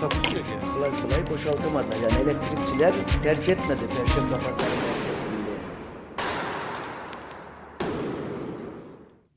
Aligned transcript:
Takusuyor 0.00 0.44
yani. 0.46 0.72
kolay 0.72 1.02
kolay 1.02 1.26
boşaltamadılar. 1.30 1.96
Yani 1.96 2.22
elektrikçiler 2.22 3.22
terk 3.22 3.48
etmedi 3.48 3.88
Perşembe 3.90 4.34
Pazarı 4.34 4.70
merkezinde. 4.70 5.58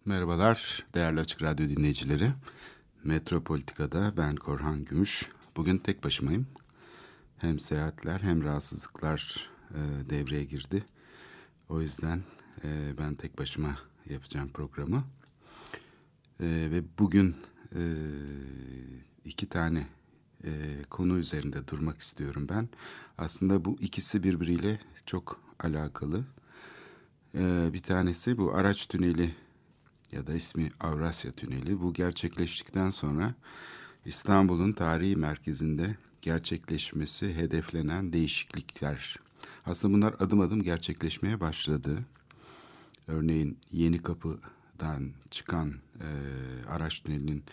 Merhabalar 0.06 0.86
değerli 0.94 1.20
Açık 1.20 1.44
Radyo 1.44 1.70
dinleyicileri. 1.70 2.32
Metropolitika'da 3.04 4.18
ben 4.18 4.36
Korhan 4.36 4.86
Gümüş. 4.86 5.30
Bugün 5.58 5.78
tek 5.78 6.04
başımayım. 6.04 6.48
Hem 7.38 7.60
seyahatler 7.60 8.20
hem 8.20 8.44
rahatsızlıklar 8.44 9.50
e, 9.70 10.10
devreye 10.10 10.44
girdi. 10.44 10.84
O 11.70 11.82
yüzden 11.82 12.24
e, 12.64 12.68
ben 12.98 13.16
tek 13.16 13.38
başıma 13.38 13.78
yapacağım 14.10 14.50
programı. 14.50 15.04
E, 16.40 16.46
ve 16.46 16.84
bugün 17.00 17.36
e, 17.76 17.82
iki 19.26 19.50
tane 19.50 19.88
e, 20.44 20.84
konu 20.90 21.18
üzerinde 21.18 21.68
durmak 21.68 22.02
istiyorum 22.02 22.48
ben. 22.50 22.70
Aslında 23.18 23.66
bu 23.66 23.78
ikisi 23.80 24.24
birbiriyle 24.24 24.80
çok 25.06 25.40
alakalı. 25.60 26.24
E, 27.36 27.70
bir 27.74 27.80
tanesi 27.80 28.38
bu 28.38 28.54
araç 28.54 28.88
tüneli 28.88 29.36
ya 30.12 30.28
da 30.28 30.34
ismi 30.34 30.72
Avrasya 30.80 31.32
Tüneli. 31.32 31.82
Bu 31.82 31.94
gerçekleştikten 31.94 32.90
sonra 32.90 33.34
İstanbul'un 34.06 34.72
tarihi 34.72 35.16
merkezinde 35.16 35.98
gerçekleşmesi 36.22 37.36
hedeflenen 37.36 38.14
değişiklikler. 38.14 39.20
Aslında 39.66 39.94
bunlar 39.94 40.16
adım 40.20 40.40
adım 40.40 40.64
gerçekleşmeye 40.64 41.40
başladı. 41.40 42.00
Örneğin 43.08 43.58
Yeni 43.72 44.02
Kapı'dan 44.02 45.12
çıkan 45.32 45.74
e, 46.00 46.10
araç 46.70 47.00
tünelinin 47.00 47.44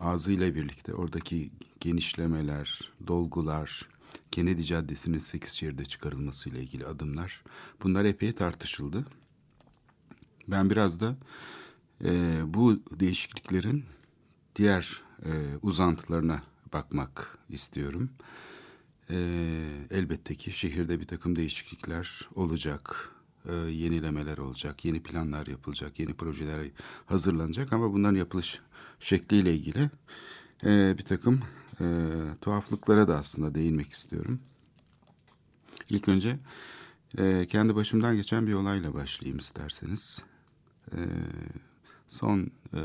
ağzıyla 0.00 0.54
birlikte 0.54 0.94
oradaki 0.94 1.50
genişlemeler, 1.80 2.92
dolgular, 3.06 3.88
Kennedy 4.30 4.62
Caddesi'nin 4.62 5.18
sekiz 5.18 5.52
şeride 5.52 5.84
çıkarılmasıyla 5.84 6.60
ilgili 6.60 6.86
adımlar 6.86 7.42
bunlar 7.82 8.04
epey 8.04 8.32
tartışıldı. 8.32 9.04
Ben 10.48 10.70
biraz 10.70 11.00
da 11.00 11.16
e, 12.04 12.40
bu 12.44 12.80
değişikliklerin 13.00 13.84
diğer 14.56 15.02
e, 15.24 15.56
uzantılarına 15.62 16.42
bakmak 16.72 17.38
istiyorum. 17.48 18.10
E, 19.10 19.16
elbette 19.90 20.34
ki 20.34 20.52
şehirde 20.52 21.00
bir 21.00 21.06
takım 21.06 21.36
değişiklikler 21.36 22.28
olacak, 22.34 23.10
e, 23.46 23.54
yenilemeler 23.54 24.38
olacak, 24.38 24.84
yeni 24.84 25.02
planlar 25.02 25.46
yapılacak, 25.46 25.98
yeni 25.98 26.14
projeler 26.14 26.70
hazırlanacak 27.06 27.72
ama 27.72 27.92
bunların 27.92 28.18
yapılış 28.18 28.60
şekliyle 29.00 29.54
ilgili 29.54 29.90
e, 30.64 30.94
bir 30.98 31.02
takım 31.02 31.42
e, 31.80 31.86
tuhaflıklara 32.40 33.08
da 33.08 33.16
aslında 33.18 33.54
değinmek 33.54 33.92
istiyorum. 33.92 34.40
İlk 35.90 36.08
önce 36.08 36.38
e, 37.18 37.46
kendi 37.46 37.74
başımdan 37.74 38.16
geçen 38.16 38.46
bir 38.46 38.52
olayla 38.52 38.94
başlayayım 38.94 39.38
isterseniz. 39.38 40.22
E, 40.92 41.00
son 42.06 42.50
e, 42.74 42.80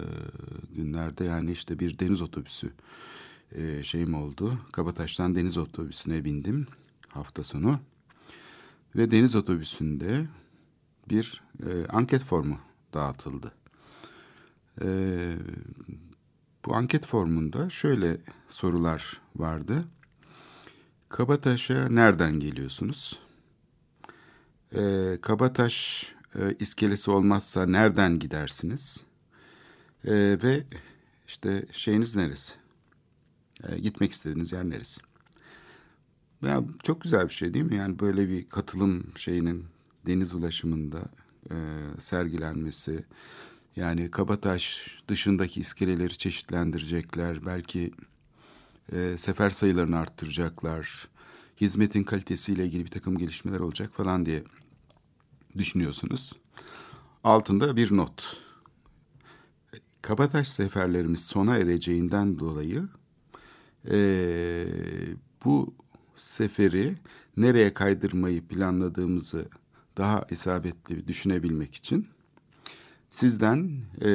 günlerde 0.76 1.24
yani 1.24 1.52
işte 1.52 1.80
bir 1.80 2.00
deniz 2.00 2.22
otobüsü 2.22 2.74
e, 3.52 3.84
şeyim 3.84 4.14
oldu. 4.14 4.60
Kabataş'tan 4.72 5.36
deniz 5.36 5.58
otobüsüne 5.58 6.26
bindim 6.26 6.68
hafta 7.08 7.44
sonu. 7.44 7.80
Ve 8.96 9.12
deniz 9.12 9.36
otobüsünde 9.36 10.26
bir 11.10 11.44
e, 11.66 11.88
anket 11.88 12.24
formu 12.24 12.60
dağıtıldı. 12.94 13.52
E, 14.82 14.88
bu 16.66 16.76
anket 16.76 17.06
formunda 17.06 17.70
şöyle 17.70 18.18
sorular 18.48 19.22
vardı. 19.36 19.86
Kabataş'a 21.10 21.90
nereden 21.90 22.40
geliyorsunuz? 22.40 23.20
E, 24.76 25.18
Kabataş 25.22 26.06
e, 26.36 26.56
iskelesi 26.60 27.12
olmazsa 27.12 27.66
nereden 27.66 28.20
gidersiniz? 28.20 29.04
E, 30.06 30.14
ve 30.44 30.64
işte 31.28 31.66
şeyiniz 31.72 32.16
neresi? 32.16 32.54
E, 33.70 33.80
gitmek 33.80 34.12
istediğiniz 34.12 34.52
yer 34.52 34.64
neresi? 34.64 35.02
Ya 36.42 36.64
çok 36.84 37.02
güzel 37.02 37.28
bir 37.28 37.34
şey 37.34 37.54
değil 37.54 37.66
mi? 37.66 37.76
Yani 37.76 38.00
böyle 38.00 38.30
bir 38.30 38.50
katılım 38.50 39.04
şeyinin 39.16 39.66
deniz 40.06 40.34
ulaşımında 40.34 41.02
e, 41.52 41.56
sergilenmesi. 42.00 43.06
Yani 43.76 44.12
Kabataş 44.12 44.98
dışındaki 45.08 45.60
iskeleleri 45.60 46.18
çeşitlendirecekler. 46.18 47.46
Belki 47.46 47.92
e, 48.92 49.18
sefer 49.18 49.50
sayılarını 49.50 49.98
arttıracaklar. 49.98 51.08
Hizmetin 51.62 52.04
kalitesiyle 52.04 52.66
ilgili 52.66 52.86
bir 52.86 52.92
takım 52.92 53.18
gelişmeler 53.18 53.60
olacak 53.60 53.94
falan 53.94 54.26
diye 54.26 54.44
düşünüyorsunuz. 55.58 56.34
Altında 57.24 57.76
bir 57.76 57.98
not. 57.98 58.38
Kabataş 60.02 60.48
seferlerimiz 60.48 61.26
sona 61.26 61.58
ereceğinden 61.58 62.40
dolayı 62.40 62.88
e, 63.92 63.98
bu 65.46 65.76
seferi 66.16 66.96
nereye 67.38 67.74
kaydırmayı 67.74 68.48
planladığımızı 68.48 69.50
daha 69.98 70.26
isabetli 70.30 71.08
düşünebilmek 71.08 71.76
için 71.76 72.13
sizden 73.14 73.82
e, 74.02 74.10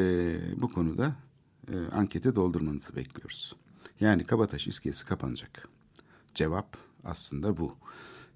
bu 0.56 0.68
konuda 0.72 1.16
e, 1.68 1.74
ankete 1.92 2.34
doldurmanızı 2.34 2.96
bekliyoruz. 2.96 3.56
Yani 4.00 4.24
Kabataş 4.24 4.66
iskelesi 4.66 5.06
kapanacak. 5.06 5.68
Cevap 6.34 6.76
aslında 7.04 7.56
bu. 7.56 7.76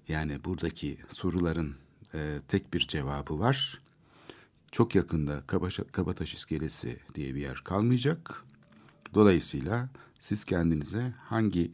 Yani 0.07 0.43
buradaki 0.45 0.97
soruların 1.09 1.75
e, 2.13 2.39
tek 2.47 2.73
bir 2.73 2.79
cevabı 2.79 3.39
var. 3.39 3.81
Çok 4.71 4.95
yakında 4.95 5.43
Kabaş, 5.47 5.79
Kabataş 5.91 6.33
iskelesi 6.33 6.99
diye 7.15 7.35
bir 7.35 7.41
yer 7.41 7.61
kalmayacak. 7.63 8.43
Dolayısıyla 9.13 9.89
siz 10.19 10.43
kendinize 10.43 11.13
hangi 11.19 11.71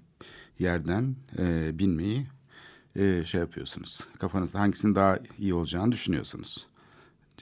yerden 0.60 1.16
e, 1.38 1.72
binmeyi 1.80 2.28
e, 2.96 3.24
şey 3.24 3.42
yapıyorsunuz. 3.42 4.08
Kafanızda 4.20 4.60
hangisinin 4.60 4.96
daha 4.96 5.20
iyi 5.38 5.54
olacağını 5.54 5.92
düşünüyorsunuz. 5.92 6.69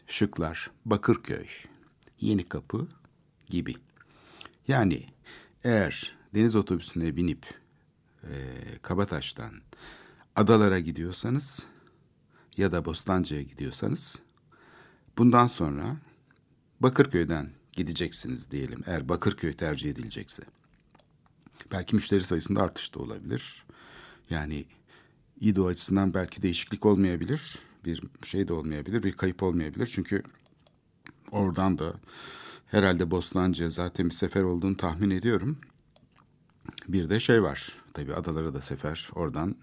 Şıklar 0.07 0.72
Bakırköy, 0.85 1.47
Yenikapı 2.19 2.88
gibi. 3.50 3.75
Yani 4.68 5.07
eğer 5.63 6.16
deniz 6.34 6.56
otobüsüne 6.56 7.16
binip 7.16 7.45
e, 8.23 8.34
Kabataş'tan 8.81 9.51
adalara 10.35 10.79
gidiyorsanız 10.79 11.68
ya 12.57 12.72
da 12.72 12.85
Bostancı'ya 12.85 13.41
gidiyorsanız 13.41 14.19
bundan 15.18 15.47
sonra 15.47 15.97
Bakırköy'den 16.80 17.50
gideceksiniz 17.74 18.51
diyelim 18.51 18.83
eğer 18.86 19.10
Bakırköy 19.10 19.53
tercih 19.53 19.89
edilecekse. 19.89 20.44
Belki 21.71 21.95
müşteri 21.95 22.24
sayısında 22.24 22.62
artış 22.62 22.95
da 22.95 23.00
olabilir. 23.00 23.65
Yani 24.30 24.65
İDO 25.42 25.68
açısından 25.68 26.13
belki 26.13 26.42
değişiklik 26.42 26.86
olmayabilir. 26.86 27.66
Bir 27.88 28.28
şey 28.28 28.48
de 28.48 28.54
olmayabilir, 28.54 29.04
bir 29.04 29.12
kayıp 29.12 29.44
olmayabilir. 29.44 29.89
Çünkü 29.94 30.24
oradan 31.31 31.78
da 31.78 31.94
herhalde 32.66 33.12
Bostancı'ya 33.12 33.69
zaten 33.69 34.06
bir 34.10 34.16
sefer 34.16 34.42
olduğunu 34.42 34.78
tahmin 34.78 35.10
ediyorum. 35.10 35.57
Bir 36.88 37.10
de 37.10 37.19
şey 37.19 37.44
var. 37.44 37.72
Tabii 37.94 38.13
adalara 38.13 38.54
da 38.54 38.62
sefer 38.62 39.10
oradan 39.16 39.56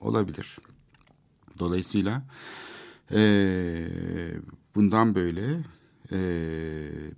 olabilir. 0.00 0.58
Dolayısıyla 1.58 2.22
e, 3.10 3.88
bundan 4.74 5.14
böyle 5.14 5.64
e, 6.12 6.18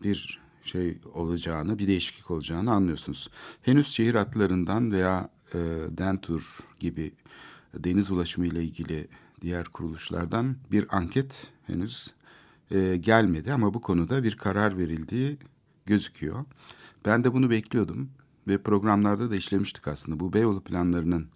bir 0.03 0.41
şey 0.62 0.99
olacağını, 1.14 1.79
bir 1.79 1.87
değişiklik 1.87 2.31
olacağını 2.31 2.73
anlıyorsunuz. 2.73 3.31
Henüz 3.62 3.88
şehir 3.88 4.14
hatlarından 4.14 4.93
veya 4.93 5.31
e, 5.55 5.58
Dentur 5.91 6.58
gibi 6.81 7.12
deniz 7.75 8.11
ulaşımı 8.11 8.47
ile 8.47 8.64
ilgili 8.64 9.08
diğer 9.42 9.64
kuruluşlardan 9.64 10.56
bir 10.72 10.96
anket 10.96 11.52
henüz 11.66 12.14
e, 12.70 12.96
gelmedi 12.96 13.52
ama 13.52 13.74
bu 13.74 13.80
konuda 13.80 14.22
bir 14.22 14.36
karar 14.36 14.78
verildiği 14.78 15.38
gözüküyor. 15.86 16.44
Ben 17.04 17.24
de 17.24 17.32
bunu 17.32 17.50
bekliyordum 17.50 18.10
ve 18.48 18.58
programlarda 18.58 19.30
da 19.30 19.36
işlemiştik 19.36 19.88
aslında. 19.88 20.20
Bu 20.20 20.32
Beyoğlu 20.32 20.60
planlarının 20.60 21.28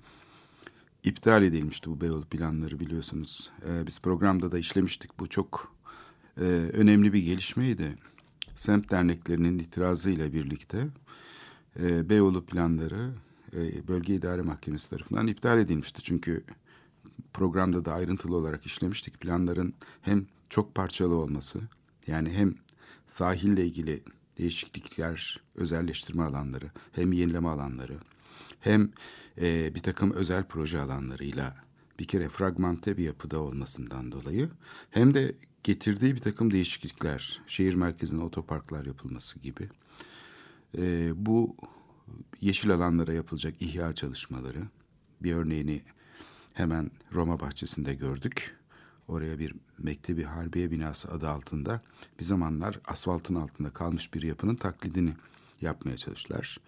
iptal 1.05 1.43
edilmişti 1.43 1.91
bu 1.91 2.01
Beyoğlu 2.01 2.25
planları 2.25 2.81
biliyorsunuz. 2.81 3.51
E, 3.69 3.87
biz 3.87 4.01
programda 4.01 4.53
da 4.53 4.59
işlemiştik. 4.59 5.21
Bu 5.21 5.29
çok 5.29 5.75
e, 6.41 6.45
önemli 6.73 7.13
bir 7.13 7.23
gelişmeydi. 7.23 7.99
Semt 8.55 8.91
derneklerinin 8.91 9.59
itirazıyla 9.59 10.33
birlikte 10.33 10.87
e, 11.81 12.09
Beyoğlu 12.09 12.45
planları 12.45 13.11
e, 13.53 13.89
Bölge 13.89 14.15
İdare 14.15 14.43
Mahkemesi 14.43 14.91
tarafından 14.91 15.27
iptal 15.27 15.59
edilmişti. 15.59 16.03
Çünkü 16.03 16.45
programda 17.33 17.85
da 17.85 17.95
ayrıntılı 17.95 18.37
olarak 18.37 18.67
işlemiştik. 18.67 19.21
Planların 19.21 19.75
hem 20.03 20.27
çok 20.49 20.75
parçalı 20.75 21.15
olması 21.15 21.61
yani 22.07 22.31
hem 22.31 22.55
sahille 23.07 23.67
ilgili 23.67 24.03
değişiklikler, 24.39 25.41
özelleştirme 25.55 26.23
alanları, 26.23 26.71
hem 26.93 27.13
yenileme 27.13 27.49
alanları, 27.49 27.99
hem 28.61 28.91
e, 29.41 29.75
bir 29.75 29.81
takım 29.81 30.13
özel 30.13 30.45
proje 30.45 30.81
alanlarıyla 30.81 31.57
bir 31.99 32.05
kere 32.05 32.29
fragmante 32.29 32.97
bir 32.97 33.05
yapıda 33.05 33.41
olmasından 33.41 34.13
dolayı 34.13 34.51
hem 34.91 35.15
de 35.15 35.35
getirdiği 35.63 36.15
bir 36.15 36.21
takım 36.21 36.51
değişiklikler, 36.51 37.41
şehir 37.47 37.75
merkezine 37.75 38.23
otoparklar 38.23 38.87
yapılması 38.87 39.39
gibi 39.39 39.69
e, 40.79 41.13
bu 41.27 41.57
yeşil 42.41 42.71
alanlara 42.71 43.13
yapılacak 43.13 43.55
ihya 43.61 43.93
çalışmaları 43.93 44.63
bir 45.23 45.35
örneğini 45.35 45.83
hemen 46.55 46.91
Roma 47.13 47.41
bahçesinde 47.41 47.95
gördük. 47.95 48.57
Oraya 49.09 49.39
bir 49.39 49.55
Mektebi 49.79 50.25
Harbiye 50.25 50.71
binası 50.71 51.11
adı 51.11 51.29
altında 51.29 51.81
bir 52.19 52.25
zamanlar 52.25 52.81
asfaltın 52.85 53.35
altında 53.35 53.71
kalmış 53.71 54.15
bir 54.15 54.23
yapının 54.23 54.55
taklidini 54.55 55.15
yapmaya 55.61 55.97
çalıştılar. 55.97 56.59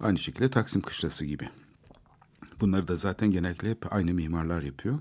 Aynı 0.00 0.18
şekilde 0.18 0.50
Taksim 0.50 0.82
Kışlası 0.82 1.24
gibi. 1.24 1.48
Bunları 2.60 2.88
da 2.88 2.96
zaten 2.96 3.30
genellikle 3.30 3.70
hep 3.70 3.92
aynı 3.94 4.14
mimarlar 4.14 4.62
yapıyor. 4.62 4.98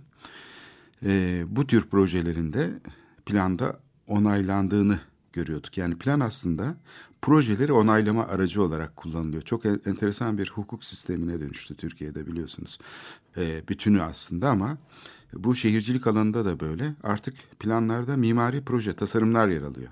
Ee, 1.06 1.44
bu 1.47 1.68
tür 1.68 1.89
projelerinde 1.89 2.79
planda 3.25 3.79
onaylandığını 4.07 5.00
görüyorduk. 5.38 5.78
Yani 5.78 5.98
plan 5.98 6.19
aslında 6.19 6.78
projeleri 7.22 7.74
onaylama 7.74 8.28
aracı 8.28 8.63
olarak 8.63 8.95
kullanılıyor. 8.95 9.42
Çok 9.42 9.66
enteresan 9.66 10.38
bir 10.38 10.50
hukuk 10.50 10.84
sistemine 10.84 11.39
dönüştü 11.39 11.75
Türkiye'de 11.75 12.28
biliyorsunuz. 12.28 12.80
Ee, 13.38 13.63
bütünü 13.69 14.01
aslında 14.01 14.50
ama 14.50 14.78
bu 15.34 15.56
şehircilik 15.56 16.07
alanında 16.07 16.45
da 16.45 16.60
böyle. 16.60 16.95
Artık 17.04 17.36
planlarda 17.60 18.18
mimari 18.18 18.63
proje, 18.63 18.94
tasarımlar 18.94 19.48
yer 19.48 19.62
alıyor. 19.62 19.92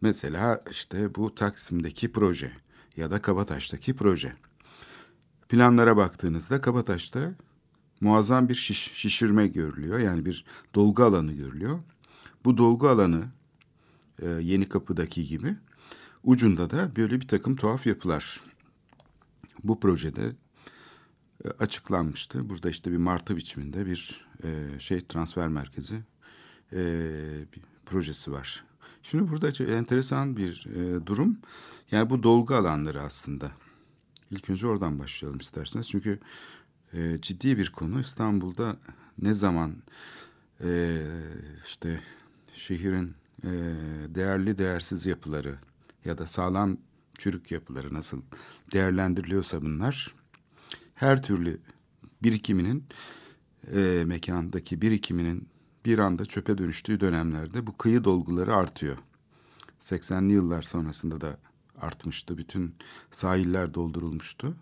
Mesela 0.00 0.64
işte 0.70 1.14
bu 1.14 1.34
Taksim'deki 1.34 2.12
proje 2.12 2.52
ya 2.96 3.10
da 3.10 3.22
Kabataş'taki 3.22 3.96
proje. 3.96 4.32
Planlara 5.48 5.96
baktığınızda 5.96 6.60
Kabataş'ta 6.60 7.34
muazzam 8.00 8.48
bir 8.48 8.54
şiş, 8.54 8.92
şişirme 8.92 9.46
görülüyor. 9.48 9.98
Yani 9.98 10.24
bir 10.24 10.44
dolgu 10.74 11.02
alanı 11.02 11.32
görülüyor. 11.32 11.78
Bu 12.44 12.56
dolgu 12.56 12.88
alanı 12.88 13.24
e, 14.22 14.28
Yeni 14.28 14.68
Kapı'daki 14.68 15.26
gibi 15.26 15.56
ucunda 16.24 16.70
da 16.70 16.96
böyle 16.96 17.20
bir 17.20 17.28
takım 17.28 17.56
tuhaf 17.56 17.86
yapılar. 17.86 18.40
Bu 19.64 19.80
projede 19.80 20.32
e, 21.44 21.48
açıklanmıştı. 21.48 22.48
Burada 22.48 22.70
işte 22.70 22.92
bir 22.92 22.96
martı 22.96 23.36
biçiminde 23.36 23.86
bir 23.86 24.26
e, 24.44 24.80
şey 24.80 25.00
transfer 25.00 25.48
merkezi 25.48 25.96
e, 26.72 26.80
bir 27.52 27.62
projesi 27.86 28.32
var. 28.32 28.64
Şimdi 29.02 29.30
burada 29.30 29.64
enteresan 29.64 30.36
bir 30.36 30.66
e, 30.66 31.06
durum. 31.06 31.38
Yani 31.90 32.10
bu 32.10 32.22
dolgu 32.22 32.54
alanları 32.54 33.02
aslında. 33.02 33.52
İlk 34.30 34.50
önce 34.50 34.66
oradan 34.66 34.98
başlayalım 34.98 35.38
isterseniz. 35.38 35.88
Çünkü 35.88 36.18
e, 36.92 37.18
ciddi 37.22 37.58
bir 37.58 37.72
konu. 37.72 38.00
İstanbul'da 38.00 38.76
ne 39.18 39.34
zaman 39.34 39.76
e, 40.64 41.02
işte 41.66 42.00
şehrin 42.52 43.14
e, 43.44 43.50
değerli 44.08 44.58
değersiz 44.58 45.06
yapıları 45.06 45.58
ya 46.04 46.18
da 46.18 46.26
sağlam 46.26 46.76
çürük 47.18 47.50
yapıları 47.50 47.94
nasıl 47.94 48.22
değerlendiriliyorsa 48.72 49.62
bunlar 49.62 50.14
her 50.94 51.22
türlü 51.22 51.60
birikiminin 52.22 52.84
e, 53.74 54.02
mekandaki 54.06 54.80
birikiminin 54.80 55.48
bir 55.84 55.98
anda 55.98 56.24
çöpe 56.24 56.58
dönüştüğü 56.58 57.00
dönemlerde 57.00 57.66
bu 57.66 57.76
kıyı 57.76 58.04
dolguları 58.04 58.54
artıyor. 58.56 58.96
80'li 59.80 60.32
yıllar 60.32 60.62
sonrasında 60.62 61.20
da 61.20 61.38
artmıştı. 61.80 62.38
Bütün 62.38 62.74
sahiller 63.10 63.74
doldurulmuştu. 63.74 64.56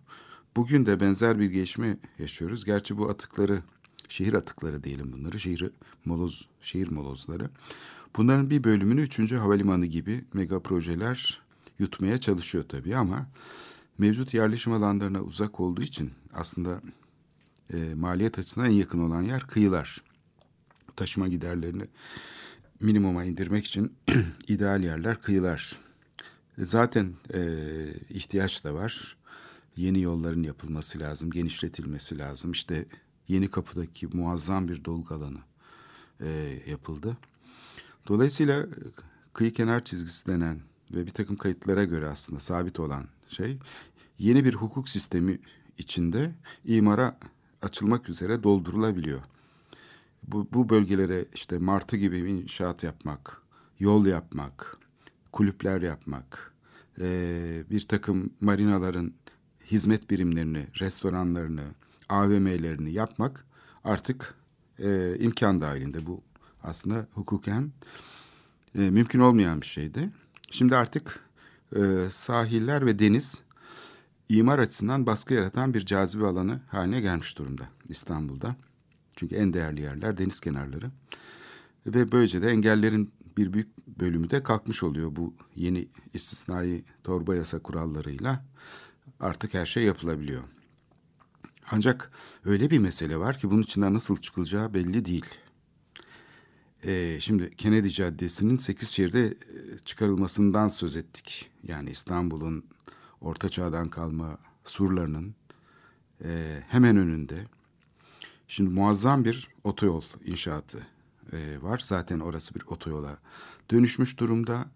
Bugün 0.56 0.87
de 0.87 1.00
benzer 1.00 1.38
bir 1.38 1.50
gelişme 1.50 1.97
yaşıyoruz. 2.19 2.65
Gerçi 2.65 2.99
bu 2.99 3.09
atıkları, 3.09 3.62
şehir 4.09 4.35
atıkları 4.35 4.85
diyelim 4.85 5.12
bunları, 5.12 5.41
şehir 5.41 5.70
moloz, 6.05 6.49
şehir 6.61 6.91
molozları. 6.91 7.50
Bunların 8.16 8.50
bir 8.50 8.64
bölümünü 8.64 9.02
3. 9.02 9.32
Havalimanı 9.32 9.87
gibi 9.87 10.25
mega 10.32 10.61
projeler 10.61 11.43
yutmaya 11.78 12.19
çalışıyor 12.19 12.64
tabii 12.69 12.96
ama 12.96 13.26
mevcut 13.99 14.34
yerleşim 14.34 14.72
alanlarına 14.72 15.22
uzak 15.22 15.61
olduğu 15.61 15.82
için 15.82 16.12
aslında 16.34 16.81
e, 17.72 17.94
maliyet 17.94 18.38
açısından 18.38 18.69
en 18.69 18.75
yakın 18.75 19.00
olan 19.00 19.22
yer 19.22 19.46
kıyılar. 19.46 20.02
Taşıma 20.96 21.28
giderlerini 21.28 21.84
minimuma 22.81 23.25
indirmek 23.25 23.66
için 23.66 23.93
ideal 24.49 24.82
yerler 24.82 25.20
kıyılar. 25.20 25.76
E, 26.58 26.64
zaten 26.64 27.12
e, 27.34 27.40
ihtiyaç 28.10 28.64
da 28.64 28.75
var. 28.75 29.17
Yeni 29.76 30.00
yolların 30.00 30.43
yapılması 30.43 30.99
lazım, 30.99 31.31
genişletilmesi 31.31 32.19
lazım. 32.19 32.52
İşte 32.52 32.87
Yeni 33.28 33.49
Kapı'daki 33.49 34.06
muazzam 34.06 34.69
bir 34.69 34.84
dolgu 34.84 35.14
alanı 35.14 35.38
e, 36.20 36.58
yapıldı. 36.70 37.17
Dolayısıyla 38.09 38.61
e, 38.61 38.69
kıyı 39.33 39.53
kenar 39.53 39.85
çizgisi 39.85 40.27
denen 40.27 40.61
ve 40.91 41.06
bir 41.06 41.11
takım 41.11 41.37
kayıtlara 41.37 41.85
göre 41.85 42.09
aslında 42.09 42.41
sabit 42.41 42.81
olan 42.81 43.05
şey 43.29 43.59
yeni 44.19 44.45
bir 44.45 44.55
hukuk 44.55 44.89
sistemi 44.89 45.39
içinde 45.79 46.35
imara 46.65 47.19
açılmak 47.62 48.09
üzere 48.09 48.43
doldurulabiliyor. 48.43 49.21
Bu, 50.23 50.49
bu 50.53 50.69
bölgelere 50.69 51.25
işte 51.35 51.59
martı 51.59 51.97
gibi 51.97 52.19
inşaat 52.19 52.85
yapmak, 52.85 53.43
yol 53.79 54.06
yapmak, 54.06 54.79
kulüpler 55.33 55.82
yapmak, 55.82 56.55
e, 57.01 57.65
bir 57.70 57.89
takım 57.89 58.31
marinaların 58.41 59.13
hizmet 59.67 60.11
birimlerini, 60.11 60.67
restoranlarını, 60.81 61.65
AVM'lerini 62.08 62.93
yapmak 62.93 63.44
artık 63.84 64.34
e, 64.79 65.17
imkan 65.19 65.61
dahilinde. 65.61 66.06
Bu 66.06 66.23
aslında 66.65 67.06
hukuken 67.13 67.73
e, 68.75 68.79
mümkün 68.79 69.21
olmayan 69.21 69.61
bir 69.61 69.67
şeydi. 69.67 70.11
Şimdi 70.51 70.77
artık 70.77 71.21
e, 71.77 72.09
sahiller 72.11 72.87
ve 72.87 72.99
deniz 72.99 73.43
imar 74.29 74.59
açısından 74.59 75.06
baskı 75.06 75.35
yaratan 75.35 75.75
bir 75.75 75.87
cazibe 75.87 76.27
alanı 76.27 76.61
haline 76.69 77.01
gelmiş 77.01 77.39
durumda 77.39 77.69
İstanbul'da. 77.89 78.56
Çünkü 79.17 79.35
en 79.35 79.53
değerli 79.53 79.81
yerler 79.81 80.19
deniz 80.19 80.41
kenarları. 80.41 80.91
Ve 81.87 82.13
böylece 82.13 82.43
de 82.43 82.51
engellerin 82.51 83.13
bir 83.37 83.53
büyük 83.53 83.79
bölümü 83.89 84.31
de 84.31 84.43
kalkmış 84.43 84.83
oluyor 84.83 85.17
bu 85.17 85.35
yeni 85.56 85.89
istisnai 86.15 86.85
torba 87.05 87.35
yasa 87.35 87.59
kurallarıyla. 87.59 88.44
Artık 89.21 89.55
her 89.55 89.67
şey 89.67 89.85
yapılabiliyor. 89.85 90.43
Ancak 91.71 92.11
öyle 92.44 92.71
bir 92.71 92.79
mesele 92.79 93.17
var 93.17 93.39
ki 93.39 93.51
bunun 93.51 93.63
içinden 93.63 93.94
nasıl 93.94 94.17
çıkılacağı 94.17 94.75
belli 94.75 95.05
değil. 95.05 95.25
Ee, 96.86 97.17
şimdi 97.20 97.56
Kennedy 97.56 97.88
Caddesi'nin 97.88 98.56
sekiz 98.56 98.88
şehirde 98.88 99.34
çıkarılmasından 99.84 100.69
söz 100.69 100.96
ettik. 100.96 101.50
Yani 101.62 101.91
İstanbul'un 101.91 102.64
Orta 103.20 103.48
Çağ'dan 103.48 103.88
kalma 103.88 104.38
surlarının 104.64 105.34
e, 106.24 106.60
hemen 106.69 106.96
önünde. 106.96 107.44
Şimdi 108.48 108.70
muazzam 108.70 109.24
bir 109.24 109.48
otoyol 109.64 110.03
inşaatı 110.24 110.86
e, 111.32 111.62
var. 111.62 111.79
Zaten 111.84 112.20
orası 112.20 112.55
bir 112.55 112.62
otoyola 112.67 113.19
dönüşmüş 113.70 114.19
durumda. 114.19 114.67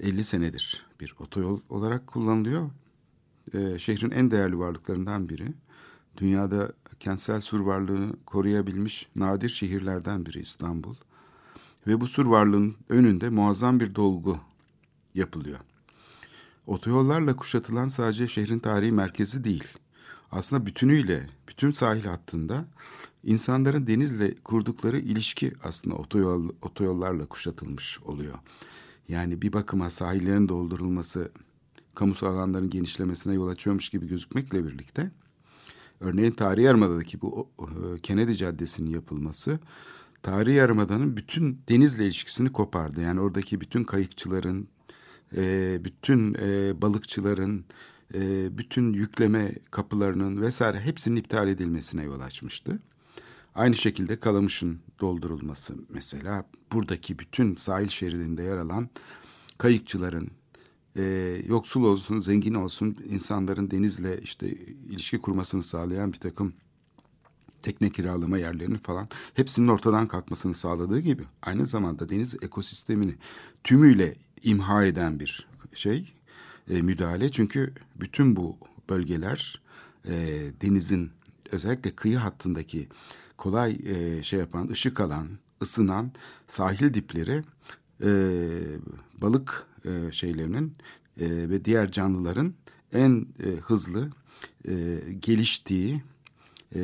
50 0.00 0.24
senedir 0.24 0.86
bir 1.00 1.14
otoyol 1.18 1.60
olarak 1.68 2.06
kullanılıyor. 2.06 2.70
E, 3.54 3.78
şehrin 3.78 4.10
en 4.10 4.30
değerli 4.30 4.58
varlıklarından 4.58 5.28
biri. 5.28 5.52
Dünyada 6.16 6.72
kentsel 7.00 7.40
sur 7.40 7.60
varlığını 7.60 8.12
koruyabilmiş 8.26 9.08
nadir 9.16 9.48
şehirlerden 9.48 10.26
biri 10.26 10.40
İstanbul. 10.40 10.94
Ve 11.86 12.00
bu 12.00 12.06
sur 12.06 12.26
varlığının 12.26 12.76
önünde 12.88 13.28
muazzam 13.28 13.80
bir 13.80 13.94
dolgu 13.94 14.38
yapılıyor. 15.14 15.58
Otoyollarla 16.66 17.36
kuşatılan 17.36 17.88
sadece 17.88 18.28
şehrin 18.28 18.58
tarihi 18.58 18.92
merkezi 18.92 19.44
değil. 19.44 19.64
Aslında 20.32 20.66
bütünüyle, 20.66 21.26
bütün 21.48 21.70
sahil 21.70 22.04
hattında 22.04 22.64
insanların 23.24 23.86
denizle 23.86 24.34
kurdukları 24.34 24.98
ilişki 24.98 25.52
aslında 25.64 25.96
otoyol, 25.96 26.48
otoyollarla 26.62 27.26
kuşatılmış 27.26 28.00
oluyor. 28.00 28.38
Yani 29.08 29.42
bir 29.42 29.52
bakıma 29.52 29.90
sahillerin 29.90 30.48
doldurulması 30.48 31.32
kamusal 31.94 32.26
alanların 32.26 32.70
genişlemesine 32.70 33.34
yol 33.34 33.48
açıyormuş 33.48 33.88
gibi 33.88 34.08
gözükmekle 34.08 34.66
birlikte 34.66 35.10
Örneğin 36.02 36.32
Tarihi 36.32 36.64
Yarımada'daki 36.64 37.20
bu 37.20 37.50
Kennedy 38.02 38.32
Caddesi'nin 38.32 38.90
yapılması 38.90 39.58
Tarihi 40.22 40.54
Yarımada'nın 40.54 41.16
bütün 41.16 41.60
denizle 41.68 42.04
ilişkisini 42.04 42.52
kopardı. 42.52 43.00
Yani 43.00 43.20
oradaki 43.20 43.60
bütün 43.60 43.84
kayıkçıların, 43.84 44.68
e, 45.36 45.78
bütün 45.84 46.34
e, 46.34 46.82
balıkçıların, 46.82 47.64
e, 48.14 48.48
bütün 48.58 48.92
yükleme 48.92 49.54
kapılarının 49.70 50.40
vesaire 50.40 50.80
hepsinin 50.80 51.16
iptal 51.16 51.48
edilmesine 51.48 52.02
yol 52.02 52.20
açmıştı. 52.20 52.78
Aynı 53.54 53.76
şekilde 53.76 54.20
Kalamış'ın 54.20 54.80
doldurulması 55.00 55.74
mesela 55.88 56.44
buradaki 56.72 57.18
bütün 57.18 57.54
sahil 57.54 57.88
şeridinde 57.88 58.42
yer 58.42 58.56
alan 58.56 58.88
kayıkçıların 59.58 60.30
e, 60.96 61.02
yoksul 61.46 61.84
olsun, 61.84 62.18
zengin 62.18 62.54
olsun 62.54 62.96
insanların 63.08 63.70
denizle 63.70 64.20
işte 64.20 64.50
ilişki 64.90 65.18
kurmasını 65.18 65.62
sağlayan 65.62 66.12
bir 66.12 66.18
takım 66.18 66.52
tekne 67.62 67.90
kiralama 67.90 68.38
yerlerini 68.38 68.78
falan 68.78 69.08
hepsinin 69.34 69.68
ortadan 69.68 70.06
kalkmasını 70.06 70.54
sağladığı 70.54 71.00
gibi 71.00 71.22
aynı 71.42 71.66
zamanda 71.66 72.08
deniz 72.08 72.34
ekosistemini 72.42 73.14
tümüyle 73.64 74.14
imha 74.42 74.84
eden 74.84 75.20
bir 75.20 75.46
şey 75.74 76.12
e, 76.70 76.82
müdahale. 76.82 77.30
Çünkü 77.30 77.72
bütün 77.96 78.36
bu 78.36 78.56
bölgeler 78.90 79.62
e, 80.08 80.12
denizin 80.62 81.10
özellikle 81.52 81.90
kıyı 81.90 82.16
hattındaki 82.16 82.88
kolay 83.36 83.78
e, 83.84 84.22
şey 84.22 84.38
yapan 84.38 84.68
ışık 84.68 85.00
alan 85.00 85.28
ısınan 85.62 86.12
sahil 86.48 86.94
dipleri 86.94 87.42
e, 88.02 88.10
balık 89.20 89.66
e, 89.84 90.12
şeylerinin 90.12 90.72
e, 91.20 91.26
ve 91.28 91.64
diğer 91.64 91.92
canlıların 91.92 92.54
en 92.92 93.26
e, 93.44 93.48
hızlı 93.48 94.10
e, 94.68 94.98
geliştiği 95.20 96.02
e, 96.74 96.80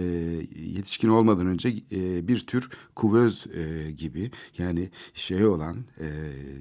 yetişkin 0.56 1.08
olmadan 1.08 1.46
önce 1.46 1.68
e, 1.92 2.28
bir 2.28 2.40
tür 2.40 2.70
kuvöz 2.94 3.46
e, 3.46 3.90
gibi 3.90 4.30
yani 4.58 4.90
şey 5.14 5.46
olan 5.46 5.76
e, 6.00 6.06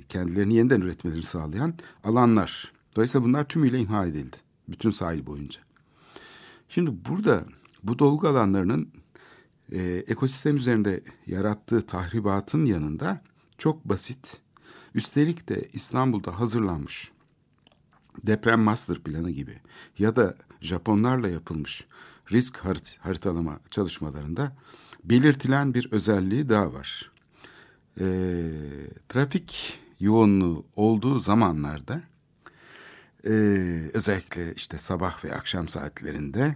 kendilerini 0.09 0.55
yeniden 0.55 0.81
üretmelerini 0.81 1.23
sağlayan 1.23 1.73
alanlar. 2.03 2.71
Dolayısıyla 2.95 3.27
bunlar 3.27 3.47
tümüyle 3.47 3.79
imha 3.79 4.05
edildi. 4.05 4.37
Bütün 4.67 4.91
sahil 4.91 5.25
boyunca. 5.25 5.61
Şimdi 6.69 6.91
burada 7.09 7.45
bu 7.83 7.99
dolgu 7.99 8.27
alanlarının 8.27 8.89
e, 9.71 10.03
ekosistem 10.07 10.57
üzerinde 10.57 11.03
yarattığı 11.27 11.81
tahribatın 11.81 12.65
yanında 12.65 13.21
çok 13.57 13.85
basit, 13.85 14.41
üstelik 14.97 15.49
de 15.49 15.67
İstanbul'da 15.73 16.39
hazırlanmış 16.39 17.11
deprem 18.25 18.59
master 18.59 18.99
planı 18.99 19.31
gibi 19.31 19.61
ya 19.99 20.15
da 20.15 20.37
Japonlarla 20.61 21.29
yapılmış 21.29 21.85
risk 22.31 22.57
harit 22.57 22.97
haritalama 22.99 23.59
çalışmalarında 23.69 24.55
belirtilen 25.03 25.73
bir 25.73 25.91
özelliği 25.91 26.49
daha 26.49 26.73
var. 26.73 27.11
E, 27.99 28.05
trafik 29.09 29.79
yoğunluğu 29.99 30.65
olduğu 30.75 31.19
zamanlarda 31.19 32.01
e, 33.23 33.31
özellikle 33.93 34.53
işte 34.53 34.77
sabah 34.77 35.25
ve 35.25 35.35
akşam 35.35 35.67
saatlerinde 35.67 36.55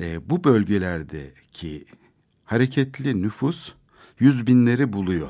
e, 0.00 0.30
bu 0.30 0.44
bölgelerdeki 0.44 1.84
hareketli 2.44 3.22
nüfus 3.22 3.72
yüz 4.18 4.46
binleri 4.46 4.92
buluyor. 4.92 5.28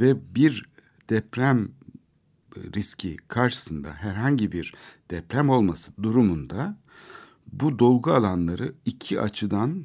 Ve 0.00 0.34
bir 0.34 0.73
deprem 1.10 1.68
riski 2.56 3.16
karşısında 3.16 3.92
herhangi 3.92 4.52
bir 4.52 4.74
deprem 5.10 5.50
olması 5.50 5.92
durumunda 6.02 6.76
bu 7.52 7.78
dolgu 7.78 8.12
alanları 8.12 8.74
iki 8.84 9.20
açıdan 9.20 9.84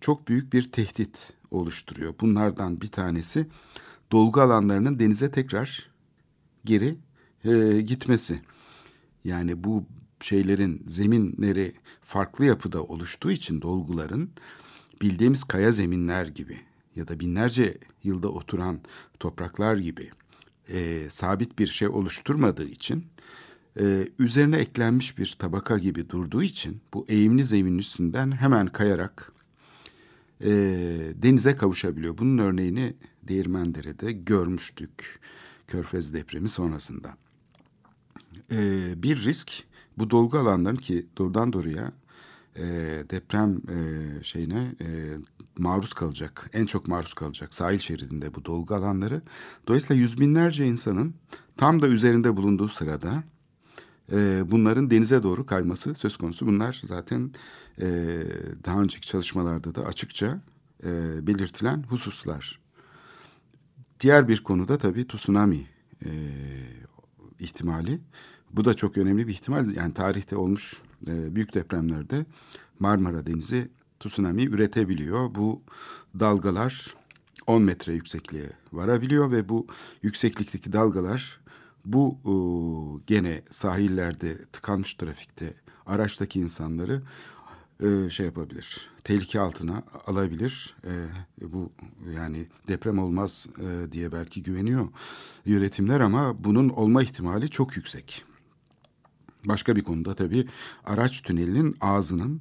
çok 0.00 0.28
büyük 0.28 0.52
bir 0.52 0.72
tehdit 0.72 1.32
oluşturuyor. 1.50 2.14
Bunlardan 2.20 2.80
bir 2.80 2.88
tanesi 2.88 3.46
dolgu 4.12 4.40
alanlarının 4.40 4.98
denize 4.98 5.30
tekrar 5.30 5.90
geri 6.64 6.96
e, 7.44 7.80
gitmesi. 7.80 8.42
Yani 9.24 9.64
bu 9.64 9.84
şeylerin 10.20 10.82
zeminleri 10.86 11.74
farklı 12.00 12.44
yapıda 12.44 12.82
oluştuğu 12.82 13.30
için 13.30 13.62
dolguların 13.62 14.30
bildiğimiz 15.02 15.44
kaya 15.44 15.72
zeminler 15.72 16.26
gibi 16.26 16.60
ya 16.96 17.08
da 17.08 17.20
binlerce 17.20 17.78
yılda 18.02 18.28
oturan 18.28 18.80
topraklar 19.20 19.76
gibi 19.76 20.10
e, 20.72 21.10
sabit 21.10 21.58
bir 21.58 21.66
şey 21.66 21.88
oluşturmadığı 21.88 22.66
için 22.68 23.06
e, 23.80 24.08
üzerine 24.18 24.56
eklenmiş 24.56 25.18
bir 25.18 25.36
tabaka 25.38 25.78
gibi 25.78 26.08
durduğu 26.08 26.42
için 26.42 26.80
bu 26.94 27.06
eğimli 27.08 27.44
zeminin 27.44 27.78
üstünden 27.78 28.32
hemen 28.32 28.66
kayarak 28.66 29.32
e, 30.40 30.50
denize 31.14 31.56
kavuşabiliyor. 31.56 32.18
Bunun 32.18 32.38
örneğini 32.38 32.94
Değirmendere'de 33.22 34.12
görmüştük 34.12 35.20
Körfez 35.66 36.14
depremi 36.14 36.48
sonrasında. 36.48 37.16
E, 38.50 38.92
bir 39.02 39.24
risk 39.24 39.52
bu 39.98 40.10
dolgu 40.10 40.38
alanların 40.38 40.76
ki 40.76 41.06
doğrudan 41.18 41.52
doğruya 41.52 41.92
e, 42.56 42.64
deprem 43.10 43.60
e, 43.68 44.24
şeyine 44.24 44.74
e, 44.80 44.88
maruz 45.58 45.92
kalacak, 45.92 46.50
en 46.52 46.66
çok 46.66 46.88
maruz 46.88 47.14
kalacak 47.14 47.54
sahil 47.54 47.78
şeridinde 47.78 48.34
bu 48.34 48.44
dolgu 48.44 48.74
alanları. 48.74 49.22
Dolayısıyla 49.66 50.02
yüz 50.02 50.20
binlerce 50.20 50.66
insanın 50.66 51.14
tam 51.56 51.82
da 51.82 51.88
üzerinde 51.88 52.36
bulunduğu 52.36 52.68
sırada 52.68 53.24
e, 54.12 54.42
bunların 54.50 54.90
denize 54.90 55.22
doğru 55.22 55.46
kayması 55.46 55.94
söz 55.94 56.16
konusu. 56.16 56.46
Bunlar 56.46 56.82
zaten 56.84 57.30
e, 57.80 57.86
daha 58.64 58.80
önceki 58.80 59.06
çalışmalarda 59.06 59.74
da 59.74 59.86
açıkça 59.86 60.40
e, 60.84 61.26
belirtilen 61.26 61.82
hususlar. 61.82 62.60
Diğer 64.00 64.28
bir 64.28 64.42
konuda 64.42 64.78
tabii 64.78 65.08
tsunami 65.08 65.66
e, 66.04 66.10
ihtimali. 67.38 68.00
Bu 68.52 68.64
da 68.64 68.74
çok 68.74 68.98
önemli 68.98 69.26
bir 69.26 69.32
ihtimal. 69.32 69.70
Yani 69.70 69.94
tarihte 69.94 70.36
olmuş 70.36 70.76
e, 71.06 71.34
büyük 71.34 71.54
depremlerde 71.54 72.26
Marmara 72.78 73.26
Denizi 73.26 73.68
tsunami 74.00 74.44
üretebiliyor. 74.44 75.34
Bu 75.34 75.62
dalgalar 76.20 76.94
10 77.46 77.62
metre 77.62 77.92
yüksekliğe 77.92 78.50
varabiliyor 78.72 79.30
ve 79.30 79.48
bu 79.48 79.66
yükseklikteki 80.02 80.72
dalgalar 80.72 81.40
bu 81.84 82.18
e, 82.24 82.32
gene 83.06 83.42
sahillerde 83.50 84.44
tıkanmış 84.44 84.94
trafikte 84.94 85.54
araçtaki 85.86 86.40
insanları 86.40 87.02
e, 87.82 88.10
şey 88.10 88.26
yapabilir. 88.26 88.90
Tehlike 89.04 89.40
altına 89.40 89.82
alabilir. 90.06 90.76
E, 90.84 90.92
bu 91.52 91.72
yani 92.16 92.46
deprem 92.68 92.98
olmaz 92.98 93.48
e, 93.58 93.92
diye 93.92 94.12
belki 94.12 94.42
güveniyor 94.42 94.88
yönetimler 95.46 96.00
ama 96.00 96.44
bunun 96.44 96.68
olma 96.68 97.02
ihtimali 97.02 97.50
çok 97.50 97.76
yüksek. 97.76 98.24
Başka 99.44 99.76
bir 99.76 99.82
konuda 99.82 100.14
tabii 100.14 100.48
araç 100.84 101.22
tünelinin 101.22 101.76
ağzının 101.80 102.40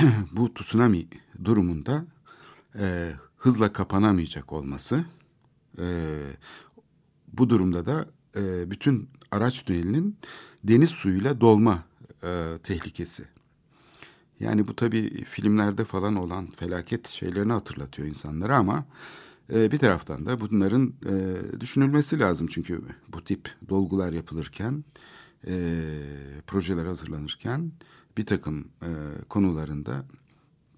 bu 0.32 0.54
tsunami 0.54 1.06
durumunda 1.44 2.04
e, 2.78 3.12
hızla 3.36 3.72
kapanamayacak 3.72 4.52
olması. 4.52 5.04
E, 5.78 5.86
bu 7.32 7.50
durumda 7.50 7.86
da 7.86 8.08
e, 8.36 8.70
bütün 8.70 9.08
araç 9.30 9.64
tünelinin 9.64 10.16
deniz 10.64 10.90
suyuyla 10.90 11.40
dolma 11.40 11.84
e, 12.22 12.58
tehlikesi. 12.62 13.24
Yani 14.40 14.68
bu 14.68 14.76
tabii 14.76 15.24
filmlerde 15.24 15.84
falan 15.84 16.16
olan 16.16 16.46
felaket 16.46 17.08
şeylerini 17.08 17.52
hatırlatıyor 17.52 18.08
insanlara 18.08 18.56
ama 18.56 18.84
e, 19.52 19.70
bir 19.72 19.78
taraftan 19.78 20.26
da 20.26 20.40
bunların 20.40 20.94
e, 21.06 21.60
düşünülmesi 21.60 22.18
lazım. 22.18 22.46
Çünkü 22.50 22.82
bu 23.08 23.24
tip 23.24 23.54
dolgular 23.68 24.12
yapılırken, 24.12 24.84
e, 25.46 25.52
projeler 26.46 26.86
hazırlanırken 26.86 27.72
bir 28.18 28.26
takım 28.26 28.68
e, 28.82 28.90
konularında 29.28 30.04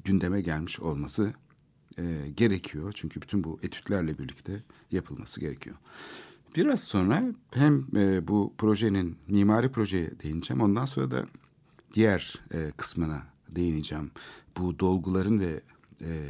gündeme 0.05 0.41
gelmiş 0.41 0.81
olması 0.81 1.35
e, 1.99 2.29
gerekiyor. 2.37 2.93
Çünkü 2.97 3.23
bütün 3.23 3.45
bu 3.45 3.59
etütlerle 3.63 4.19
birlikte 4.19 4.63
yapılması 4.91 5.41
gerekiyor. 5.41 5.77
Biraz 6.57 6.81
sonra 6.81 7.23
hem 7.51 7.87
e, 7.97 8.29
bu 8.29 8.55
projenin 8.59 9.17
mimari 9.29 9.73
projeye 9.73 10.11
değineceğim. 10.23 10.63
Ondan 10.63 10.85
sonra 10.85 11.11
da 11.11 11.27
diğer 11.95 12.41
e, 12.51 12.71
kısmına 12.77 13.23
değineceğim. 13.49 14.11
Bu 14.57 14.79
dolguların 14.79 15.41
ve 15.41 15.61
e, 16.01 16.29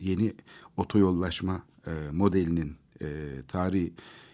yeni 0.00 0.34
otoyollaşma 0.76 1.62
e, 1.86 2.10
modelinin 2.12 2.76
e, 3.02 3.06
tarihi 3.48 3.92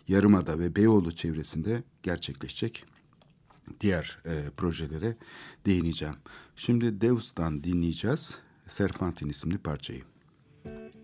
Yarımada 0.09 0.59
ve 0.59 0.77
Beyoğlu 0.77 1.13
çevresinde 1.13 1.83
gerçekleşecek 2.03 2.85
diğer 3.81 4.19
e, 4.25 4.51
projelere 4.57 5.17
değineceğim. 5.67 6.17
Şimdi 6.57 7.01
Deus'tan 7.01 7.65
dinleyeceğiz 7.65 8.39
Serpentin 8.67 9.29
isimli 9.29 9.59
parçayı. 9.59 10.03
I'm 10.65 10.98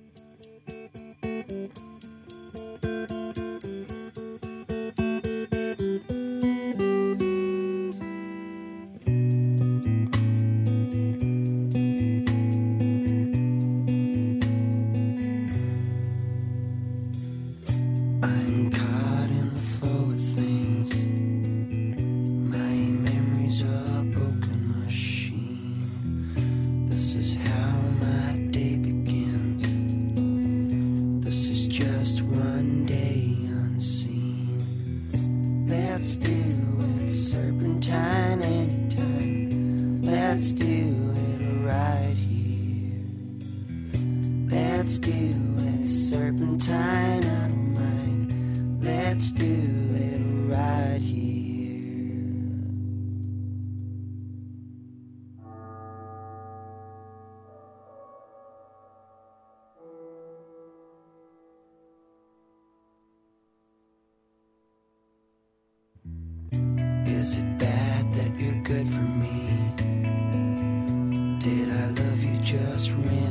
For 72.87 72.99
me. 72.99 73.24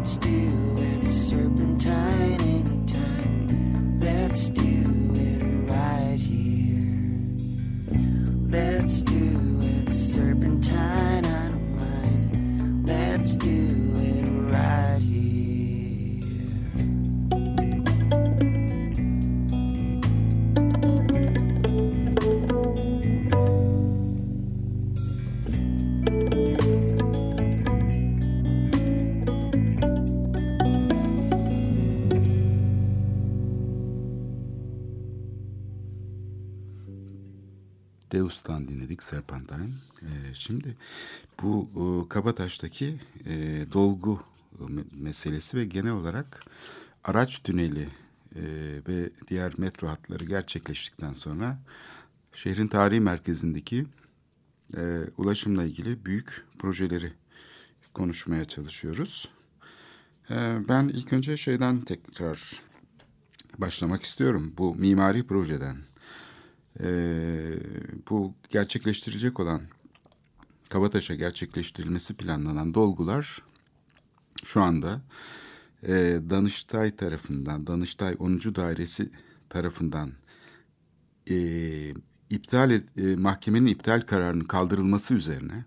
Let's 0.00 0.16
do 0.16 0.76
it 0.78 1.06
serpentine 1.06 2.40
anytime. 2.40 4.00
Let's 4.00 4.48
do 4.48 4.62
it 5.14 5.42
right 5.70 6.16
here. 6.18 7.36
Let's 8.48 9.02
do 9.02 9.29
Deus'tan 38.30 38.68
dinledik 38.68 39.02
Serpentine. 39.02 39.66
Ee, 40.02 40.34
şimdi 40.34 40.76
bu 41.42 41.70
e, 41.74 42.08
Kabataş'taki 42.08 43.00
e, 43.26 43.64
dolgu 43.72 44.22
me- 44.60 44.84
meselesi 44.92 45.56
ve 45.56 45.64
genel 45.64 45.92
olarak 45.92 46.44
araç 47.04 47.42
tüneli 47.42 47.88
e, 48.36 48.42
ve 48.88 49.10
diğer 49.28 49.54
metro 49.58 49.88
hatları 49.88 50.24
gerçekleştikten 50.24 51.12
sonra 51.12 51.58
şehrin 52.32 52.68
tarihi 52.68 53.00
merkezindeki 53.00 53.86
e, 54.76 55.00
ulaşımla 55.16 55.64
ilgili 55.64 56.04
büyük 56.04 56.44
projeleri 56.58 57.12
konuşmaya 57.94 58.44
çalışıyoruz. 58.44 59.28
E, 60.30 60.58
ben 60.68 60.88
ilk 60.88 61.12
önce 61.12 61.36
şeyden 61.36 61.80
tekrar 61.80 62.60
başlamak 63.58 64.02
istiyorum. 64.02 64.54
Bu 64.58 64.74
mimari 64.74 65.26
projeden. 65.26 65.89
Ee, 66.80 67.58
bu 68.10 68.34
gerçekleştirecek 68.50 69.40
olan 69.40 69.62
Kabataş'a 70.68 71.14
gerçekleştirilmesi 71.14 72.14
planlanan 72.14 72.74
dolgular 72.74 73.42
şu 74.44 74.62
anda 74.62 75.00
e, 75.82 76.20
Danıştay 76.30 76.96
tarafından, 76.96 77.66
Danıştay 77.66 78.16
10. 78.18 78.38
Dairesi 78.38 79.10
tarafından 79.48 80.12
e, 81.30 81.36
iptal 82.30 82.70
et, 82.70 82.98
e, 82.98 83.16
mahkemenin 83.16 83.66
iptal 83.66 84.00
kararının 84.00 84.44
kaldırılması 84.44 85.14
üzerine 85.14 85.64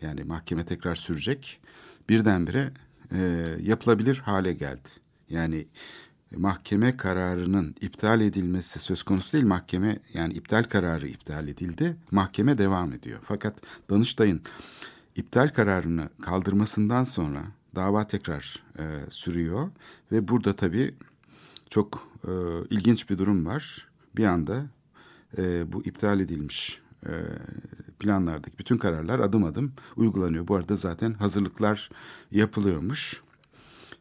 yani 0.00 0.24
mahkeme 0.24 0.64
tekrar 0.64 0.94
sürecek 0.94 1.60
birdenbire 2.08 2.72
e, 3.12 3.18
yapılabilir 3.62 4.16
hale 4.16 4.52
geldi. 4.52 4.88
Yani 5.28 5.66
mahkeme 6.36 6.96
kararının 6.96 7.74
iptal 7.80 8.20
edilmesi 8.20 8.78
söz 8.78 9.02
konusu 9.02 9.32
değil. 9.32 9.44
Mahkeme 9.44 9.98
yani 10.14 10.34
iptal 10.34 10.64
kararı 10.64 11.08
iptal 11.08 11.48
edildi. 11.48 11.96
Mahkeme 12.10 12.58
devam 12.58 12.92
ediyor. 12.92 13.20
Fakat 13.22 13.54
Danıştay'ın 13.90 14.40
iptal 15.16 15.48
kararını 15.48 16.08
kaldırmasından 16.22 17.04
sonra 17.04 17.42
dava 17.74 18.06
tekrar 18.06 18.62
e, 18.78 18.84
sürüyor 19.10 19.68
ve 20.12 20.28
burada 20.28 20.56
tabii 20.56 20.94
çok 21.70 22.08
e, 22.24 22.30
ilginç 22.70 23.10
bir 23.10 23.18
durum 23.18 23.46
var. 23.46 23.88
Bir 24.16 24.24
anda 24.24 24.66
e, 25.38 25.72
bu 25.72 25.84
iptal 25.84 26.20
edilmiş 26.20 26.80
e, 27.06 27.12
planlardaki 27.98 28.58
bütün 28.58 28.78
kararlar 28.78 29.20
adım 29.20 29.44
adım 29.44 29.72
uygulanıyor. 29.96 30.48
Bu 30.48 30.54
arada 30.54 30.76
zaten 30.76 31.12
hazırlıklar 31.12 31.90
yapılıyormuş. 32.30 33.22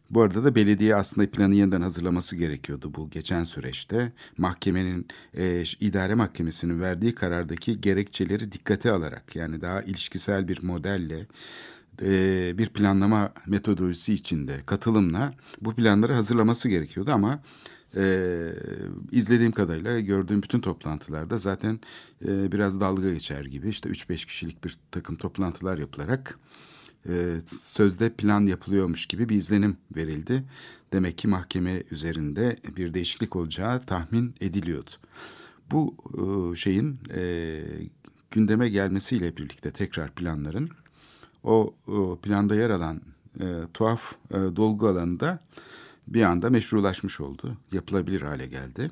Bu 0.10 0.22
arada 0.22 0.44
da 0.44 0.56
belediye 0.56 0.96
aslında 0.96 1.32
planı 1.32 1.56
yeniden 1.56 1.82
hazırlaması 1.82 2.36
gerekiyordu 2.36 2.94
bu 2.96 3.10
geçen 3.10 3.44
süreçte. 3.44 4.12
Mahkemenin, 4.38 5.08
e, 5.38 5.64
idare 5.80 6.16
mahkemesinin 6.16 6.82
verdiği 6.82 7.16
karardaki 7.16 7.82
gerekçeleri 7.82 8.52
dikkate 8.52 8.92
alarak 8.92 9.36
yani 9.36 9.62
daha 9.62 9.82
ilişkisel 9.82 10.48
bir 10.48 10.64
modelle 10.64 11.28
e, 12.02 12.58
bir 12.58 12.70
planlama 12.70 13.34
metodolojisi 13.48 14.14
içinde 14.14 14.62
katılımla 14.66 15.34
bu 15.62 15.76
planları 15.76 16.14
hazırlaması 16.14 16.70
gerekiyordu 16.70 17.12
ama 17.12 17.40
e, 17.96 18.28
izlediğim 19.12 19.52
kadarıyla 19.52 20.00
gördüğüm 20.00 20.44
bütün 20.44 20.60
toplantılarda 20.60 21.38
zaten 21.38 21.80
e, 22.28 22.52
biraz 22.52 22.82
dalga 22.82 23.12
geçer 23.12 23.46
gibi 23.46 23.70
işte 23.70 23.90
3-5 23.90 24.26
kişilik 24.26 24.64
bir 24.64 24.78
takım 24.92 25.16
toplantılar 25.16 25.78
yapılarak 25.78 26.40
e, 27.10 27.42
sözde 27.46 28.10
plan 28.10 28.46
yapılıyormuş 28.46 29.06
gibi 29.06 29.30
bir 29.30 29.36
izlenim 29.36 29.78
verildi. 29.96 30.44
Demek 30.94 31.18
ki 31.18 31.28
mahkeme 31.28 31.84
üzerinde 31.92 32.56
bir 32.78 32.94
değişiklik 32.94 33.36
olacağı 33.36 33.80
tahmin 33.80 34.36
ediliyordu. 34.42 34.92
Bu 35.72 35.96
e, 36.14 36.56
şeyin 36.56 37.00
e, 37.16 37.62
gündeme 38.32 38.70
gelmesiyle 38.70 39.38
birlikte 39.38 39.72
tekrar 39.72 40.12
planların 40.12 40.70
o, 41.44 41.74
planda 42.22 42.56
yer 42.56 42.70
alan 42.70 43.02
e, 43.40 43.46
tuhaf 43.74 44.16
e, 44.32 44.34
dolgu 44.34 44.88
alanında 44.88 45.40
bir 46.08 46.22
anda 46.24 46.50
meşrulaşmış 46.50 47.20
oldu. 47.20 47.58
Yapılabilir 47.72 48.22
hale 48.22 48.48
geldi. 48.48 48.92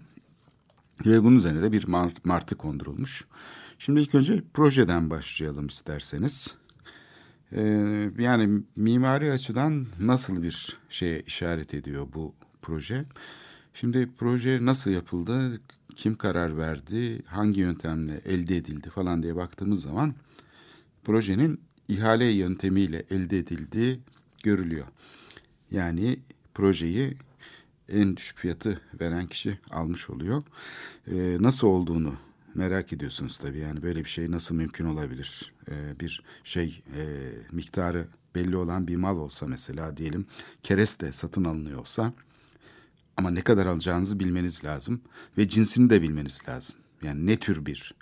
Ve 1.06 1.23
bunun 1.23 1.36
üzerine 1.36 1.62
de 1.62 1.71
bir 1.71 1.84
mart- 1.84 2.25
martı 2.25 2.56
kondurulmuş. 2.56 3.25
Şimdi 3.80 4.01
ilk 4.01 4.15
önce 4.15 4.43
projeden 4.54 5.10
başlayalım 5.10 5.67
isterseniz. 5.67 6.56
Ee, 7.51 8.10
yani 8.19 8.63
mimari 8.75 9.31
açıdan 9.31 9.86
nasıl 9.99 10.43
bir 10.43 10.77
şeye 10.89 11.21
işaret 11.21 11.73
ediyor 11.73 12.08
bu 12.13 12.34
proje? 12.62 13.05
Şimdi 13.73 14.10
proje 14.17 14.65
nasıl 14.65 14.91
yapıldı, 14.91 15.62
kim 15.95 16.15
karar 16.15 16.58
verdi, 16.58 17.21
hangi 17.25 17.60
yöntemle 17.60 18.21
elde 18.25 18.58
edildi 18.58 18.89
falan 18.89 19.23
diye 19.23 19.36
baktığımız 19.36 19.81
zaman 19.81 20.13
projenin 21.03 21.62
ihale 21.88 22.25
yöntemiyle 22.25 23.03
elde 23.10 23.39
edildiği 23.39 23.99
görülüyor. 24.43 24.86
Yani 25.71 26.19
projeyi 26.53 27.17
en 27.89 28.17
düşük 28.17 28.38
fiyatı 28.38 28.81
veren 29.01 29.27
kişi 29.27 29.60
almış 29.71 30.10
oluyor. 30.10 30.43
Ee, 31.08 31.38
nasıl 31.39 31.67
olduğunu 31.67 32.13
merak 32.56 32.94
ediyorsunuz 32.94 33.38
tabii. 33.38 33.60
Yani 33.60 33.82
böyle 33.82 34.00
bir 34.00 34.10
şey 34.10 34.32
nasıl 34.32 34.56
mümkün 34.56 34.86
olabilir? 34.86 35.54
Ee, 35.70 36.00
bir 36.00 36.24
şey 36.44 36.84
e, 36.96 37.04
miktarı 37.52 38.08
belli 38.36 38.58
olan 38.58 38.88
bir 38.88 38.96
mal 38.96 39.18
olsa 39.18 39.48
mesela 39.48 39.98
diyelim 39.98 40.26
kereste 40.63 41.13
satın 41.13 41.44
alınıyorsa 41.44 42.13
ama 43.18 43.30
ne 43.30 43.41
kadar 43.41 43.65
alacağınızı 43.65 44.20
bilmeniz 44.20 44.65
lazım 44.65 45.02
ve 45.38 45.48
cinsini 45.48 45.89
de 45.89 46.02
bilmeniz 46.02 46.41
lazım. 46.50 46.76
Yani 47.04 47.26
ne 47.26 47.39
tür 47.39 47.65
bir 47.65 47.94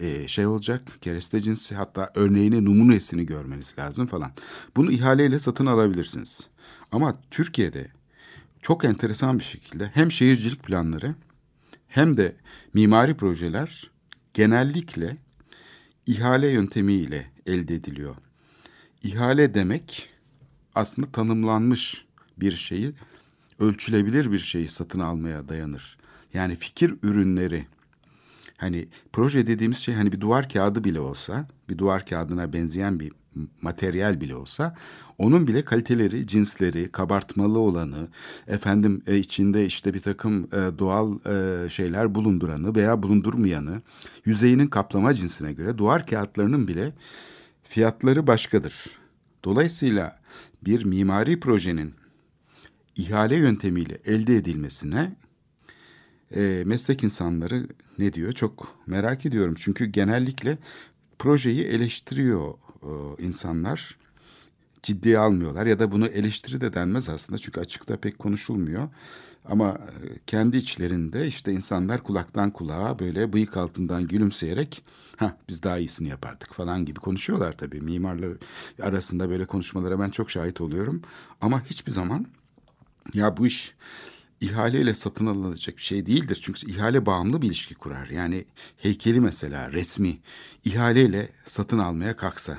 e, 0.00 0.28
şey 0.28 0.46
olacak 0.46 0.82
kereste 1.00 1.40
cinsi 1.40 1.74
hatta 1.74 2.10
örneğini 2.14 2.64
numunesini 2.64 3.26
görmeniz 3.26 3.74
lazım 3.78 4.06
falan. 4.06 4.32
Bunu 4.76 4.92
ihaleyle 4.92 5.38
satın 5.38 5.66
alabilirsiniz. 5.66 6.40
Ama 6.92 7.16
Türkiye'de 7.30 7.88
çok 8.62 8.84
enteresan 8.84 9.38
bir 9.38 9.44
şekilde 9.44 9.90
hem 9.94 10.12
şehircilik 10.12 10.62
planları 10.62 11.14
hem 11.88 12.16
de 12.16 12.36
mimari 12.74 13.16
projeler 13.16 13.90
genellikle 14.36 15.16
ihale 16.06 16.48
yöntemiyle 16.48 17.30
elde 17.46 17.74
ediliyor. 17.74 18.16
İhale 19.02 19.54
demek 19.54 20.08
aslında 20.74 21.12
tanımlanmış 21.12 22.04
bir 22.38 22.52
şeyi, 22.52 22.92
ölçülebilir 23.58 24.32
bir 24.32 24.38
şeyi 24.38 24.68
satın 24.68 25.00
almaya 25.00 25.48
dayanır. 25.48 25.98
Yani 26.34 26.56
fikir 26.56 26.94
ürünleri 27.02 27.66
Hani 28.56 28.88
proje 29.12 29.46
dediğimiz 29.46 29.78
şey 29.78 29.94
hani 29.94 30.12
bir 30.12 30.20
duvar 30.20 30.48
kağıdı 30.48 30.84
bile 30.84 31.00
olsa, 31.00 31.46
bir 31.68 31.78
duvar 31.78 32.06
kağıdına 32.06 32.52
benzeyen 32.52 33.00
bir 33.00 33.12
materyal 33.62 34.20
bile 34.20 34.36
olsa 34.36 34.74
onun 35.18 35.48
bile 35.48 35.64
kaliteleri, 35.64 36.26
cinsleri, 36.26 36.92
kabartmalı 36.92 37.58
olanı, 37.58 38.08
efendim 38.46 39.02
e, 39.06 39.16
içinde 39.16 39.66
işte 39.66 39.94
bir 39.94 39.98
takım 39.98 40.44
e, 40.44 40.78
doğal 40.78 41.18
e, 41.26 41.68
şeyler 41.68 42.14
bulunduranı 42.14 42.74
veya 42.74 43.02
bulundurmayanı, 43.02 43.82
yüzeyinin 44.24 44.66
kaplama 44.66 45.14
cinsine 45.14 45.52
göre 45.52 45.78
duvar 45.78 46.06
kağıtlarının 46.06 46.68
bile 46.68 46.92
fiyatları 47.62 48.26
başkadır. 48.26 48.84
Dolayısıyla 49.44 50.20
bir 50.64 50.84
mimari 50.84 51.40
projenin 51.40 51.94
ihale 52.96 53.36
yöntemiyle 53.36 53.98
elde 54.04 54.36
edilmesine 54.36 55.16
meslek 56.64 57.04
insanları 57.04 57.68
ne 57.98 58.12
diyor 58.12 58.32
çok 58.32 58.78
merak 58.86 59.26
ediyorum. 59.26 59.54
Çünkü 59.58 59.86
genellikle 59.86 60.58
projeyi 61.18 61.64
eleştiriyor 61.64 62.54
insanlar 63.18 63.96
ciddiye 64.82 65.18
almıyorlar 65.18 65.66
ya 65.66 65.78
da 65.78 65.92
bunu 65.92 66.06
eleştiri 66.06 66.60
de 66.60 66.74
denmez 66.74 67.08
aslında 67.08 67.38
çünkü 67.38 67.60
açıkta 67.60 67.96
pek 67.96 68.18
konuşulmuyor. 68.18 68.88
Ama 69.48 69.68
e, 69.68 70.18
kendi 70.26 70.56
içlerinde 70.56 71.26
işte 71.26 71.52
insanlar 71.52 72.02
kulaktan 72.02 72.50
kulağa 72.50 72.98
böyle 72.98 73.32
bıyık 73.32 73.56
altından 73.56 74.06
gülümseyerek 74.06 74.84
ha 75.16 75.36
biz 75.48 75.62
daha 75.62 75.78
iyisini 75.78 76.08
yapardık 76.08 76.54
falan 76.54 76.84
gibi 76.84 77.00
konuşuyorlar 77.00 77.52
tabii. 77.58 77.80
Mimarlar 77.80 78.32
arasında 78.82 79.30
böyle 79.30 79.46
konuşmalara 79.46 80.00
ben 80.00 80.08
çok 80.08 80.30
şahit 80.30 80.60
oluyorum. 80.60 81.02
Ama 81.40 81.64
hiçbir 81.64 81.92
zaman 81.92 82.26
ya 83.14 83.36
bu 83.36 83.46
iş 83.46 83.74
ihaleyle 84.40 84.94
satın 84.94 85.26
alınacak 85.26 85.76
bir 85.76 85.82
şey 85.82 86.06
değildir. 86.06 86.38
Çünkü 86.42 86.70
ihale 86.70 87.06
bağımlı 87.06 87.42
bir 87.42 87.46
ilişki 87.46 87.74
kurar. 87.74 88.08
Yani 88.08 88.44
heykeli 88.76 89.20
mesela 89.20 89.72
resmi 89.72 90.18
ihaleyle 90.64 91.28
satın 91.44 91.78
almaya 91.78 92.16
kalksa 92.16 92.58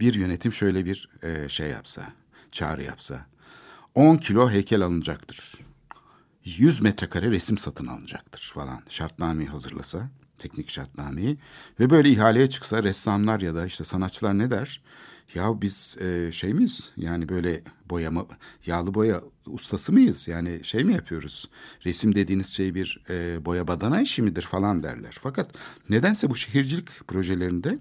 bir 0.00 0.14
yönetim 0.14 0.52
şöyle 0.52 0.84
bir 0.84 1.08
e, 1.22 1.48
şey 1.48 1.68
yapsa, 1.70 2.12
çağrı 2.52 2.82
yapsa. 2.82 3.26
10 3.94 4.16
kilo 4.16 4.50
heykel 4.50 4.82
alınacaktır. 4.82 5.54
100 6.44 6.82
metrekare 6.82 7.30
resim 7.30 7.58
satın 7.58 7.86
alınacaktır 7.86 8.52
falan. 8.54 8.82
Şartnameyi 8.88 9.48
hazırlasa, 9.48 10.10
teknik 10.38 10.70
şartnameyi 10.70 11.38
ve 11.80 11.90
böyle 11.90 12.10
ihaleye 12.10 12.46
çıksa 12.46 12.82
ressamlar 12.82 13.40
ya 13.40 13.54
da 13.54 13.66
işte 13.66 13.84
sanatçılar 13.84 14.38
ne 14.38 14.50
der? 14.50 14.82
Ya 15.34 15.62
biz 15.62 15.96
e, 16.00 16.32
şey 16.32 16.54
miyiz? 16.54 16.92
Yani 16.96 17.28
böyle 17.28 17.62
boyama, 17.90 18.26
yağlı 18.66 18.94
boya 18.94 19.22
ustası 19.46 19.92
mıyız? 19.92 20.28
Yani 20.28 20.64
şey 20.64 20.84
mi 20.84 20.92
yapıyoruz? 20.92 21.50
Resim 21.84 22.14
dediğiniz 22.14 22.46
şey 22.46 22.74
bir 22.74 23.04
e, 23.10 23.44
boya 23.44 23.68
badana 23.68 24.00
işi 24.00 24.22
midir 24.22 24.42
falan 24.42 24.82
derler. 24.82 25.16
Fakat 25.22 25.50
nedense 25.88 26.30
bu 26.30 26.36
şehircilik 26.36 27.08
projelerinde 27.08 27.78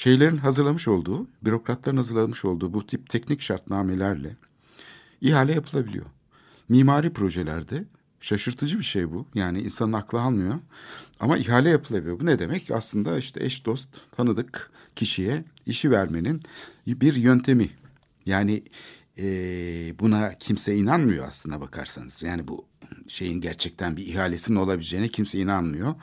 şeylerin 0.00 0.36
hazırlamış 0.36 0.88
olduğu, 0.88 1.26
bürokratların 1.44 1.96
hazırlamış 1.96 2.44
olduğu 2.44 2.74
bu 2.74 2.86
tip 2.86 3.10
teknik 3.10 3.40
şartnamelerle 3.40 4.36
ihale 5.20 5.52
yapılabiliyor. 5.52 6.06
Mimari 6.68 7.12
projelerde 7.12 7.84
şaşırtıcı 8.20 8.78
bir 8.78 8.84
şey 8.84 9.12
bu. 9.12 9.26
Yani 9.34 9.60
insanın 9.60 9.92
aklı 9.92 10.20
almıyor. 10.20 10.54
Ama 11.20 11.38
ihale 11.38 11.70
yapılabiliyor. 11.70 12.20
Bu 12.20 12.26
ne 12.26 12.38
demek? 12.38 12.70
Aslında 12.70 13.18
işte 13.18 13.44
eş 13.44 13.66
dost 13.66 13.88
tanıdık 14.16 14.70
kişiye 14.96 15.44
işi 15.66 15.90
vermenin 15.90 16.42
bir 16.86 17.14
yöntemi. 17.14 17.70
Yani 18.26 18.62
e, 19.18 19.24
buna 20.00 20.34
kimse 20.34 20.76
inanmıyor 20.76 21.28
aslına 21.28 21.60
bakarsanız. 21.60 22.22
Yani 22.22 22.48
bu 22.48 22.64
şeyin 23.08 23.40
gerçekten 23.40 23.96
bir 23.96 24.06
ihalesinin 24.06 24.58
olabileceğine 24.58 25.08
kimse 25.08 25.38
inanmıyor. 25.38 25.94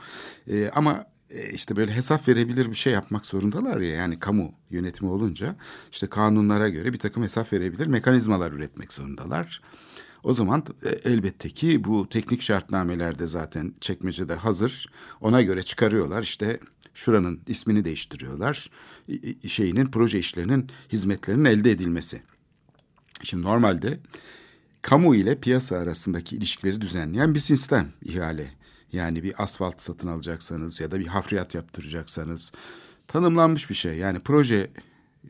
E, 0.50 0.70
ama 0.74 1.06
işte 1.52 1.76
böyle 1.76 1.92
hesap 1.92 2.28
verebilir 2.28 2.70
bir 2.70 2.76
şey 2.76 2.92
yapmak 2.92 3.26
zorundalar 3.26 3.80
ya. 3.80 3.94
Yani 3.94 4.18
kamu 4.18 4.52
yönetimi 4.70 5.10
olunca 5.10 5.56
işte 5.92 6.06
kanunlara 6.06 6.68
göre 6.68 6.92
bir 6.92 6.98
takım 6.98 7.22
hesap 7.22 7.52
verebilir 7.52 7.86
mekanizmalar 7.86 8.52
üretmek 8.52 8.92
zorundalar. 8.92 9.60
O 10.22 10.34
zaman 10.34 10.64
e, 10.82 10.88
elbette 10.88 11.50
ki 11.50 11.84
bu 11.84 12.08
teknik 12.08 12.42
şartnamelerde 12.42 13.26
zaten 13.26 13.74
çekmecede 13.80 14.34
hazır. 14.34 14.86
Ona 15.20 15.42
göre 15.42 15.62
çıkarıyorlar 15.62 16.22
işte 16.22 16.60
şuranın 16.94 17.40
ismini 17.46 17.84
değiştiriyorlar. 17.84 18.70
Şeyinin 19.46 19.86
proje 19.86 20.18
işlerinin 20.18 20.70
hizmetlerinin 20.92 21.44
elde 21.44 21.70
edilmesi. 21.70 22.22
Şimdi 23.22 23.42
normalde 23.42 24.00
kamu 24.82 25.14
ile 25.14 25.40
piyasa 25.40 25.76
arasındaki 25.76 26.36
ilişkileri 26.36 26.80
düzenleyen 26.80 27.34
bir 27.34 27.40
sistem 27.40 27.88
ihale. 28.02 28.57
Yani 28.92 29.22
bir 29.22 29.42
asfalt 29.42 29.80
satın 29.80 30.08
alacaksanız 30.08 30.80
ya 30.80 30.90
da 30.90 31.00
bir 31.00 31.06
hafriyat 31.06 31.54
yaptıracaksanız 31.54 32.52
tanımlanmış 33.06 33.70
bir 33.70 33.74
şey. 33.74 33.94
Yani 33.98 34.20
proje 34.20 34.70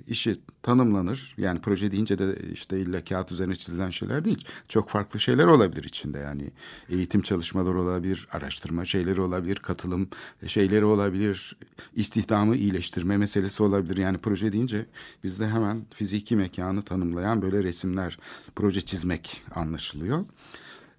işi 0.07 0.41
tanımlanır. 0.63 1.35
Yani 1.39 1.61
proje 1.61 1.93
deyince 1.93 2.19
de 2.19 2.39
işte 2.53 2.81
illa 2.81 3.05
kağıt 3.05 3.33
üzerine 3.33 3.57
çizilen 3.57 3.91
şeyler 3.91 4.25
değil. 4.25 4.45
Çok 4.69 4.91
farklı 4.91 5.21
şeyler 5.21 5.47
olabilir 5.47 5.85
içinde 5.85 6.19
yani. 6.19 6.51
Eğitim 6.89 7.23
çalışmaları 7.23 7.81
olabilir, 7.81 8.29
araştırma 8.33 8.85
şeyleri 8.85 9.21
olabilir, 9.21 9.57
katılım 9.57 10.09
şeyleri 10.47 10.85
olabilir, 10.85 11.57
istihdamı 11.95 12.57
iyileştirme 12.57 13.17
meselesi 13.17 13.63
olabilir. 13.63 13.97
Yani 13.97 14.19
proje 14.19 14.53
deyince 14.53 14.87
bizde 15.25 15.49
hemen 15.49 15.87
fiziki 15.95 16.37
mekanı 16.37 16.83
tanımlayan 16.83 17.43
böyle 17.43 17.63
resimler, 17.63 18.19
proje 18.57 18.81
çizmek 18.81 19.43
anlaşılıyor. 19.55 20.25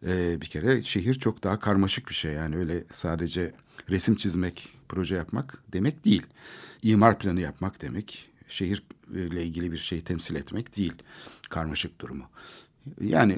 Ee, 0.07 0.41
bir 0.41 0.45
kere 0.45 0.81
şehir 0.81 1.13
çok 1.13 1.43
daha 1.43 1.59
karmaşık 1.59 2.09
bir 2.09 2.13
şey. 2.13 2.33
Yani 2.33 2.57
öyle 2.57 2.83
sadece 2.91 3.53
resim 3.89 4.15
çizmek, 4.15 4.69
proje 4.89 5.15
yapmak 5.15 5.63
demek 5.73 6.05
değil. 6.05 6.23
İmar 6.83 7.19
planı 7.19 7.41
yapmak 7.41 7.81
demek, 7.81 8.29
şehirle 8.47 9.43
ilgili 9.43 9.71
bir 9.71 9.77
şey 9.77 10.01
temsil 10.01 10.35
etmek 10.35 10.77
değil. 10.77 10.93
Karmaşık 11.49 12.01
durumu. 12.01 12.23
Yani 13.01 13.37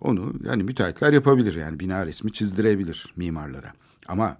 onu 0.00 0.34
yani 0.44 0.62
müteahhitler 0.62 1.12
yapabilir 1.12 1.54
yani 1.54 1.80
bina 1.80 2.06
resmi 2.06 2.32
çizdirebilir 2.32 3.12
mimarlara. 3.16 3.72
Ama 4.08 4.38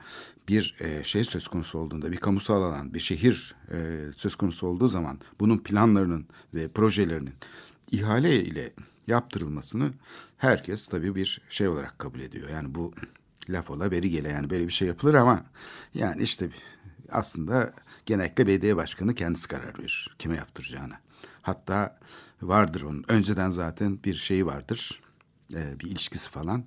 bir 0.48 0.76
e, 0.80 1.04
şey 1.04 1.24
söz 1.24 1.48
konusu 1.48 1.78
olduğunda 1.78 2.12
bir 2.12 2.16
kamusal 2.16 2.62
alan, 2.62 2.94
bir 2.94 3.00
şehir 3.00 3.54
e, 3.72 3.98
söz 4.16 4.36
konusu 4.36 4.66
olduğu 4.66 4.88
zaman 4.88 5.18
bunun 5.40 5.58
planlarının 5.58 6.26
ve 6.54 6.68
projelerinin 6.68 7.34
ihale 7.90 8.44
ile 8.44 8.72
yaptırılmasını 9.08 9.92
herkes 10.36 10.86
tabii 10.88 11.14
bir 11.14 11.40
şey 11.48 11.68
olarak 11.68 11.98
kabul 11.98 12.20
ediyor. 12.20 12.48
Yani 12.48 12.74
bu 12.74 12.94
laf 13.48 13.70
ola 13.70 13.90
beri 13.90 14.10
gele 14.10 14.28
yani 14.28 14.50
böyle 14.50 14.66
bir 14.66 14.72
şey 14.72 14.88
yapılır 14.88 15.14
ama 15.14 15.44
yani 15.94 16.22
işte 16.22 16.50
aslında 17.10 17.72
genellikle 18.06 18.46
belediye 18.46 18.76
başkanı 18.76 19.14
kendisi 19.14 19.48
karar 19.48 19.78
verir 19.78 20.14
kime 20.18 20.36
yaptıracağına. 20.36 21.00
Hatta 21.42 21.98
vardır 22.42 22.82
onun. 22.82 23.04
Önceden 23.08 23.50
zaten 23.50 23.98
bir 24.04 24.14
şeyi 24.14 24.46
vardır. 24.46 25.00
Ee, 25.54 25.80
bir 25.80 25.86
ilişkisi 25.86 26.30
falan. 26.30 26.64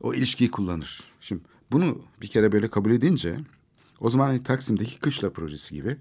O 0.00 0.14
ilişkiyi 0.14 0.50
kullanır. 0.50 1.00
Şimdi 1.20 1.42
bunu 1.70 2.02
bir 2.20 2.28
kere 2.28 2.52
böyle 2.52 2.70
kabul 2.70 2.90
edince 2.90 3.38
o 4.00 4.10
zaman 4.10 4.26
hani 4.26 4.42
Taksim'deki 4.42 4.98
kışla 4.98 5.32
projesi 5.32 5.74
gibi 5.74 5.96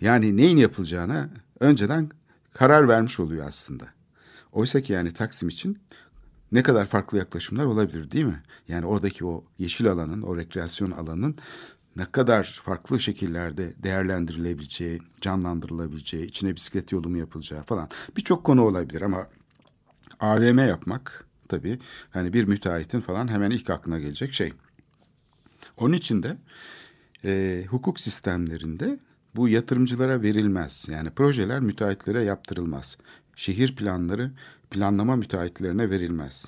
yani 0.00 0.36
neyin 0.36 0.56
yapılacağına 0.56 1.30
önceden 1.60 2.10
karar 2.52 2.88
vermiş 2.88 3.20
oluyor 3.20 3.46
aslında. 3.46 3.99
Oysa 4.52 4.80
ki 4.80 4.92
yani 4.92 5.10
Taksim 5.10 5.48
için 5.48 5.78
ne 6.52 6.62
kadar 6.62 6.86
farklı 6.86 7.18
yaklaşımlar 7.18 7.64
olabilir 7.64 8.10
değil 8.10 8.24
mi? 8.24 8.42
Yani 8.68 8.86
oradaki 8.86 9.26
o 9.26 9.44
yeşil 9.58 9.90
alanın, 9.90 10.22
o 10.22 10.36
rekreasyon 10.36 10.90
alanının 10.90 11.36
ne 11.96 12.04
kadar 12.04 12.60
farklı 12.64 13.00
şekillerde 13.00 13.74
değerlendirilebileceği, 13.82 15.00
canlandırılabileceği, 15.20 16.24
içine 16.26 16.56
bisiklet 16.56 16.92
yolu 16.92 17.08
mu 17.08 17.18
yapılacağı 17.18 17.62
falan 17.62 17.88
birçok 18.16 18.44
konu 18.44 18.62
olabilir 18.62 19.02
ama 19.02 19.26
AVM 20.20 20.58
yapmak 20.58 21.26
tabii 21.48 21.78
hani 22.10 22.32
bir 22.32 22.44
müteahhitin 22.44 23.00
falan 23.00 23.28
hemen 23.28 23.50
ilk 23.50 23.70
aklına 23.70 23.98
gelecek 23.98 24.32
şey. 24.32 24.52
Onun 25.76 25.94
için 25.94 26.22
de 26.22 26.36
e, 27.24 27.64
hukuk 27.68 28.00
sistemlerinde 28.00 28.98
bu 29.36 29.48
yatırımcılara 29.48 30.22
verilmez. 30.22 30.88
Yani 30.90 31.10
projeler 31.10 31.60
müteahhitlere 31.60 32.22
yaptırılmaz. 32.22 32.98
Şehir 33.40 33.76
planları 33.76 34.30
planlama 34.70 35.16
müteahhitlerine 35.16 35.90
verilmez. 35.90 36.46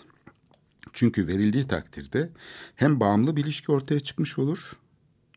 Çünkü 0.93 1.27
verildiği 1.27 1.69
takdirde 1.69 2.31
hem 2.77 3.01
bağımlı 3.01 3.37
bir 3.37 3.45
ilişki 3.45 3.73
ortaya 3.73 4.01
çıkmış 4.01 4.39
olur. 4.39 4.73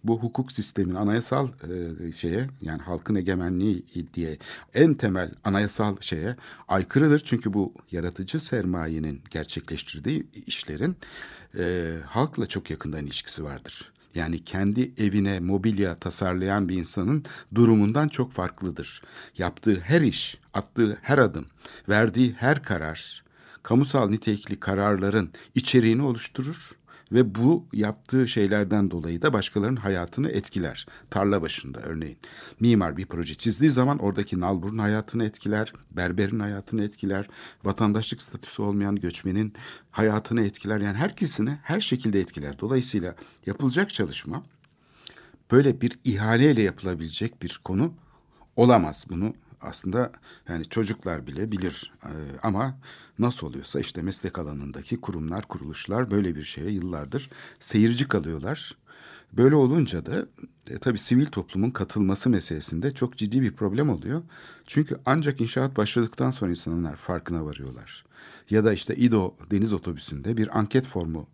Bu 0.04 0.20
hukuk 0.20 0.52
sistemin 0.52 0.96
anayasal 0.96 1.48
e, 1.48 2.12
şeye 2.12 2.48
yani 2.62 2.82
halkın 2.82 3.16
egemenliği 3.16 3.86
diye 4.14 4.38
en 4.74 4.94
temel 4.94 5.32
anayasal 5.44 5.96
şeye 6.02 6.36
aykırıdır. 6.68 7.20
Çünkü 7.20 7.54
bu 7.54 7.74
yaratıcı 7.92 8.40
sermayenin 8.40 9.22
gerçekleştirdiği 9.30 10.28
işlerin 10.48 10.96
e, 11.58 11.94
halkla 12.06 12.46
çok 12.46 12.70
yakından 12.70 13.06
ilişkisi 13.06 13.44
vardır. 13.44 13.92
Yani 14.16 14.44
kendi 14.44 14.92
evine 14.98 15.40
mobilya 15.40 15.96
tasarlayan 15.96 16.70
bir 16.70 16.76
insanın 16.78 17.26
durumundan 17.56 18.08
çok 18.08 18.32
farklıdır. 18.32 19.02
Yaptığı 19.38 19.80
her 19.80 20.02
iş, 20.02 20.38
attığı 20.56 20.98
her 21.02 21.18
adım, 21.18 21.46
verdiği 21.90 22.34
her 22.34 22.64
karar, 22.64 23.24
kamusal 23.64 24.10
nitelikli 24.10 24.60
kararların 24.60 25.30
içeriğini 25.56 26.02
oluşturur 26.02 26.72
ve 27.12 27.36
bu 27.36 27.66
yaptığı 27.74 28.28
şeylerden 28.28 28.92
dolayı 28.92 29.22
da 29.22 29.34
başkalarının 29.34 29.76
hayatını 29.76 30.30
etkiler. 30.30 30.86
Tarla 31.10 31.42
başında 31.42 31.80
örneğin. 31.80 32.18
Mimar 32.60 32.98
bir 32.98 33.06
proje 33.06 33.36
çizdiği 33.36 33.72
zaman 33.72 33.98
oradaki 33.98 34.40
nalburun 34.40 34.78
hayatını 34.78 35.26
etkiler, 35.26 35.74
berberin 35.92 36.40
hayatını 36.40 36.84
etkiler, 36.84 37.28
vatandaşlık 37.64 38.22
statüsü 38.22 38.62
olmayan 38.62 38.96
göçmenin 38.96 39.54
hayatını 39.92 40.46
etkiler. 40.46 40.82
Yani 40.82 40.98
herkesini 40.98 41.58
her 41.64 41.80
şekilde 41.80 42.20
etkiler. 42.20 42.60
Dolayısıyla 42.60 43.16
yapılacak 43.46 43.94
çalışma 43.94 44.44
böyle 45.52 45.82
bir 45.82 46.00
ihaleyle 46.04 46.62
yapılabilecek 46.62 47.42
bir 47.42 47.60
konu 47.64 47.94
olamaz. 48.56 49.06
Bunu 49.10 49.34
aslında 49.62 50.12
yani 50.50 50.66
çocuklar 50.66 51.28
bile 51.28 51.52
bilir 51.52 51.94
ee, 52.04 52.10
ama 52.44 52.78
nasıl 53.20 53.48
oluyorsa 53.48 53.80
işte 53.80 54.02
meslek 54.02 54.40
alanındaki 54.40 55.02
kurumlar, 55.02 55.48
kuruluşlar 55.48 56.12
böyle 56.12 56.36
bir 56.36 56.44
şeye 56.44 56.72
yıllardır 56.72 57.30
seyirci 57.60 58.08
kalıyorlar. 58.08 58.78
Böyle 59.34 59.56
olunca 59.56 60.06
da 60.06 60.26
e, 60.70 60.78
tabii 60.78 60.98
sivil 60.98 61.26
toplumun 61.26 61.72
katılması 61.72 62.30
meselesinde 62.30 62.92
çok 62.92 63.18
ciddi 63.18 63.42
bir 63.42 63.52
problem 63.52 63.90
oluyor. 63.90 64.22
Çünkü 64.68 65.00
ancak 65.06 65.42
inşaat 65.42 65.78
başladıktan 65.78 66.32
sonra 66.32 66.50
insanlar 66.52 66.96
farkına 66.96 67.46
varıyorlar. 67.46 68.06
Ya 68.50 68.66
da 68.66 68.74
işte 68.74 68.96
İDO 68.96 69.36
deniz 69.52 69.74
otobüsünde 69.74 70.38
bir 70.38 70.60
anket 70.60 70.88
formu 70.88 71.28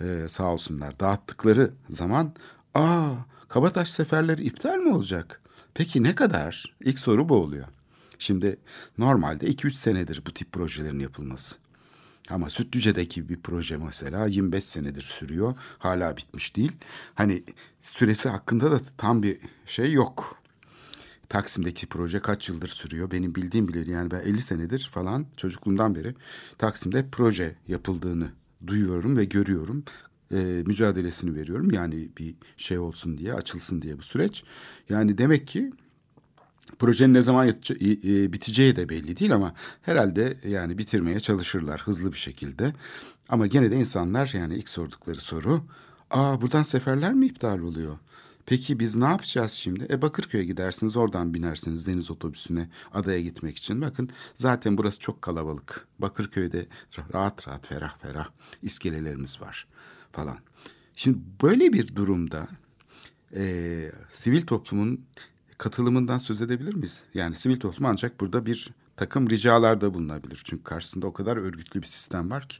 e, 0.00 0.26
sağ 0.28 0.52
olsunlar 0.52 1.00
dağıttıkları 1.00 1.70
zaman 1.90 2.34
aa 2.74 3.14
Kabataş 3.48 3.90
seferleri 3.90 4.44
iptal 4.44 4.76
mi 4.76 4.94
olacak? 4.94 5.40
Peki 5.78 6.02
ne 6.02 6.14
kadar? 6.14 6.76
İlk 6.84 6.98
soru 6.98 7.28
bu 7.28 7.34
oluyor. 7.34 7.66
Şimdi 8.18 8.56
normalde 8.98 9.46
2-3 9.46 9.70
senedir 9.70 10.22
bu 10.26 10.34
tip 10.34 10.52
projelerin 10.52 10.98
yapılması. 10.98 11.56
Ama 12.30 12.50
Sütlüce'deki 12.50 13.28
bir 13.28 13.40
proje 13.40 13.76
mesela 13.76 14.26
25 14.26 14.64
senedir 14.64 15.02
sürüyor. 15.02 15.54
Hala 15.78 16.16
bitmiş 16.16 16.56
değil. 16.56 16.72
Hani 17.14 17.42
süresi 17.82 18.28
hakkında 18.28 18.70
da 18.70 18.80
tam 18.96 19.22
bir 19.22 19.38
şey 19.66 19.92
yok. 19.92 20.42
Taksim'deki 21.28 21.86
proje 21.86 22.20
kaç 22.20 22.48
yıldır 22.48 22.68
sürüyor? 22.68 23.10
Benim 23.10 23.34
bildiğim 23.34 23.68
bile 23.68 23.92
yani 23.92 24.10
ben 24.10 24.20
50 24.20 24.42
senedir 24.42 24.90
falan 24.92 25.26
çocukluğumdan 25.36 25.94
beri 25.94 26.14
Taksim'de 26.58 27.06
proje 27.12 27.56
yapıldığını 27.68 28.28
duyuyorum 28.66 29.16
ve 29.16 29.24
görüyorum. 29.24 29.84
Ee, 30.32 30.62
mücadelesini 30.66 31.34
veriyorum. 31.34 31.70
Yani 31.70 32.08
bir 32.18 32.34
şey 32.56 32.78
olsun 32.78 33.18
diye, 33.18 33.34
açılsın 33.34 33.82
diye 33.82 33.98
bu 33.98 34.02
süreç. 34.02 34.44
Yani 34.88 35.18
demek 35.18 35.46
ki 35.46 35.70
Projenin 36.78 37.14
ne 37.14 37.22
zaman 37.22 37.48
biteceği 38.32 38.76
de 38.76 38.88
belli 38.88 39.16
değil 39.16 39.34
ama 39.34 39.54
herhalde 39.82 40.36
yani 40.48 40.78
bitirmeye 40.78 41.20
çalışırlar 41.20 41.80
hızlı 41.80 42.12
bir 42.12 42.18
şekilde. 42.18 42.72
Ama 43.28 43.46
gene 43.46 43.70
de 43.70 43.76
insanlar 43.76 44.30
yani 44.34 44.54
ilk 44.54 44.68
sordukları 44.68 45.20
soru, 45.20 45.64
aa 46.10 46.40
buradan 46.40 46.62
seferler 46.62 47.14
mi 47.14 47.26
iptal 47.26 47.58
oluyor? 47.58 47.98
Peki 48.46 48.80
biz 48.80 48.96
ne 48.96 49.04
yapacağız 49.04 49.52
şimdi? 49.52 49.86
E 49.90 50.02
Bakırköy'e 50.02 50.44
gidersiniz 50.44 50.96
oradan 50.96 51.34
binersiniz 51.34 51.86
deniz 51.86 52.10
otobüsüne 52.10 52.68
adaya 52.94 53.20
gitmek 53.20 53.56
için. 53.56 53.80
Bakın 53.80 54.10
zaten 54.34 54.78
burası 54.78 54.98
çok 54.98 55.22
kalabalık. 55.22 55.86
Bakırköy'de 55.98 56.66
rahat 57.14 57.48
rahat 57.48 57.66
ferah 57.66 57.98
ferah 57.98 58.28
iskelelerimiz 58.62 59.40
var 59.40 59.66
falan. 60.18 60.38
Şimdi 60.96 61.18
böyle 61.42 61.72
bir 61.72 61.96
durumda 61.96 62.48
e, 63.34 63.92
sivil 64.12 64.40
toplumun 64.40 65.04
katılımından 65.58 66.18
söz 66.18 66.42
edebilir 66.42 66.74
miyiz? 66.74 67.04
Yani 67.14 67.34
sivil 67.34 67.60
toplum 67.60 67.86
ancak 67.86 68.20
burada 68.20 68.46
bir 68.46 68.70
takım 68.96 69.30
ricalarda 69.30 69.94
bulunabilir. 69.94 70.40
Çünkü 70.44 70.64
karşısında 70.64 71.06
o 71.06 71.12
kadar 71.12 71.36
örgütlü 71.36 71.82
bir 71.82 71.86
sistem 71.86 72.30
var 72.30 72.48
ki. 72.48 72.56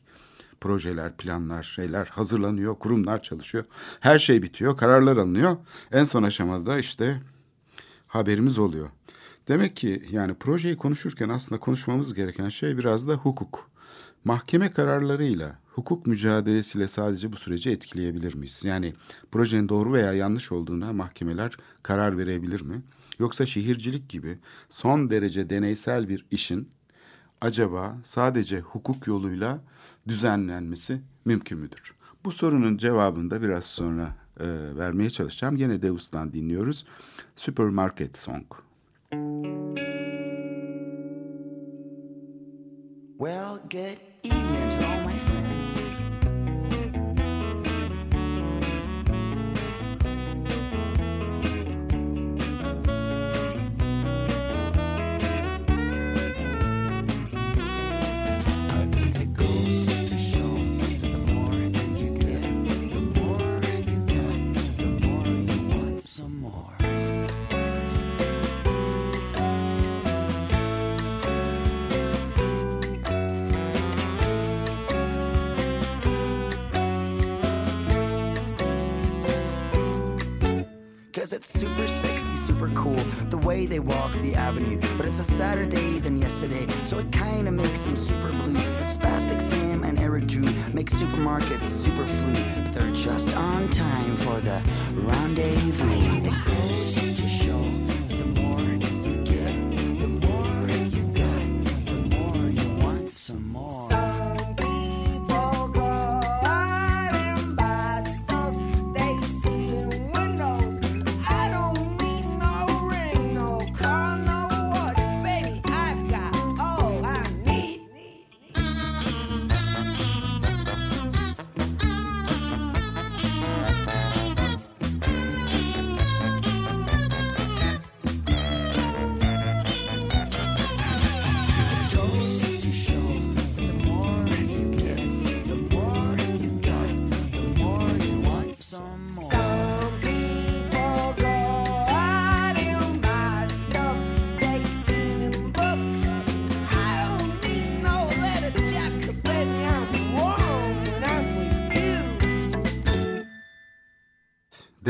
Projeler, 0.60 1.16
planlar, 1.16 1.62
şeyler 1.62 2.06
hazırlanıyor, 2.06 2.78
kurumlar 2.78 3.22
çalışıyor. 3.22 3.64
Her 4.00 4.18
şey 4.18 4.42
bitiyor, 4.42 4.76
kararlar 4.76 5.16
alınıyor. 5.16 5.56
En 5.92 6.04
son 6.04 6.22
aşamada 6.22 6.78
işte 6.78 7.22
haberimiz 8.06 8.58
oluyor. 8.58 8.90
Demek 9.48 9.76
ki 9.76 10.02
yani 10.10 10.34
projeyi 10.34 10.76
konuşurken 10.76 11.28
aslında 11.28 11.60
konuşmamız 11.60 12.14
gereken 12.14 12.48
şey 12.48 12.78
biraz 12.78 13.08
da 13.08 13.14
hukuk. 13.14 13.70
Mahkeme 14.24 14.72
kararlarıyla, 14.72 15.58
hukuk 15.74 16.06
mücadelesiyle 16.06 16.88
sadece 16.88 17.32
bu 17.32 17.36
süreci 17.36 17.70
etkileyebilir 17.70 18.34
miyiz? 18.34 18.60
Yani 18.64 18.94
projenin 19.32 19.68
doğru 19.68 19.92
veya 19.92 20.12
yanlış 20.12 20.52
olduğuna 20.52 20.92
mahkemeler 20.92 21.56
karar 21.82 22.18
verebilir 22.18 22.62
mi? 22.62 22.82
Yoksa 23.18 23.46
şehircilik 23.46 24.08
gibi 24.08 24.38
son 24.68 25.10
derece 25.10 25.50
deneysel 25.50 26.08
bir 26.08 26.26
işin 26.30 26.68
acaba 27.40 27.98
sadece 28.04 28.60
hukuk 28.60 29.06
yoluyla 29.06 29.60
düzenlenmesi 30.08 31.00
mümkün 31.24 31.58
müdür? 31.58 31.94
Bu 32.24 32.32
sorunun 32.32 32.76
cevabını 32.76 33.30
da 33.30 33.42
biraz 33.42 33.64
sonra 33.64 34.16
e, 34.40 34.46
vermeye 34.76 35.10
çalışacağım. 35.10 35.56
Yine 35.56 35.82
Deus'tan 35.82 36.32
dinliyoruz. 36.32 36.86
Supermarket 37.36 38.18
Song. 38.18 38.46
Well, 43.18 43.58
good 43.70 44.07
Evening. 44.24 44.97
Saturday 85.38 86.00
than 86.00 86.20
yesterday, 86.20 86.66
so 86.82 86.98
it 86.98 87.12
kinda 87.12 87.52
makes 87.52 87.84
them 87.84 87.94
super 87.94 88.32
blue. 88.32 88.58
Spastic 88.88 89.40
Sam 89.40 89.84
and 89.84 89.96
Eric 89.96 90.26
Drew 90.26 90.48
make 90.72 90.90
supermarkets 90.90 91.62
super 91.62 92.08
flu. 92.08 92.32
But 92.56 92.72
they're 92.74 92.90
just 92.90 93.32
on 93.36 93.68
time 93.68 94.16
for 94.16 94.40
the 94.40 94.60
rendezvous. 94.96 96.57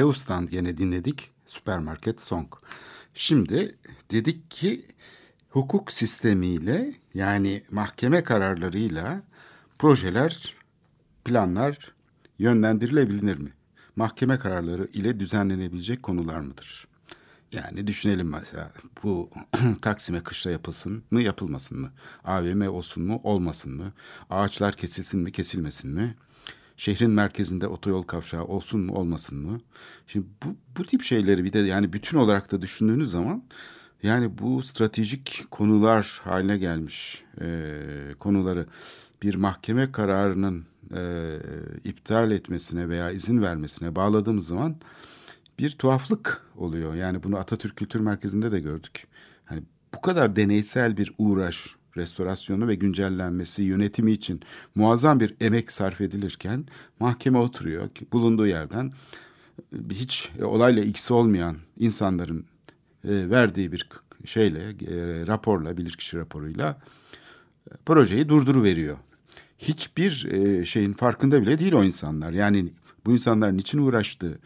Deus'tan 0.09 0.47
gene 0.47 0.79
dinledik 0.79 1.31
Süpermarket 1.47 2.21
Song. 2.21 2.53
Şimdi 3.15 3.75
dedik 4.11 4.51
ki 4.51 4.87
hukuk 5.51 5.93
sistemiyle 5.93 6.95
yani 7.15 7.63
mahkeme 7.71 8.25
kararlarıyla 8.25 9.23
projeler, 9.79 10.55
planlar 11.25 11.95
yönlendirilebilir 12.39 13.39
mi? 13.39 13.53
Mahkeme 13.97 14.39
kararları 14.39 14.89
ile 14.93 15.21
düzenlenebilecek 15.21 16.03
konular 16.03 16.41
mıdır? 16.41 16.89
Yani 17.53 17.87
düşünelim 17.87 18.29
mesela 18.29 18.73
bu 19.03 19.31
Taksim'e 19.83 20.23
kışla 20.23 20.51
yapılsın 20.51 21.03
mı 21.11 21.23
yapılmasın 21.23 21.81
mı? 21.81 21.93
AVM 22.25 22.61
olsun 22.61 23.03
mu 23.03 23.21
olmasın 23.25 23.73
mı? 23.73 23.93
Ağaçlar 24.31 24.75
kesilsin 24.75 25.21
mi 25.21 25.33
kesilmesin 25.33 25.91
mi? 25.91 26.15
Şehrin 26.79 27.11
merkezinde 27.11 27.67
otoyol 27.67 28.03
kavşağı 28.03 28.45
olsun 28.45 28.81
mu 28.81 28.95
olmasın 28.95 29.39
mı? 29.39 29.61
Şimdi 30.07 30.27
bu, 30.45 30.57
bu 30.79 30.87
tip 30.87 31.03
şeyleri 31.03 31.45
bir 31.45 31.53
de 31.53 31.59
yani 31.59 31.93
bütün 31.93 32.19
olarak 32.19 32.53
da 32.53 32.63
düşündüğünüz 32.63 33.11
zaman 33.11 33.43
yani 34.03 34.39
bu 34.39 34.63
stratejik 34.63 35.45
konular 35.51 36.21
haline 36.25 36.59
gelmiş 36.59 37.25
e, 37.41 37.75
konuları 38.19 38.67
bir 39.23 39.35
mahkeme 39.35 39.93
kararının 39.93 40.65
e, 40.95 41.37
iptal 41.85 42.31
etmesine 42.31 42.89
veya 42.89 43.11
izin 43.11 43.43
vermesine 43.43 43.97
bağladığımız 43.97 44.47
zaman 44.47 44.77
bir 45.59 45.71
tuhaflık 45.71 46.43
oluyor. 46.57 46.95
Yani 46.95 47.23
bunu 47.23 47.37
Atatürk 47.37 47.77
Kültür 47.77 48.01
Merkezi'nde 48.01 48.53
de 48.53 48.61
gördük. 48.61 49.07
Hani 49.45 49.63
bu 49.95 50.01
kadar 50.01 50.37
deneysel 50.37 50.97
bir 50.97 51.13
uğraş, 51.19 51.77
restorasyonu 51.99 52.69
ve 52.69 52.75
güncellenmesi, 52.75 53.63
yönetimi 53.63 54.13
için 54.13 54.41
muazzam 54.75 55.21
bir 55.21 55.35
emek 55.41 55.73
sarf 55.73 56.01
edilirken 56.01 56.65
mahkeme 57.01 57.39
oturuyor. 57.39 57.89
Bulunduğu 58.13 58.47
yerden 58.47 58.93
hiç 59.91 60.31
olayla 60.43 60.83
ilgisi 60.83 61.13
olmayan 61.13 61.57
insanların 61.79 62.45
e, 63.05 63.31
verdiği 63.31 63.73
bir 63.73 63.89
şeyle, 64.25 64.61
e, 64.61 65.27
raporla, 65.27 65.77
bilirkişi 65.77 66.17
raporuyla 66.17 66.79
e, 67.71 67.75
projeyi 67.87 68.29
durduruveriyor. 68.29 68.97
Hiçbir 69.59 70.25
e, 70.31 70.65
şeyin 70.65 70.93
farkında 70.93 71.43
bile 71.43 71.59
değil 71.59 71.73
o 71.73 71.85
insanlar. 71.85 72.33
Yani 72.33 72.73
bu 73.07 73.13
insanlar 73.13 73.57
niçin 73.57 73.79
uğraştı, 73.79 74.27
e, 74.27 74.39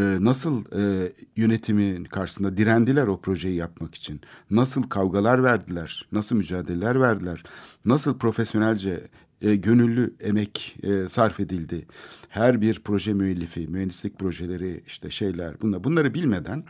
nasıl 0.00 0.64
e, 0.78 1.12
yönetimin 1.36 2.04
karşısında 2.04 2.56
direndiler 2.56 3.06
o 3.06 3.20
projeyi 3.20 3.56
yapmak 3.56 3.94
için, 3.94 4.20
nasıl 4.50 4.82
kavgalar 4.82 5.42
verdiler, 5.42 6.08
nasıl 6.12 6.36
mücadeleler 6.36 7.00
verdiler, 7.00 7.44
nasıl 7.84 8.18
profesyonelce 8.18 9.08
e, 9.42 9.56
gönüllü 9.56 10.14
emek 10.20 10.76
e, 10.82 11.08
sarf 11.08 11.40
edildi. 11.40 11.86
Her 12.28 12.60
bir 12.60 12.80
proje 12.84 13.12
müellifi, 13.12 13.68
mühendislik 13.68 14.18
projeleri 14.18 14.82
işte 14.86 15.10
şeyler 15.10 15.60
bunlar 15.62 15.84
bunları 15.84 16.14
bilmeden 16.14 16.64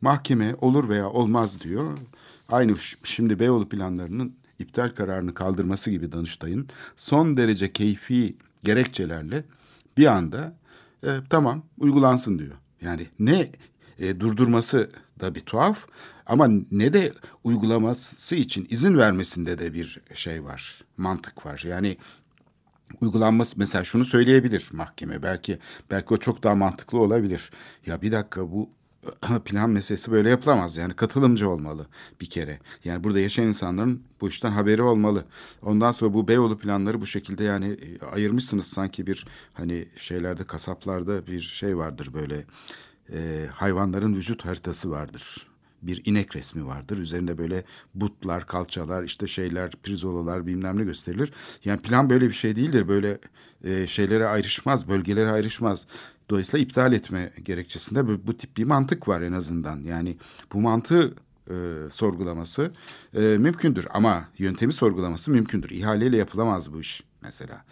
mahkeme 0.00 0.54
olur 0.60 0.88
veya 0.88 1.10
olmaz 1.10 1.60
diyor. 1.60 1.98
Aynı 2.48 2.74
şimdi 3.04 3.38
Beyoğlu 3.38 3.68
planlarının 3.68 4.36
iptal 4.58 4.88
kararını 4.88 5.34
kaldırması 5.34 5.90
gibi 5.90 6.12
Danıştay'ın 6.12 6.68
son 6.96 7.36
derece 7.36 7.72
keyfi 7.72 8.36
gerekçelerle 8.64 9.44
bir 9.96 10.06
anda 10.06 10.56
e, 11.04 11.08
tamam 11.30 11.62
uygulansın 11.78 12.38
diyor. 12.38 12.54
Yani 12.80 13.06
ne 13.18 13.50
e, 13.98 14.20
durdurması 14.20 14.90
da 15.20 15.34
bir 15.34 15.40
tuhaf 15.40 15.86
ama 16.26 16.48
ne 16.70 16.92
de 16.92 17.12
uygulaması 17.44 18.36
için 18.36 18.66
izin 18.70 18.98
vermesinde 18.98 19.58
de 19.58 19.74
bir 19.74 20.00
şey 20.14 20.44
var, 20.44 20.84
mantık 20.96 21.46
var. 21.46 21.62
Yani 21.66 21.96
uygulanması 23.00 23.54
mesela 23.58 23.84
şunu 23.84 24.04
söyleyebilir 24.04 24.68
mahkeme 24.72 25.22
belki 25.22 25.58
belki 25.90 26.14
o 26.14 26.16
çok 26.16 26.42
daha 26.42 26.54
mantıklı 26.54 27.00
olabilir. 27.00 27.50
Ya 27.86 28.02
bir 28.02 28.12
dakika 28.12 28.50
bu 28.50 28.70
plan 29.44 29.70
meselesi 29.70 30.12
böyle 30.12 30.28
yapılamaz. 30.30 30.76
Yani 30.76 30.94
katılımcı 30.94 31.48
olmalı 31.48 31.86
bir 32.20 32.26
kere. 32.26 32.58
Yani 32.84 33.04
burada 33.04 33.20
yaşayan 33.20 33.46
insanların 33.46 34.02
bu 34.20 34.28
işten 34.28 34.50
haberi 34.50 34.82
olmalı. 34.82 35.24
Ondan 35.62 35.92
sonra 35.92 36.14
bu 36.14 36.28
Beyoğlu 36.28 36.58
planları 36.58 37.00
bu 37.00 37.06
şekilde 37.06 37.44
yani 37.44 37.66
e, 37.66 38.04
ayırmışsınız 38.04 38.66
sanki 38.66 39.06
bir 39.06 39.26
hani 39.54 39.88
şeylerde 39.96 40.44
kasaplarda 40.44 41.26
bir 41.26 41.40
şey 41.40 41.76
vardır 41.76 42.10
böyle 42.14 42.44
e, 43.12 43.46
hayvanların 43.52 44.14
vücut 44.14 44.44
haritası 44.44 44.90
vardır. 44.90 45.46
Bir 45.82 46.02
inek 46.04 46.36
resmi 46.36 46.66
vardır. 46.66 46.98
Üzerinde 46.98 47.38
böyle 47.38 47.64
butlar, 47.94 48.46
kalçalar, 48.46 49.02
işte 49.02 49.26
şeyler, 49.26 49.70
prizolalar 49.70 50.46
bilmem 50.46 50.78
ne 50.78 50.84
gösterilir. 50.84 51.32
Yani 51.64 51.82
plan 51.82 52.10
böyle 52.10 52.26
bir 52.26 52.32
şey 52.32 52.56
değildir. 52.56 52.88
Böyle 52.88 53.18
e, 53.64 53.86
şeylere 53.86 54.26
ayrışmaz, 54.26 54.88
bölgelere 54.88 55.30
ayrışmaz. 55.30 55.86
Dolayısıyla 56.30 56.64
iptal 56.64 56.92
etme 56.92 57.32
gerekçesinde 57.44 58.06
bu, 58.06 58.26
bu 58.26 58.36
tip 58.36 58.56
bir 58.56 58.64
mantık 58.64 59.08
var 59.08 59.20
en 59.20 59.32
azından. 59.32 59.80
Yani 59.80 60.16
bu 60.52 60.60
mantığı 60.60 61.14
e, 61.50 61.54
sorgulaması 61.90 62.72
e, 63.14 63.20
mümkündür 63.20 63.86
ama 63.90 64.28
yöntemi 64.38 64.72
sorgulaması 64.72 65.30
mümkündür. 65.30 65.70
İhaleyle 65.70 66.16
yapılamaz 66.16 66.72
bu 66.72 66.80
iş 66.80 67.02
mesela. 67.22 67.64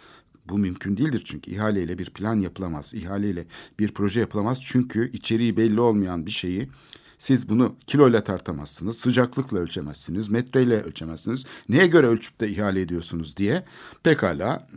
Bu 0.49 0.57
mümkün 0.57 0.97
değildir 0.97 1.21
çünkü 1.25 1.51
ihaleyle 1.51 1.97
bir 1.97 2.09
plan 2.09 2.39
yapılamaz. 2.39 2.93
İhaleyle 2.93 3.45
bir 3.79 3.93
proje 3.93 4.19
yapılamaz 4.19 4.61
çünkü 4.63 5.11
içeriği 5.11 5.57
belli 5.57 5.81
olmayan 5.81 6.25
bir 6.25 6.31
şeyi 6.31 6.69
siz 7.17 7.49
bunu 7.49 7.75
kiloyla 7.87 8.23
tartamazsınız, 8.23 8.97
sıcaklıkla 8.97 9.57
ölçemezsiniz, 9.57 10.29
metreyle 10.29 10.81
ölçemezsiniz. 10.81 11.45
Neye 11.69 11.87
göre 11.87 12.07
ölçüp 12.07 12.41
de 12.41 12.49
ihale 12.49 12.81
ediyorsunuz 12.81 13.37
diye 13.37 13.63
pekala 14.03 14.67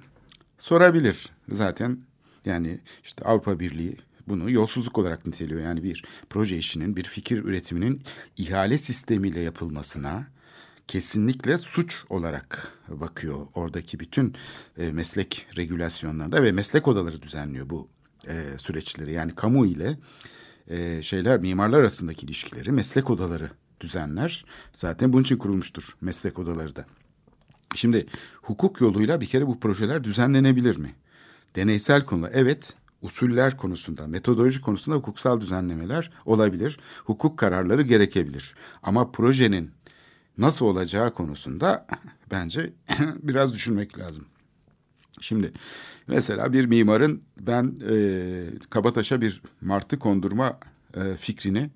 sorabilir. 0.58 1.28
Zaten 1.52 1.98
yani 2.44 2.80
işte 3.02 3.24
Avrupa 3.24 3.60
Birliği 3.60 3.96
bunu 4.28 4.50
yolsuzluk 4.50 4.98
olarak 4.98 5.26
niteliyor. 5.26 5.60
Yani 5.60 5.82
bir 5.82 6.04
proje 6.30 6.58
işinin, 6.58 6.96
bir 6.96 7.04
fikir 7.04 7.44
üretiminin 7.44 8.02
ihale 8.36 8.78
sistemiyle 8.78 9.40
yapılmasına 9.40 10.26
kesinlikle 10.88 11.58
suç 11.58 12.04
olarak 12.08 12.68
bakıyor. 12.88 13.46
Oradaki 13.54 14.00
bütün 14.00 14.34
e, 14.78 14.92
meslek 14.92 15.46
regülasyonlarında 15.56 16.42
ve 16.42 16.52
meslek 16.52 16.88
odaları 16.88 17.22
düzenliyor 17.22 17.70
bu 17.70 17.88
e, 18.28 18.58
süreçleri. 18.58 19.12
Yani 19.12 19.34
kamu 19.34 19.66
ile 19.66 19.98
e, 20.68 21.02
şeyler 21.02 21.40
mimarlar 21.40 21.80
arasındaki 21.80 22.26
ilişkileri 22.26 22.72
meslek 22.72 23.10
odaları 23.10 23.50
düzenler. 23.80 24.44
Zaten 24.72 25.12
bunun 25.12 25.22
için 25.22 25.36
kurulmuştur 25.36 25.96
meslek 26.00 26.38
odaları 26.38 26.76
da. 26.76 26.86
Şimdi 27.74 28.06
hukuk 28.42 28.80
yoluyla 28.80 29.20
bir 29.20 29.26
kere 29.26 29.46
bu 29.46 29.60
projeler 29.60 30.04
düzenlenebilir 30.04 30.76
mi? 30.76 30.94
Deneysel 31.56 32.06
konular 32.06 32.30
evet 32.34 32.74
usuller 33.02 33.56
konusunda, 33.56 34.06
metodoloji 34.06 34.60
konusunda 34.60 34.96
hukuksal 34.96 35.40
düzenlemeler 35.40 36.10
olabilir. 36.24 36.78
Hukuk 37.04 37.38
kararları 37.38 37.82
gerekebilir. 37.82 38.54
Ama 38.82 39.10
projenin 39.10 39.70
nasıl 40.38 40.66
olacağı 40.66 41.14
konusunda 41.14 41.86
bence 42.30 42.72
biraz 43.22 43.54
düşünmek 43.54 43.98
lazım. 43.98 44.26
Şimdi 45.20 45.52
mesela 46.06 46.52
bir 46.52 46.66
mimarın 46.66 47.22
ben 47.40 47.76
e, 47.90 47.94
Kabataş'a 48.70 49.20
bir 49.20 49.42
martı 49.60 49.98
kondurma 49.98 50.58
e, 50.94 51.16
fikrini 51.16 51.70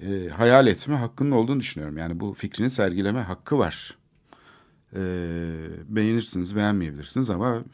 e, 0.00 0.28
hayal 0.28 0.66
etme 0.66 0.94
hakkının 0.94 1.30
olduğunu 1.30 1.60
düşünüyorum. 1.60 1.98
Yani 1.98 2.20
bu 2.20 2.34
fikrini 2.34 2.70
sergileme 2.70 3.20
hakkı 3.20 3.58
var. 3.58 3.98
E, 4.96 5.00
beğenirsiniz, 5.88 6.56
beğenmeyebilirsiniz 6.56 7.30
ama 7.30 7.64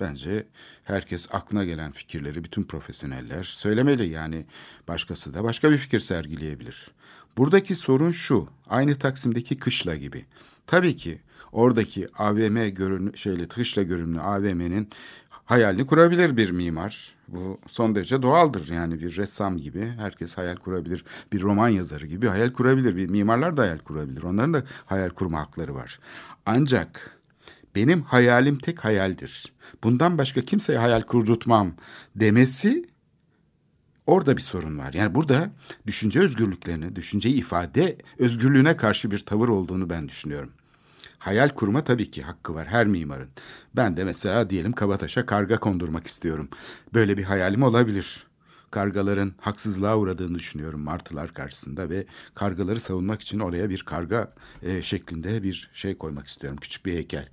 bence 0.00 0.46
herkes 0.84 1.28
aklına 1.34 1.64
gelen 1.64 1.92
fikirleri 1.92 2.44
bütün 2.44 2.64
profesyoneller 2.64 3.42
söylemeli. 3.42 4.08
Yani 4.08 4.46
başkası 4.88 5.34
da 5.34 5.44
başka 5.44 5.70
bir 5.70 5.78
fikir 5.78 6.00
sergileyebilir. 6.00 6.90
Buradaki 7.36 7.74
sorun 7.74 8.10
şu. 8.10 8.48
Aynı 8.68 8.94
Taksim'deki 8.94 9.56
kışla 9.56 9.96
gibi. 9.96 10.24
Tabii 10.66 10.96
ki 10.96 11.18
oradaki 11.52 12.08
AVM 12.18 12.68
görün 12.68 13.12
şeyle 13.14 13.48
kışla 13.48 13.82
görünümlü 13.82 14.20
AVM'nin 14.20 14.88
hayalini 15.44 15.86
kurabilir 15.86 16.36
bir 16.36 16.50
mimar. 16.50 17.14
Bu 17.28 17.60
son 17.66 17.94
derece 17.94 18.22
doğaldır. 18.22 18.68
Yani 18.68 19.00
bir 19.00 19.16
ressam 19.16 19.58
gibi 19.58 19.92
herkes 19.98 20.38
hayal 20.38 20.56
kurabilir. 20.56 21.04
Bir 21.32 21.42
roman 21.42 21.68
yazarı 21.68 22.06
gibi 22.06 22.26
hayal 22.26 22.52
kurabilir. 22.52 22.96
Bir 22.96 23.06
mimarlar 23.08 23.56
da 23.56 23.62
hayal 23.62 23.78
kurabilir. 23.78 24.22
Onların 24.22 24.54
da 24.54 24.62
hayal 24.86 25.10
kurma 25.10 25.40
hakları 25.40 25.74
var. 25.74 26.00
Ancak 26.46 27.17
benim 27.78 28.02
hayalim 28.02 28.58
tek 28.58 28.84
hayaldir. 28.84 29.52
Bundan 29.84 30.18
başka 30.18 30.40
kimseye 30.40 30.78
hayal 30.78 31.02
kurdurtmam 31.02 31.74
demesi 32.16 32.84
orada 34.06 34.36
bir 34.36 34.42
sorun 34.42 34.78
var. 34.78 34.92
Yani 34.92 35.14
burada 35.14 35.50
düşünce 35.86 36.20
özgürlüklerine, 36.20 36.96
düşünceyi 36.96 37.34
ifade 37.34 37.96
özgürlüğüne 38.18 38.76
karşı 38.76 39.10
bir 39.10 39.18
tavır 39.18 39.48
olduğunu 39.48 39.90
ben 39.90 40.08
düşünüyorum. 40.08 40.52
Hayal 41.18 41.48
kurma 41.48 41.84
tabii 41.84 42.10
ki 42.10 42.22
hakkı 42.22 42.54
var 42.54 42.68
her 42.68 42.86
mimarın. 42.86 43.28
Ben 43.76 43.96
de 43.96 44.04
mesela 44.04 44.50
diyelim 44.50 44.72
Kabataş'a 44.72 45.26
karga 45.26 45.60
kondurmak 45.60 46.06
istiyorum. 46.06 46.48
Böyle 46.94 47.18
bir 47.18 47.24
hayalim 47.24 47.62
olabilir. 47.62 48.27
Kargaların 48.70 49.34
haksızlığa 49.40 49.98
uğradığını 49.98 50.38
düşünüyorum 50.38 50.80
martılar 50.80 51.34
karşısında 51.34 51.90
ve 51.90 52.06
kargaları 52.34 52.80
savunmak 52.80 53.20
için 53.22 53.38
oraya 53.38 53.70
bir 53.70 53.82
karga 53.82 54.32
e, 54.62 54.82
şeklinde 54.82 55.42
bir 55.42 55.70
şey 55.72 55.98
koymak 55.98 56.26
istiyorum. 56.26 56.58
Küçük 56.62 56.86
bir 56.86 56.92
heykel. 56.92 57.28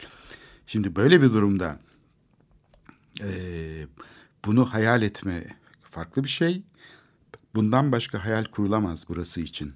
Şimdi 0.67 0.95
böyle 0.95 1.21
bir 1.21 1.33
durumda 1.33 1.79
e, 3.21 3.29
bunu 4.45 4.73
hayal 4.73 5.01
etme 5.01 5.43
farklı 5.83 6.23
bir 6.23 6.29
şey. 6.29 6.63
Bundan 7.55 7.91
başka 7.91 8.25
hayal 8.25 8.45
kurulamaz 8.45 9.05
burası 9.09 9.41
için. 9.41 9.73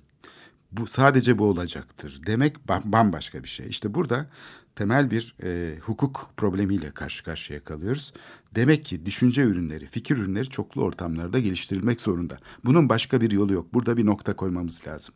Bu 0.71 0.87
sadece 0.87 1.37
bu 1.37 1.43
olacaktır. 1.45 2.21
Demek 2.25 2.55
ba- 2.67 2.81
bambaşka 2.85 3.43
bir 3.43 3.47
şey. 3.49 3.67
İşte 3.67 3.93
burada 3.93 4.29
temel 4.75 5.11
bir 5.11 5.35
e, 5.43 5.77
hukuk 5.79 6.29
problemiyle 6.37 6.91
karşı 6.91 7.23
karşıya 7.23 7.63
kalıyoruz. 7.63 8.13
Demek 8.55 8.85
ki 8.85 9.05
düşünce 9.05 9.41
ürünleri, 9.41 9.87
fikir 9.87 10.17
ürünleri 10.17 10.49
çoklu 10.49 10.83
ortamlarda 10.83 11.39
geliştirilmek 11.39 12.01
zorunda. 12.01 12.37
Bunun 12.65 12.89
başka 12.89 13.21
bir 13.21 13.31
yolu 13.31 13.53
yok. 13.53 13.73
Burada 13.73 13.97
bir 13.97 14.05
nokta 14.05 14.35
koymamız 14.35 14.87
lazım. 14.87 15.15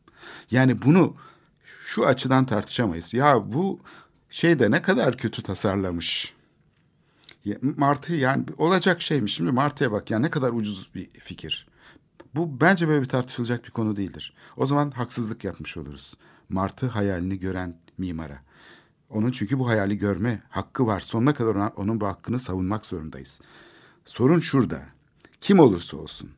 Yani 0.52 0.82
bunu 0.82 1.16
şu 1.86 2.06
açıdan 2.06 2.46
tartışamayız. 2.46 3.14
Ya 3.14 3.54
bu 3.54 3.80
şeyde 4.30 4.72
ne 4.72 4.82
kadar 4.82 5.18
kötü 5.18 5.42
tasarlamış. 5.42 6.34
Martı 7.62 8.14
yani 8.14 8.46
olacak 8.58 9.02
şeymiş. 9.02 9.34
Şimdi 9.34 9.52
Martı'ya 9.52 9.92
bak 9.92 10.12
ya 10.12 10.20
ne 10.20 10.30
kadar 10.30 10.52
ucuz 10.52 10.90
bir 10.96 11.10
fikir. 11.10 11.68
Bu 12.36 12.62
bence 12.62 12.88
böyle 12.88 13.02
bir 13.02 13.10
tartışılacak 13.10 13.66
bir 13.66 13.72
konu 13.72 13.96
değildir. 13.96 14.34
O 14.58 14.66
zaman 14.66 14.92
haksızlık 14.92 15.44
yapmış 15.44 15.78
oluruz. 15.78 16.14
Martı 16.50 16.88
hayalini 16.88 17.40
gören 17.40 17.78
mimara. 17.98 18.40
Onun 19.14 19.32
çünkü 19.32 19.60
bu 19.60 19.68
hayali 19.68 19.98
görme 19.98 20.44
hakkı 20.50 20.88
var. 20.88 21.00
Sonuna 21.00 21.34
kadar 21.34 21.72
onun 21.76 22.02
bu 22.02 22.08
hakkını 22.08 22.40
savunmak 22.40 22.86
zorundayız. 22.86 23.42
Sorun 24.06 24.40
şurada. 24.40 24.82
Kim 25.42 25.60
olursa 25.60 25.98
olsun 25.98 26.30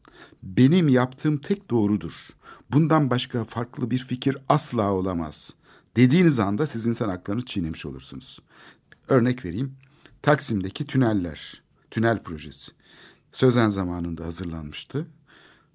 benim 0.43 0.88
yaptığım 0.88 1.38
tek 1.38 1.69
doğrudur. 1.69 2.30
Bundan 2.71 3.09
başka 3.09 3.43
farklı 3.43 3.91
bir 3.91 3.97
fikir 3.97 4.38
asla 4.49 4.91
olamaz. 4.91 5.53
Dediğiniz 5.95 6.39
anda 6.39 6.65
siz 6.65 6.88
insan 6.88 7.09
haklarını 7.09 7.45
çiğnemiş 7.45 7.86
olursunuz. 7.86 8.39
Örnek 9.07 9.45
vereyim. 9.45 9.76
Taksim'deki 10.21 10.86
tüneller, 10.86 11.63
tünel 11.91 12.23
projesi. 12.23 12.71
Sözen 13.32 13.69
zamanında 13.69 14.26
hazırlanmıştı. 14.26 15.07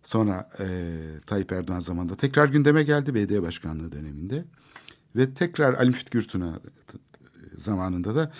Sonra 0.02 0.50
e, 0.60 0.66
Tayyip 1.26 1.52
Erdoğan 1.52 1.80
zamanında 1.80 2.16
tekrar 2.16 2.48
gündeme 2.48 2.82
geldi 2.82 3.14
belediye 3.14 3.42
başkanlığı 3.42 3.92
döneminde. 3.92 4.44
Ve 5.16 5.34
tekrar 5.34 5.74
Ali 5.74 5.88
Müftü 5.88 6.10
Gürtuna 6.10 6.60
zamanında 7.56 8.14
da 8.14 8.32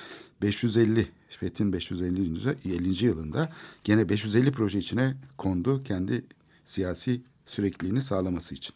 550, 0.42 1.08
Fethin 1.28 1.72
550. 1.72 2.56
50. 2.64 3.04
yılında 3.04 3.52
gene 3.84 4.08
550 4.08 4.52
proje 4.52 4.78
içine 4.78 5.16
kondu 5.38 5.82
kendi 5.82 6.24
siyasi 6.64 7.22
sürekliliğini 7.46 8.02
sağlaması 8.02 8.54
için 8.54 8.74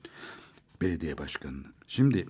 belediye 0.82 1.18
başkanının. 1.18 1.66
Şimdi 1.88 2.26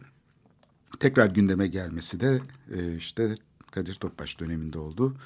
tekrar 1.01 1.31
gündeme 1.31 1.67
gelmesi 1.67 2.21
de 2.21 2.41
e, 2.77 2.97
işte 2.97 3.35
Kadir 3.71 3.95
Topbaş 3.95 4.41
döneminde 4.41 4.79
oldu. 4.79 5.17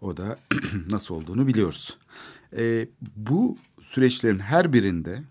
O 0.00 0.16
da 0.16 0.38
nasıl 0.90 1.14
olduğunu 1.14 1.46
biliyoruz. 1.46 1.98
E, 2.56 2.88
bu 3.16 3.58
süreçlerin 3.82 4.38
her 4.38 4.72
birinde 4.72 5.22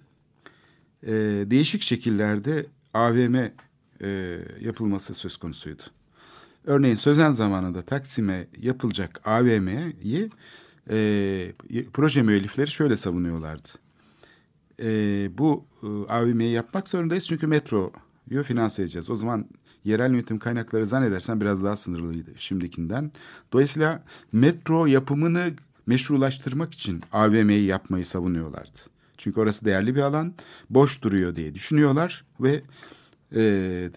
e, 1.03 1.13
değişik 1.49 1.81
şekillerde 1.81 2.65
AVM 2.93 3.35
e, 4.01 4.39
yapılması 4.61 5.13
söz 5.13 5.37
konusuydu. 5.37 5.83
Örneğin 6.65 6.95
Sözen 6.95 7.31
zamanında 7.31 7.81
Taksim'e 7.81 8.47
yapılacak 8.61 9.27
AVM'yi 9.27 10.29
e, 10.89 11.53
proje 11.93 12.21
müellifleri 12.21 12.71
şöyle 12.71 12.97
savunuyorlardı. 12.97 13.69
E, 14.79 14.87
bu 15.37 15.65
e, 15.83 15.87
AVM'yi 15.87 16.51
yapmak 16.51 16.87
zorundayız 16.87 17.25
çünkü 17.27 17.47
metroyu 17.47 18.43
finanse 18.43 18.81
edeceğiz. 18.81 19.09
O 19.09 19.15
zaman 19.15 19.45
yerel 19.83 20.11
yönetim 20.11 20.39
kaynakları 20.39 20.85
zannedersen 20.85 21.41
biraz 21.41 21.63
daha 21.63 21.75
sınırlıydı 21.75 22.31
şimdikinden. 22.35 23.11
Dolayısıyla 23.53 24.03
metro 24.31 24.85
yapımını 24.85 25.51
meşrulaştırmak 25.85 26.73
için 26.73 27.01
AVM'yi 27.11 27.65
yapmayı 27.65 28.05
savunuyorlardı. 28.05 28.79
Çünkü 29.17 29.39
orası 29.39 29.65
değerli 29.65 29.95
bir 29.95 30.01
alan, 30.01 30.33
boş 30.69 31.01
duruyor 31.01 31.35
diye 31.35 31.55
düşünüyorlar 31.55 32.25
ve 32.39 32.61
e, 33.35 33.89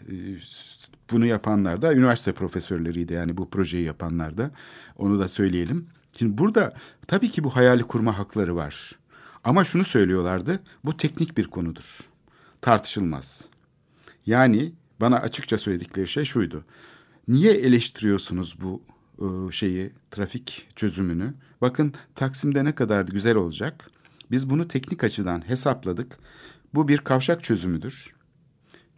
bunu 1.10 1.26
yapanlar 1.26 1.82
da 1.82 1.94
üniversite 1.94 2.32
profesörleriydi 2.32 3.12
yani 3.12 3.36
bu 3.36 3.50
projeyi 3.50 3.84
yapanlar 3.84 4.36
da 4.36 4.50
onu 4.98 5.18
da 5.18 5.28
söyleyelim. 5.28 5.86
Şimdi 6.18 6.38
burada 6.38 6.74
tabii 7.06 7.30
ki 7.30 7.44
bu 7.44 7.56
hayali 7.56 7.82
kurma 7.82 8.18
hakları 8.18 8.56
var. 8.56 8.92
Ama 9.44 9.64
şunu 9.64 9.84
söylüyorlardı 9.84 10.60
bu 10.84 10.96
teknik 10.96 11.38
bir 11.38 11.44
konudur. 11.44 11.98
Tartışılmaz. 12.60 13.44
Yani 14.26 14.72
bana 15.00 15.16
açıkça 15.16 15.58
söyledikleri 15.58 16.08
şey 16.08 16.24
şuydu. 16.24 16.64
Niye 17.28 17.52
eleştiriyorsunuz 17.52 18.56
bu 18.62 18.82
e, 19.18 19.52
şeyi 19.52 19.92
trafik 20.10 20.68
çözümünü? 20.76 21.34
Bakın 21.60 21.94
Taksim'de 22.14 22.64
ne 22.64 22.74
kadar 22.74 23.02
güzel 23.02 23.36
olacak. 23.36 23.90
Biz 24.30 24.50
bunu 24.50 24.68
teknik 24.68 25.04
açıdan 25.04 25.48
hesapladık. 25.48 26.18
Bu 26.74 26.88
bir 26.88 26.98
kavşak 26.98 27.44
çözümüdür. 27.44 28.12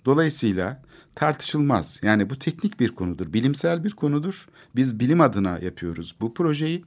Dolayısıyla 0.04 0.82
tartışılmaz. 1.14 2.00
Yani 2.02 2.30
bu 2.30 2.38
teknik 2.38 2.80
bir 2.80 2.88
konudur, 2.88 3.32
bilimsel 3.32 3.84
bir 3.84 3.90
konudur. 3.90 4.48
Biz 4.76 5.00
bilim 5.00 5.20
adına 5.20 5.58
yapıyoruz 5.58 6.16
bu 6.20 6.34
projeyi. 6.34 6.84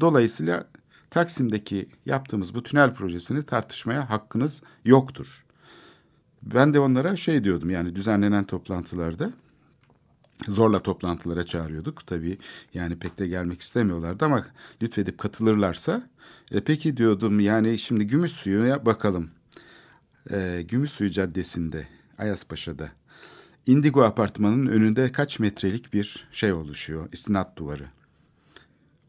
Dolayısıyla 0.00 0.68
Taksim'deki 1.10 1.88
yaptığımız 2.06 2.54
bu 2.54 2.62
tünel 2.62 2.94
projesini 2.94 3.42
tartışmaya 3.42 4.10
hakkınız 4.10 4.62
yoktur. 4.84 5.44
Ben 6.42 6.74
de 6.74 6.80
onlara 6.80 7.16
şey 7.16 7.44
diyordum 7.44 7.70
yani 7.70 7.96
düzenlenen 7.96 8.44
toplantılarda 8.44 9.32
zorla 10.48 10.80
toplantılara 10.80 11.44
çağırıyorduk. 11.44 12.06
Tabii 12.06 12.38
yani 12.74 12.98
pek 12.98 13.18
de 13.18 13.28
gelmek 13.28 13.60
istemiyorlardı 13.60 14.24
ama 14.24 14.46
lütfedip 14.82 15.18
katılırlarsa 15.18 16.02
e, 16.52 16.60
peki 16.60 16.96
diyordum 16.96 17.40
yani 17.40 17.78
şimdi 17.78 18.06
Gümüş 18.06 18.32
Suyu'ya 18.32 18.86
bakalım. 18.86 19.30
E, 20.30 20.64
Gümüş 20.68 20.90
Suyu 20.90 21.10
Caddesi'nde 21.10 21.88
Ayaspaşa'da 22.20 22.88
Indigo 23.66 24.02
Apartmanı'nın 24.02 24.66
önünde 24.66 25.12
kaç 25.12 25.38
metrelik 25.38 25.92
bir 25.92 26.28
şey 26.32 26.52
oluşuyor? 26.52 27.08
İstinat 27.12 27.56
duvarı. 27.56 27.86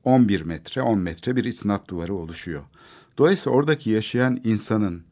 11 0.04 0.42
metre, 0.42 0.82
10 0.82 1.00
metre 1.00 1.36
bir 1.36 1.44
istinat 1.44 1.88
duvarı 1.88 2.16
oluşuyor. 2.16 2.64
Dolayısıyla 3.18 3.58
oradaki 3.58 3.90
yaşayan 3.90 4.42
insanın 4.44 5.04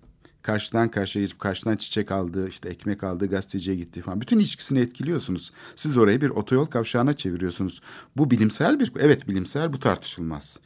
karşıdan 0.41 0.91
karşıya 0.91 1.25
geçip 1.25 1.39
karşıdan 1.39 1.75
çiçek 1.75 2.11
aldığı, 2.11 2.49
işte 2.49 2.69
ekmek 2.69 3.03
aldığı, 3.03 3.27
gazeteciye 3.27 3.75
gittiği 3.75 4.01
falan. 4.01 4.21
Bütün 4.21 4.39
ilişkisini 4.39 4.79
etkiliyorsunuz. 4.79 5.51
Siz 5.75 5.97
orayı 5.97 6.21
bir 6.21 6.29
otoyol 6.29 6.65
kavşağına 6.65 7.13
çeviriyorsunuz. 7.13 7.81
Bu 8.17 8.31
bilimsel 8.31 8.79
bir, 8.79 8.91
evet 8.99 9.27
bilimsel 9.27 9.73
bu 9.73 9.79
tartışılmaz. 9.79 10.59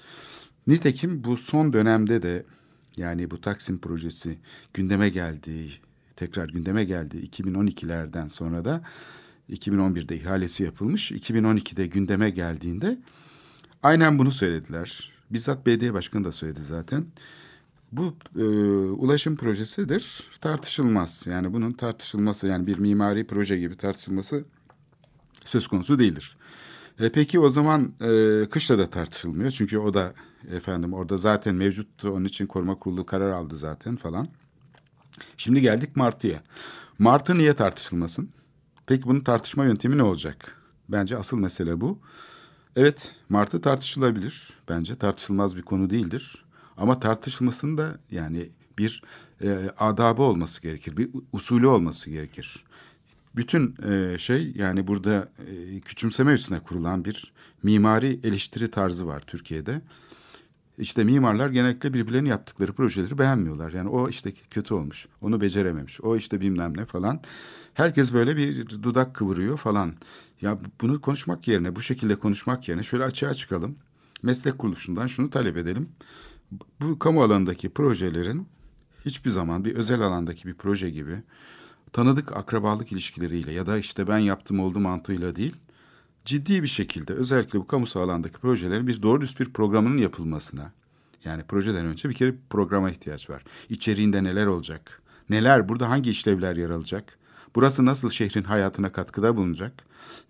Nitekim 0.68 1.24
bu 1.24 1.38
son 1.38 1.74
dönemde 1.74 2.24
de 2.24 2.46
yani 2.98 3.32
bu 3.32 3.42
Taksim 3.42 3.80
projesi 3.80 4.38
gündeme 4.74 5.10
geldi, 5.10 5.70
tekrar 6.16 6.50
gündeme 6.50 6.84
geldi 6.84 7.18
2012'lerden 7.18 8.28
sonra 8.28 8.66
da 8.66 8.82
2011'de 9.50 10.18
ihalesi 10.18 10.64
yapılmış. 10.64 11.12
2012'de 11.12 11.88
gündeme 11.88 12.30
geldiğinde 12.30 12.98
aynen 13.84 14.20
bunu 14.20 14.32
söylediler. 14.32 15.12
Bizzat 15.32 15.66
BD 15.66 15.94
Başkanı 15.94 16.24
da 16.24 16.32
söyledi 16.32 16.62
zaten. 16.64 17.06
Bu 17.92 18.16
e, 18.36 18.44
ulaşım 18.92 19.36
projesidir 19.36 20.24
tartışılmaz. 20.42 21.28
Yani 21.28 21.54
bunun 21.54 21.72
tartışılması 21.72 22.48
yani 22.48 22.68
bir 22.68 22.78
mimari 22.78 23.28
proje 23.28 23.58
gibi 23.58 23.78
tartışılması 23.78 24.46
söz 25.46 25.68
konusu 25.68 26.00
değildir. 26.00 26.38
E, 27.00 27.12
peki 27.12 27.40
o 27.40 27.50
zaman 27.50 27.94
e, 28.02 28.46
kışla 28.50 28.78
da 28.78 28.90
tartışılmıyor. 28.90 29.52
Çünkü 29.52 29.78
o 29.78 29.94
da 29.94 30.14
efendim 30.52 30.94
orada 30.94 31.18
zaten 31.18 31.56
mevcuttu. 31.56 32.12
Onun 32.12 32.26
için 32.26 32.48
koruma 32.48 32.76
kurulu 32.76 33.06
karar 33.06 33.32
aldı 33.32 33.56
zaten 33.56 33.96
falan. 33.96 34.28
Şimdi 35.38 35.62
geldik 35.62 35.96
Martı'ya. 35.96 36.44
Martı 37.00 37.36
niye 37.36 37.54
tartışılmasın? 37.54 38.30
Peki 38.86 39.04
bunun 39.04 39.20
tartışma 39.20 39.66
yöntemi 39.66 39.98
ne 39.98 40.04
olacak? 40.04 40.62
Bence 40.90 41.18
asıl 41.18 41.40
mesele 41.40 41.82
bu. 41.82 42.00
Evet 42.76 43.16
Martı 43.30 43.62
tartışılabilir. 43.62 44.50
Bence 44.70 44.96
tartışılmaz 44.96 45.58
bir 45.58 45.62
konu 45.62 45.90
değildir. 45.90 46.46
Ama 46.78 47.00
tartışılmasının 47.00 47.78
da 47.78 48.00
yani 48.12 48.50
bir 48.78 49.04
e, 49.42 49.72
adabı 49.78 50.22
olması 50.22 50.62
gerekir. 50.62 50.98
Bir 50.98 51.10
usulü 51.34 51.68
olması 51.68 52.10
gerekir. 52.10 52.64
Bütün 53.36 53.76
e, 53.90 54.18
şey 54.18 54.52
yani 54.56 54.88
burada 54.88 55.30
e, 55.48 55.80
küçümseme 55.80 56.34
üstüne 56.34 56.60
kurulan 56.60 57.06
bir 57.06 57.34
mimari 57.64 58.20
eleştiri 58.24 58.72
tarzı 58.72 59.08
var 59.08 59.24
Türkiye'de. 59.28 59.82
İşte 60.78 61.04
mimarlar 61.04 61.50
genellikle 61.50 61.94
birbirlerinin 61.94 62.30
yaptıkları 62.30 62.74
projeleri 62.74 63.18
beğenmiyorlar. 63.18 63.74
Yani 63.74 63.90
o 63.90 64.10
işte 64.10 64.32
kötü 64.32 64.74
olmuş, 64.74 65.08
onu 65.22 65.42
becerememiş, 65.42 66.02
o 66.02 66.16
işte 66.16 66.42
bilmem 66.42 66.78
ne 66.78 66.86
falan. 66.86 67.22
Herkes 67.74 68.14
böyle 68.14 68.38
bir 68.38 68.70
dudak 68.70 69.16
kıvırıyor 69.16 69.58
falan. 69.58 69.94
Ya 70.42 70.58
bunu 70.82 71.02
konuşmak 71.02 71.48
yerine, 71.48 71.76
bu 71.76 71.82
şekilde 71.82 72.16
konuşmak 72.16 72.68
yerine 72.68 72.84
şöyle 72.84 73.04
açığa 73.04 73.34
çıkalım. 73.34 73.76
Meslek 74.24 74.58
kuruluşundan 74.58 75.08
şunu 75.08 75.30
talep 75.30 75.58
edelim. 75.58 75.90
Bu 76.82 77.00
kamu 77.00 77.24
alanındaki 77.24 77.70
projelerin 77.70 78.48
hiçbir 79.06 79.30
zaman 79.30 79.66
bir 79.66 79.76
özel 79.76 80.02
alandaki 80.02 80.48
bir 80.48 80.54
proje 80.54 80.90
gibi 80.90 81.24
tanıdık 81.94 82.38
akrabalık 82.38 82.92
ilişkileriyle 82.92 83.52
ya 83.52 83.66
da 83.66 83.78
işte 83.78 84.08
ben 84.08 84.18
yaptım 84.18 84.60
oldu 84.60 84.80
mantığıyla 84.80 85.36
değil, 85.36 85.56
ciddi 86.26 86.64
bir 86.64 86.68
şekilde 86.68 87.14
özellikle 87.14 87.60
bu 87.60 87.68
kamusal 87.68 88.02
alandaki 88.02 88.38
projelerin 88.38 88.88
bir 88.88 89.02
doğru 89.02 89.22
düz 89.22 89.40
bir 89.40 89.54
programının 89.54 89.98
yapılmasına, 89.98 90.72
Yani 91.26 91.44
projeden 91.44 91.86
önce 91.86 92.10
bir 92.10 92.14
kere 92.14 92.36
programa 92.50 92.92
ihtiyaç 92.92 93.30
var. 93.30 93.44
İçeriğinde 93.70 94.24
neler 94.24 94.46
olacak? 94.46 95.02
Neler, 95.30 95.70
burada 95.70 95.90
hangi 95.90 96.10
işlevler 96.10 96.56
yer 96.56 96.70
alacak? 96.70 97.18
Burası 97.56 97.86
nasıl 97.86 98.10
şehrin 98.10 98.44
hayatına 98.44 98.92
katkıda 98.92 99.38
bulunacak? 99.38 99.74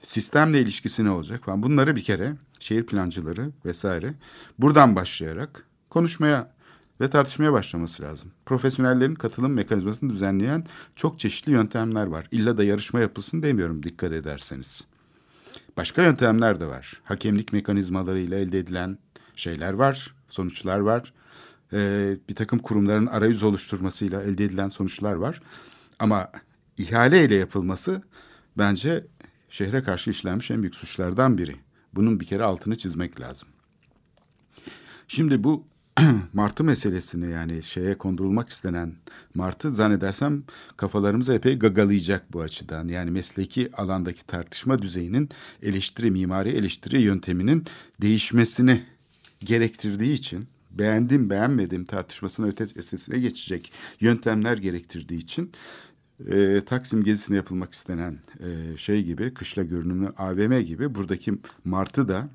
Sistemle 0.02 0.62
ilişkisi 0.62 1.06
ne 1.06 1.10
olacak 1.10 1.46
falan. 1.46 1.64
Bunları 1.64 1.96
bir 1.96 2.04
kere 2.04 2.36
şehir 2.60 2.86
plancıları 2.86 3.52
vesaire 3.66 4.14
buradan 4.60 4.96
başlayarak 4.96 5.66
konuşmaya 5.90 6.54
ve 7.02 7.10
tartışmaya 7.10 7.54
başlaması 7.54 8.04
lazım. 8.04 8.32
Profesyonellerin 8.46 9.16
katılım 9.16 9.54
mekanizmasını 9.54 10.14
düzenleyen 10.14 10.66
çok 10.96 11.20
çeşitli 11.20 11.52
yöntemler 11.52 12.06
var. 12.06 12.28
İlla 12.32 12.58
da 12.58 12.64
yarışma 12.64 13.00
yapılsın 13.00 13.44
demiyorum 13.44 13.84
dikkat 13.84 14.12
ederseniz. 14.12 14.88
Başka 15.78 16.04
yöntemler 16.04 16.60
de 16.60 16.66
var. 16.66 17.02
Hakemlik 17.04 17.54
mekanizmalarıyla 17.54 18.38
elde 18.38 18.60
edilen 18.60 18.98
şeyler 19.36 19.74
var, 19.74 20.16
sonuçlar 20.30 20.80
var. 20.80 21.14
Ee, 21.74 22.18
bir 22.30 22.36
takım 22.36 22.60
kurumların 22.60 23.06
arayüz 23.06 23.44
oluşturmasıyla 23.44 24.24
elde 24.24 24.46
edilen 24.46 24.68
sonuçlar 24.68 25.14
var. 25.14 25.42
Ama 26.00 26.32
ihale 26.78 27.26
ile 27.26 27.36
yapılması 27.36 28.02
bence 28.58 29.08
şehre 29.50 29.84
karşı 29.84 30.10
işlenmiş 30.10 30.52
en 30.52 30.62
büyük 30.62 30.76
suçlardan 30.76 31.38
biri. 31.38 31.56
Bunun 31.94 32.20
bir 32.20 32.26
kere 32.26 32.44
altını 32.44 32.76
çizmek 32.76 33.20
lazım. 33.20 33.50
Şimdi 35.08 35.44
bu 35.44 35.68
martı 36.34 36.64
meselesini 36.64 37.32
yani 37.32 37.64
şeye 37.64 37.98
kondurulmak 37.98 38.50
istenen 38.50 38.94
martı 39.34 39.72
zannedersem 39.76 40.44
kafalarımıza 40.78 41.34
epey 41.34 41.60
gagalayacak 41.60 42.34
bu 42.34 42.42
açıdan. 42.42 42.88
Yani 42.88 43.12
mesleki 43.12 43.70
alandaki 43.76 44.26
tartışma 44.26 44.82
düzeyinin 44.82 45.30
eleştiri, 45.64 46.12
mimari 46.12 46.50
eleştiri 46.50 47.02
yönteminin 47.02 47.66
değişmesini 48.02 48.84
gerektirdiği 49.40 50.14
için 50.14 50.48
beğendim 50.72 51.30
beğenmedim 51.30 51.86
tartışmasına 51.86 52.48
ötesine 52.48 53.20
geçecek 53.20 53.72
yöntemler 54.00 54.58
gerektirdiği 54.58 55.20
için 55.20 55.52
e, 56.32 56.62
Taksim 56.66 57.04
gezisine 57.04 57.38
yapılmak 57.38 57.74
istenen 57.74 58.20
e, 58.40 58.78
şey 58.78 59.04
gibi 59.04 59.34
kışla 59.34 59.64
görünümlü 59.64 60.10
AVM 60.18 60.60
gibi 60.60 60.96
buradaki 60.96 61.34
martı 61.66 62.08
da 62.08 62.30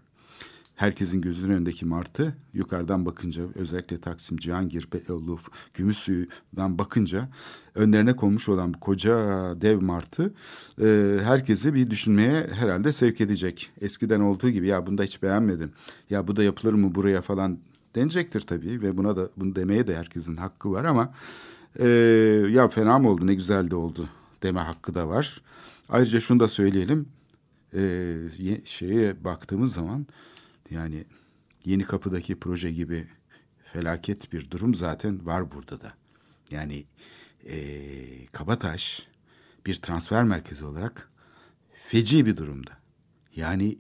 herkesin 0.79 1.21
gözünün 1.21 1.55
önündeki 1.55 1.87
martı 1.87 2.37
yukarıdan 2.55 3.07
bakınca 3.07 3.43
özellikle 3.55 4.01
Taksim, 4.01 4.37
Cihangir, 4.37 4.89
Beyoğlu, 4.93 5.39
Gümüşsuyu'dan 5.75 6.79
bakınca 6.79 7.29
önlerine 7.75 8.17
konmuş 8.17 8.49
olan 8.49 8.75
bu 8.75 8.81
koca 8.81 9.15
dev 9.61 9.83
martı 9.83 10.35
e, 10.83 11.19
herkesi 11.23 11.75
bir 11.75 11.91
düşünmeye 11.91 12.47
herhalde 12.53 12.93
sevk 12.93 13.21
edecek. 13.21 13.71
Eskiden 13.81 14.21
olduğu 14.21 14.51
gibi 14.51 14.67
ya 14.67 14.87
bunda 14.87 15.03
hiç 15.03 15.23
beğenmedim. 15.23 15.73
Ya 16.11 16.29
bu 16.29 16.37
da 16.37 16.43
yapılır 16.43 16.73
mı 16.73 16.95
buraya 16.95 17.23
falan 17.23 17.59
denecektir 17.95 18.41
tabii 18.41 18.83
ve 18.83 18.97
buna 18.97 19.17
da 19.17 19.29
bunu 19.37 19.57
demeye 19.57 19.87
de 19.87 19.97
herkesin 19.97 20.37
hakkı 20.37 20.73
var 20.73 20.85
ama 20.85 21.15
e, 21.79 21.89
ya 22.51 22.69
fena 22.69 22.99
mı 22.99 23.11
oldu 23.11 23.27
ne 23.27 23.35
güzel 23.35 23.71
de 23.71 23.77
oldu 23.77 24.09
deme 24.43 24.61
hakkı 24.61 24.95
da 24.95 25.09
var. 25.09 25.43
Ayrıca 25.89 26.21
şunu 26.21 26.41
da 26.41 26.49
söyleyelim 26.49 27.09
e, 27.75 28.15
şeye 28.65 29.25
baktığımız 29.25 29.75
zaman 29.75 30.07
yani 30.71 31.05
Yeni 31.65 31.85
Kapı'daki 31.85 32.41
proje 32.41 32.73
gibi 32.73 33.07
felaket 33.73 34.33
bir 34.33 34.51
durum 34.51 34.75
zaten 34.75 35.27
var 35.27 35.53
burada 35.53 35.81
da. 35.81 35.93
Yani 36.51 36.85
e, 37.47 38.27
Kabataş 38.27 39.09
bir 39.67 39.75
transfer 39.75 40.25
merkezi 40.25 40.65
olarak 40.65 41.11
feci 41.89 42.27
bir 42.27 42.37
durumda. 42.37 42.71
Yani 43.37 43.79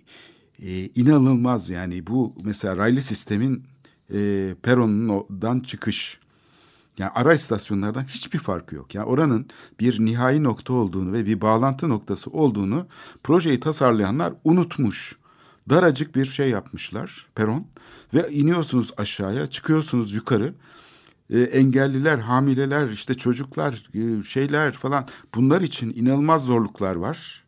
e, 0.62 0.86
inanılmaz 0.86 1.70
yani 1.70 2.06
bu 2.06 2.34
mesela 2.44 2.76
raylı 2.76 3.02
sistemin 3.02 3.64
e, 4.12 4.54
peronundan 4.62 5.60
çıkış 5.60 6.20
yani 6.98 7.10
ara 7.14 7.34
istasyonlardan 7.34 8.04
hiçbir 8.04 8.38
farkı 8.38 8.74
yok. 8.74 8.94
Yani 8.94 9.06
oranın 9.06 9.46
bir 9.80 10.04
nihai 10.04 10.42
nokta 10.42 10.72
olduğunu 10.72 11.12
ve 11.12 11.26
bir 11.26 11.40
bağlantı 11.40 11.88
noktası 11.88 12.30
olduğunu 12.30 12.86
projeyi 13.22 13.60
tasarlayanlar 13.60 14.34
unutmuş. 14.44 15.18
Daracık 15.70 16.14
bir 16.14 16.24
şey 16.24 16.50
yapmışlar 16.50 17.26
peron 17.34 17.66
ve 18.14 18.30
iniyorsunuz 18.30 18.90
aşağıya 18.96 19.46
çıkıyorsunuz 19.46 20.12
yukarı. 20.12 20.54
E, 21.30 21.40
engelliler, 21.40 22.18
hamileler, 22.18 22.88
işte 22.88 23.14
çocuklar, 23.14 23.84
e, 23.94 24.22
şeyler 24.22 24.72
falan 24.72 25.06
bunlar 25.34 25.60
için 25.60 25.92
inanılmaz 25.96 26.44
zorluklar 26.44 26.96
var. 26.96 27.44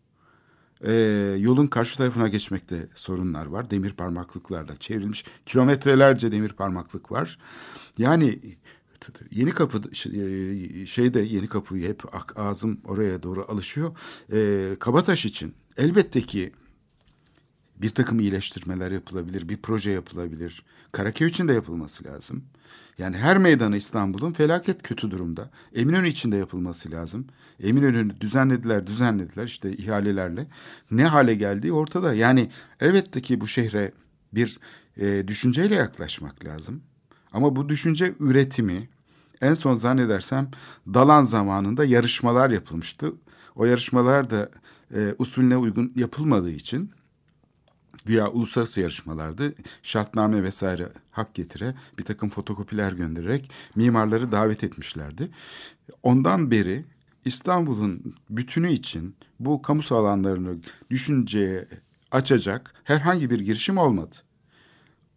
E, 0.81 0.93
yolun 1.39 1.67
karşı 1.67 1.99
tarafına 1.99 2.29
geçmekte 2.29 2.89
sorunlar 2.95 3.47
var. 3.47 3.71
Demir 3.71 3.93
parmaklıklarla 3.93 4.77
çevrilmiş 4.77 5.25
kilometrelerce 5.47 6.33
demir 6.33 6.53
parmaklık 6.53 7.13
var. 7.13 7.39
Yani 7.99 8.41
Yeni 9.31 9.51
kapı 9.51 9.79
e, 9.93 10.87
şeyde 10.87 11.21
yeni 11.21 11.49
kapıyı 11.49 11.89
hep 11.89 12.03
ağzım 12.37 12.81
oraya 12.85 13.23
doğru 13.23 13.45
alışıyor. 13.49 13.97
E, 14.33 14.69
Kabataş 14.79 15.27
için 15.27 15.55
elbette 15.77 16.21
ki 16.21 16.53
bir 17.83 17.89
takım 17.89 18.21
iyileştirmeler 18.21 18.91
yapılabilir, 18.91 19.49
bir 19.49 19.57
proje 19.57 19.91
yapılabilir. 19.91 20.63
Karaköy 20.93 21.29
için 21.29 21.49
de 21.49 21.53
yapılması 21.53 22.05
lazım. 22.05 22.45
Yani 22.99 23.17
her 23.17 23.39
meydanı 23.39 23.77
İstanbul'un 23.77 24.33
felaket 24.33 24.83
kötü 24.83 25.11
durumda. 25.11 25.51
Eminönü 25.75 26.09
için 26.09 26.33
de 26.33 26.37
yapılması 26.37 26.91
lazım. 26.91 27.27
Eminönü'nü 27.63 28.21
düzenlediler, 28.21 28.87
düzenlediler 28.87 29.45
işte 29.45 29.73
ihalelerle. 29.73 30.47
Ne 30.91 31.05
hale 31.05 31.35
geldiği 31.35 31.73
ortada. 31.73 32.15
Yani 32.15 32.51
elbette 32.81 33.23
ki 33.23 33.41
bu 33.41 33.49
şehre 33.49 33.93
bir 34.33 34.59
e, 34.97 35.29
düşünceyle 35.29 35.75
yaklaşmak 35.75 36.45
lazım. 36.45 36.83
Ama 37.33 37.57
bu 37.57 37.69
düşünce 37.69 38.15
üretimi 38.21 38.89
en 39.41 39.55
son 39.55 39.75
zannedersem 39.75 40.51
Dalan 40.87 41.23
zamanında 41.23 41.85
yarışmalar 41.85 42.51
yapılmıştı. 42.51 43.13
O 43.55 43.65
yarışmalar 43.65 44.31
da 44.31 44.51
e, 44.95 45.15
usulüne 45.19 45.57
uygun 45.57 45.93
yapılmadığı 45.97 46.51
için 46.51 46.91
güya 48.07 48.31
uluslararası 48.31 48.81
yarışmalardı. 48.81 49.55
Şartname 49.83 50.43
vesaire 50.43 50.89
hak 51.11 51.35
getire 51.35 51.75
bir 51.99 52.05
takım 52.05 52.29
fotokopiler 52.29 52.93
göndererek 52.93 53.51
mimarları 53.75 54.33
davet 54.33 54.65
etmişlerdi. 54.65 55.31
Ondan 56.03 56.51
beri 56.51 56.85
İstanbul'un 57.25 58.15
bütünü 58.31 58.73
için 58.73 59.17
bu 59.41 59.63
kamu 59.63 59.83
alanlarını 59.91 60.57
düşünceye 60.91 61.69
açacak 62.11 62.75
herhangi 62.85 63.31
bir 63.31 63.41
girişim 63.41 63.79
olmadı. 63.79 64.17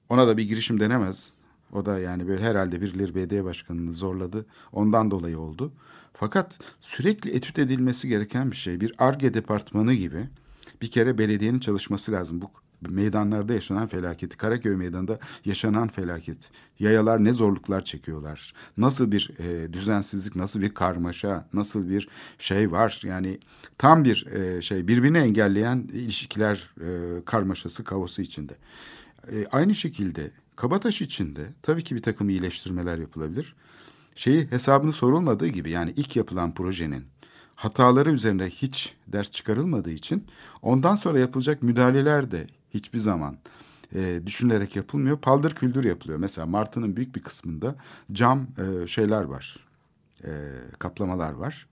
Ona 0.09 0.27
da 0.27 0.37
bir 0.37 0.43
girişim 0.43 0.79
denemez. 0.79 1.33
O 1.71 1.85
da 1.85 1.99
yani 1.99 2.27
böyle 2.27 2.43
herhalde 2.43 2.81
birileri 2.81 3.15
belediye 3.15 3.43
başkanını 3.43 3.93
zorladı. 3.93 4.45
Ondan 4.71 5.11
dolayı 5.11 5.39
oldu. 5.39 5.73
Fakat 6.13 6.59
sürekli 6.79 7.35
etüt 7.35 7.59
edilmesi 7.59 8.07
gereken 8.07 8.51
bir 8.51 8.55
şey. 8.55 8.81
Bir 8.81 8.93
ARGE 8.97 9.33
departmanı 9.33 9.93
gibi 9.93 10.29
bir 10.81 10.91
kere 10.91 11.17
belediyenin 11.17 11.59
çalışması 11.59 12.11
lazım. 12.11 12.41
Bu 12.41 12.51
meydanlarda 12.89 13.53
yaşanan 13.53 13.87
felaketi, 13.87 14.37
Karaköy 14.37 14.75
meydanında 14.75 15.19
yaşanan 15.45 15.87
felaket. 15.87 16.49
Yayalar 16.79 17.23
ne 17.23 17.33
zorluklar 17.33 17.85
çekiyorlar. 17.85 18.53
Nasıl 18.77 19.11
bir 19.11 19.31
e, 19.39 19.73
düzensizlik, 19.73 20.35
nasıl 20.35 20.61
bir 20.61 20.73
karmaşa, 20.73 21.47
nasıl 21.53 21.89
bir 21.89 22.07
şey 22.37 22.71
var. 22.71 23.01
Yani 23.05 23.39
tam 23.77 24.03
bir 24.03 24.25
e, 24.27 24.61
şey 24.61 24.87
birbirini 24.87 25.17
engelleyen 25.17 25.77
ilişkiler 25.93 26.69
e, 26.81 26.87
karmaşası, 27.25 27.83
kaosu 27.83 28.21
içinde. 28.21 28.55
E, 29.31 29.45
aynı 29.51 29.75
şekilde 29.75 30.31
Kabataş 30.55 31.01
içinde 31.01 31.41
tabii 31.61 31.83
ki 31.83 31.95
bir 31.95 32.01
takım 32.01 32.29
iyileştirmeler 32.29 32.97
yapılabilir. 32.97 33.55
Şeyi 34.15 34.51
hesabını 34.51 34.91
sorulmadığı 34.91 35.47
gibi 35.47 35.69
yani 35.69 35.93
ilk 35.97 36.15
yapılan 36.15 36.53
projenin 36.53 37.05
hataları 37.55 38.11
üzerine 38.11 38.45
hiç 38.45 38.93
ders 39.07 39.31
çıkarılmadığı 39.31 39.91
için 39.91 40.27
ondan 40.61 40.95
sonra 40.95 41.19
yapılacak 41.19 41.63
müdahaleler 41.63 42.31
de 42.31 42.47
hiçbir 42.73 42.99
zaman 42.99 43.37
e, 43.95 44.21
düşünülerek 44.25 44.75
yapılmıyor. 44.75 45.17
Paldır 45.17 45.55
küldür 45.55 45.83
yapılıyor. 45.83 46.19
Mesela 46.19 46.47
Martı'nın 46.47 46.95
büyük 46.95 47.15
bir 47.15 47.21
kısmında 47.21 47.75
cam 48.11 48.47
e, 48.57 48.87
şeyler 48.87 49.23
var. 49.23 49.57
E, 50.25 50.31
kaplamalar 50.79 51.31
var 51.31 51.67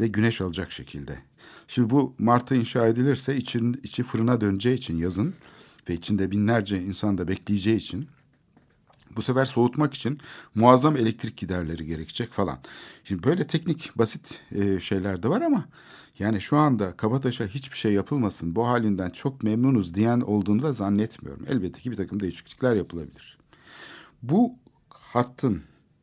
ve 0.00 0.06
güneş 0.06 0.40
alacak 0.40 0.72
şekilde. 0.72 1.18
Şimdi 1.68 1.90
bu 1.90 2.14
Martı 2.18 2.54
inşa 2.54 2.86
edilirse 2.86 3.36
için, 3.36 3.80
içi 3.82 4.02
fırına 4.02 4.40
döneceği 4.40 4.76
için 4.76 4.96
yazın 4.96 5.34
ve 5.88 5.94
içinde 5.94 6.30
binlerce 6.30 6.82
insan 6.82 7.18
da 7.18 7.28
bekleyeceği 7.28 7.76
için 7.76 8.08
bu 9.16 9.22
sefer 9.22 9.44
soğutmak 9.44 9.94
için 9.94 10.20
muazzam 10.54 10.96
elektrik 10.96 11.36
giderleri 11.36 11.86
gerekecek 11.86 12.32
falan. 12.32 12.58
Şimdi 13.04 13.22
böyle 13.22 13.46
teknik 13.46 13.98
basit 13.98 14.40
e, 14.52 14.80
şeyler 14.80 15.22
de 15.22 15.28
var 15.28 15.40
ama 15.40 15.68
yani 16.18 16.40
şu 16.40 16.56
anda 16.56 16.96
Kabataş'a 16.96 17.46
hiçbir 17.46 17.76
şey 17.76 17.92
yapılmasın 17.92 18.56
bu 18.56 18.66
halinden 18.66 19.10
çok 19.10 19.42
memnunuz 19.42 19.94
diyen 19.94 20.20
olduğunu 20.20 20.62
da 20.62 20.72
zannetmiyorum. 20.72 21.44
Elbette 21.48 21.80
ki 21.80 21.90
bir 21.90 21.96
takım 21.96 22.20
değişiklikler 22.20 22.74
yapılabilir. 22.74 23.38
Bu 24.22 24.54
hattın 24.90 25.62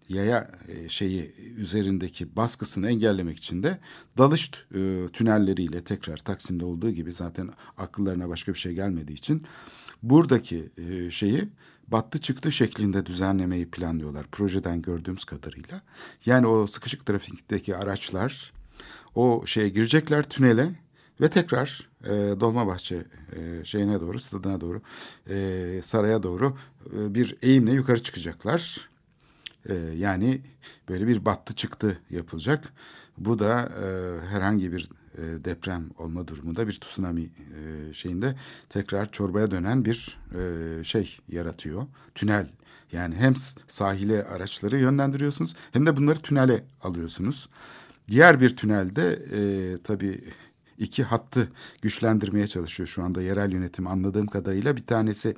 yaya 0.09 0.51
e, 0.67 0.89
şeyi 0.89 1.33
üzerindeki 1.57 2.35
baskısını 2.35 2.89
engellemek 2.89 3.37
için 3.37 3.63
de 3.63 3.79
dalış 4.17 4.51
e, 4.75 5.07
tünelleriyle 5.13 5.83
tekrar 5.83 6.17
Taksim'de 6.17 6.65
olduğu 6.65 6.91
gibi 6.91 7.11
zaten 7.11 7.49
akıllarına 7.77 8.29
başka 8.29 8.53
bir 8.53 8.59
şey 8.59 8.73
gelmediği 8.73 9.17
için 9.17 9.43
buradaki 10.03 10.69
e, 10.77 11.11
şeyi 11.11 11.49
battı 11.87 12.21
çıktı 12.21 12.51
şeklinde 12.51 13.05
düzenlemeyi 13.05 13.71
planlıyorlar 13.71 14.27
projeden 14.31 14.81
gördüğümüz 14.81 15.25
kadarıyla. 15.25 15.81
Yani 16.25 16.47
o 16.47 16.67
sıkışık 16.67 17.05
trafikteki 17.05 17.75
araçlar 17.75 18.53
o 19.15 19.43
şeye 19.45 19.69
girecekler 19.69 20.23
tünele 20.23 20.71
ve 21.21 21.29
tekrar 21.29 21.89
e, 22.03 22.39
Dolmabahçe 22.39 22.95
e, 23.35 23.65
şeyine 23.65 24.01
doğru, 24.01 24.19
stadına 24.19 24.61
doğru, 24.61 24.81
e, 25.29 25.79
saraya 25.83 26.23
doğru 26.23 26.57
e, 26.97 27.15
bir 27.15 27.37
eğimle 27.41 27.71
yukarı 27.71 28.03
çıkacaklar. 28.03 28.89
E, 29.69 29.73
yani 29.75 30.41
böyle 30.89 31.07
bir 31.07 31.25
battı 31.25 31.55
çıktı 31.55 31.97
yapılacak. 32.09 32.73
Bu 33.17 33.39
da 33.39 33.61
e, 33.61 33.87
herhangi 34.27 34.73
bir 34.73 34.89
e, 35.17 35.21
deprem 35.45 35.89
olma 35.97 36.27
durumunda 36.27 36.67
bir 36.67 36.79
tsunami 36.79 37.21
e, 37.21 37.93
şeyinde 37.93 38.35
tekrar 38.69 39.11
çorbaya 39.11 39.51
dönen 39.51 39.85
bir 39.85 40.17
e, 40.35 40.83
şey 40.83 41.19
yaratıyor. 41.29 41.87
Tünel 42.15 42.49
yani 42.91 43.15
hem 43.15 43.33
sahile 43.67 44.23
araçları 44.23 44.79
yönlendiriyorsunuz 44.79 45.55
hem 45.71 45.85
de 45.85 45.97
bunları 45.97 46.19
tünele 46.19 46.63
alıyorsunuz. 46.83 47.49
Diğer 48.07 48.41
bir 48.41 48.55
tünelde 48.57 49.19
e, 49.33 49.39
tabii 49.83 50.21
iki 50.77 51.03
hattı 51.03 51.47
güçlendirmeye 51.81 52.47
çalışıyor 52.47 52.87
şu 52.87 53.03
anda 53.03 53.21
yerel 53.21 53.51
yönetim 53.51 53.87
anladığım 53.87 54.27
kadarıyla. 54.27 54.75
Bir 54.75 54.85
tanesi 54.85 55.35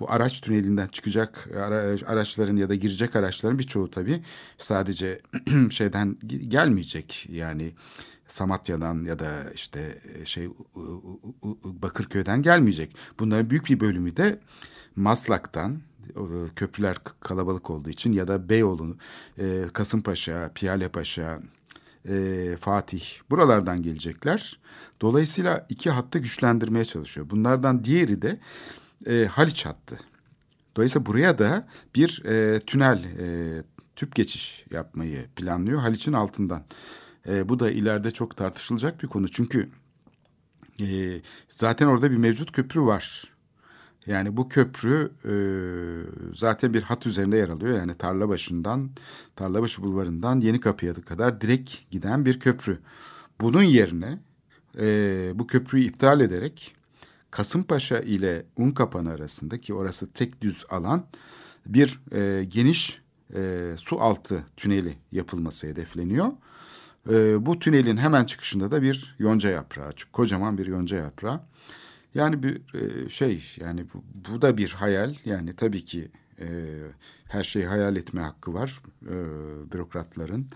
bu 0.00 0.10
araç 0.10 0.40
tünelinden 0.40 0.86
çıkacak 0.86 1.48
araçların 2.06 2.56
ya 2.56 2.68
da 2.68 2.74
girecek 2.74 3.16
araçların 3.16 3.58
birçoğu 3.58 3.90
tabii 3.90 4.22
sadece 4.58 5.20
şeyden 5.70 6.16
gelmeyecek 6.48 7.26
yani 7.30 7.72
Samatya'dan 8.28 9.04
ya 9.04 9.18
da 9.18 9.50
işte 9.54 9.98
şey 10.24 10.48
Bakırköy'den 11.64 12.42
gelmeyecek. 12.42 12.96
Bunların 13.18 13.50
büyük 13.50 13.66
bir 13.66 13.80
bölümü 13.80 14.16
de 14.16 14.38
Maslak'tan 14.96 15.80
köprüler 16.56 16.96
kalabalık 17.20 17.70
olduğu 17.70 17.90
için 17.90 18.12
ya 18.12 18.28
da 18.28 18.48
Beyoğlu, 18.48 18.96
Kasımpaşa, 19.72 20.50
Piyalepaşa, 20.54 21.40
e, 22.08 22.56
Fatih 22.56 23.04
buralardan 23.30 23.82
gelecekler. 23.82 24.58
Dolayısıyla 25.00 25.66
iki 25.68 25.90
hattı 25.90 26.18
güçlendirmeye 26.18 26.84
çalışıyor. 26.84 27.30
Bunlardan 27.30 27.84
diğeri 27.84 28.22
de 28.22 28.40
e, 29.06 29.26
Haliç 29.26 29.66
hattı. 29.66 29.98
Dolayısıyla 30.76 31.06
buraya 31.06 31.38
da 31.38 31.68
bir 31.94 32.22
e, 32.24 32.60
tünel, 32.60 33.04
e, 33.04 33.62
tüp 33.96 34.14
geçiş 34.14 34.64
yapmayı 34.70 35.26
planlıyor 35.36 35.80
Haliç'in 35.80 36.12
altından. 36.12 36.64
E, 37.28 37.48
bu 37.48 37.60
da 37.60 37.70
ileride 37.70 38.10
çok 38.10 38.36
tartışılacak 38.36 39.02
bir 39.02 39.08
konu. 39.08 39.28
Çünkü 39.28 39.68
e, 40.80 41.20
zaten 41.48 41.86
orada 41.86 42.10
bir 42.10 42.16
mevcut 42.16 42.52
köprü 42.52 42.80
var. 42.80 43.35
Yani 44.06 44.36
bu 44.36 44.48
köprü 44.48 45.12
e, 45.24 45.34
zaten 46.34 46.74
bir 46.74 46.82
hat 46.82 47.06
üzerinde 47.06 47.36
yer 47.36 47.48
alıyor. 47.48 47.78
Yani 47.78 47.94
Tarlabaşı'ndan, 47.94 48.90
Tarlabaşı 49.36 49.82
Bulvarı'ndan 49.82 50.40
Yeni 50.40 50.60
Kapı'ya 50.60 50.94
kadar 50.94 51.40
direkt 51.40 51.90
giden 51.90 52.26
bir 52.26 52.40
köprü. 52.40 52.78
Bunun 53.40 53.62
yerine 53.62 54.18
e, 54.80 55.30
bu 55.34 55.46
köprüyü 55.46 55.84
iptal 55.84 56.20
ederek 56.20 56.76
Kasımpaşa 57.30 57.98
ile 57.98 58.46
Unkapanı 58.56 59.12
arasındaki 59.12 59.74
orası 59.74 60.12
tek 60.12 60.42
düz 60.42 60.64
alan 60.70 61.06
bir 61.66 62.00
e, 62.12 62.44
geniş 62.44 63.02
e, 63.34 63.72
su 63.76 64.00
altı 64.00 64.44
tüneli 64.56 64.96
yapılması 65.12 65.66
hedefleniyor. 65.66 66.32
E, 67.10 67.46
bu 67.46 67.58
tünelin 67.58 67.96
hemen 67.96 68.24
çıkışında 68.24 68.70
da 68.70 68.82
bir 68.82 69.16
yonca 69.18 69.50
yaprağı, 69.50 69.92
kocaman 70.12 70.58
bir 70.58 70.66
yonca 70.66 70.96
yaprağı. 70.96 71.40
Yani 72.16 72.42
bir 72.42 72.74
e, 72.74 73.08
şey 73.08 73.44
yani 73.60 73.84
bu, 73.94 74.04
bu 74.30 74.42
da 74.42 74.56
bir 74.56 74.70
hayal 74.70 75.14
yani 75.24 75.52
tabii 75.52 75.84
ki 75.84 76.08
e, 76.40 76.46
her 77.28 77.44
şeyi 77.44 77.66
hayal 77.66 77.96
etme 77.96 78.20
hakkı 78.20 78.54
var 78.54 78.80
e, 79.02 79.14
bürokratların. 79.72 80.46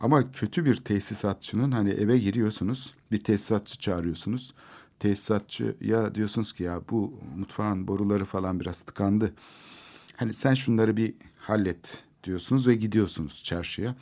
Ama 0.00 0.32
kötü 0.32 0.64
bir 0.64 0.76
tesisatçının 0.76 1.72
hani 1.72 1.90
eve 1.90 2.18
giriyorsunuz 2.18 2.94
bir 3.12 3.24
tesisatçı 3.24 3.78
çağırıyorsunuz. 3.78 4.54
Tesisatçı 4.98 5.76
ya 5.80 6.14
diyorsunuz 6.14 6.52
ki 6.52 6.62
ya 6.62 6.80
bu 6.90 7.20
mutfağın 7.36 7.88
boruları 7.88 8.24
falan 8.24 8.60
biraz 8.60 8.82
tıkandı. 8.82 9.34
Hani 10.16 10.34
sen 10.34 10.54
şunları 10.54 10.96
bir 10.96 11.14
hallet 11.38 12.04
diyorsunuz 12.24 12.66
ve 12.66 12.74
gidiyorsunuz 12.74 13.44
çarşıya. 13.44 13.94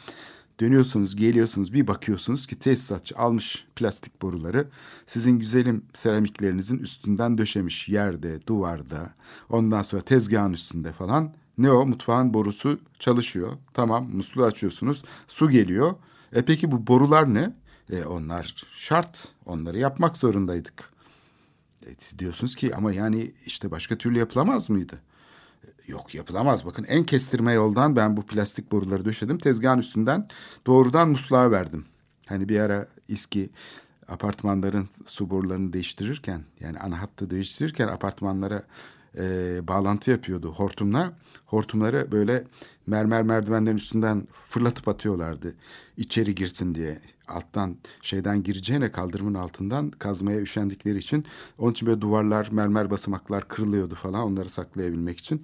Dönüyorsunuz, 0.60 1.16
geliyorsunuz, 1.16 1.72
bir 1.72 1.86
bakıyorsunuz 1.86 2.46
ki 2.46 2.58
tesisatçı 2.58 3.16
almış 3.18 3.66
plastik 3.76 4.22
boruları 4.22 4.68
sizin 5.06 5.38
güzelim 5.38 5.82
seramiklerinizin 5.94 6.78
üstünden 6.78 7.38
döşemiş 7.38 7.88
yerde, 7.88 8.46
duvarda, 8.46 9.14
ondan 9.50 9.82
sonra 9.82 10.02
tezgahın 10.02 10.52
üstünde 10.52 10.92
falan. 10.92 11.32
Ne 11.58 11.70
o? 11.70 11.86
Mutfağın 11.86 12.34
borusu 12.34 12.78
çalışıyor. 12.98 13.52
Tamam, 13.74 14.08
musluğu 14.12 14.44
açıyorsunuz, 14.44 15.04
su 15.28 15.50
geliyor. 15.50 15.94
E 16.32 16.44
peki 16.44 16.72
bu 16.72 16.86
borular 16.86 17.34
ne? 17.34 17.52
E 17.92 18.04
onlar 18.04 18.54
şart, 18.72 19.28
onları 19.46 19.78
yapmak 19.78 20.16
zorundaydık. 20.16 20.90
E, 21.86 21.88
siz 21.98 22.18
diyorsunuz 22.18 22.54
ki 22.54 22.76
ama 22.76 22.92
yani 22.92 23.32
işte 23.46 23.70
başka 23.70 23.96
türlü 23.96 24.18
yapılamaz 24.18 24.70
mıydı? 24.70 25.00
Yok 25.88 26.14
yapılamaz. 26.14 26.66
Bakın 26.66 26.84
en 26.84 27.04
kestirme 27.04 27.52
yoldan 27.52 27.96
ben 27.96 28.16
bu 28.16 28.22
plastik 28.22 28.72
boruları 28.72 29.04
döşedim. 29.04 29.38
Tezgahın 29.38 29.78
üstünden 29.78 30.28
doğrudan 30.66 31.08
musluğa 31.08 31.50
verdim. 31.50 31.84
Hani 32.26 32.48
bir 32.48 32.60
ara 32.60 32.88
İSKİ 33.08 33.50
apartmanların 34.08 34.88
su 35.06 35.30
borularını 35.30 35.72
değiştirirken 35.72 36.44
yani 36.60 36.78
ana 36.78 37.02
hattı 37.02 37.30
değiştirirken 37.30 37.88
apartmanlara 37.88 38.62
e, 39.18 39.60
bağlantı 39.68 40.10
yapıyordu 40.10 40.52
hortumla. 40.52 41.12
Hortumları 41.46 42.12
böyle 42.12 42.44
mermer 42.86 43.22
merdivenlerin 43.22 43.76
üstünden 43.76 44.28
fırlatıp 44.48 44.88
atıyorlardı 44.88 45.54
içeri 45.96 46.34
girsin 46.34 46.74
diye 46.74 47.00
alttan 47.28 47.76
şeyden 48.02 48.42
gireceğine 48.42 48.92
kaldırımın 48.92 49.34
altından 49.34 49.90
kazmaya 49.90 50.40
üşendikleri 50.40 50.98
için 50.98 51.24
onun 51.58 51.72
için 51.72 51.88
böyle 51.88 52.00
duvarlar 52.00 52.48
mermer 52.50 52.90
basamaklar 52.90 53.48
kırılıyordu 53.48 53.94
falan 53.94 54.22
onları 54.22 54.48
saklayabilmek 54.48 55.18
için. 55.18 55.42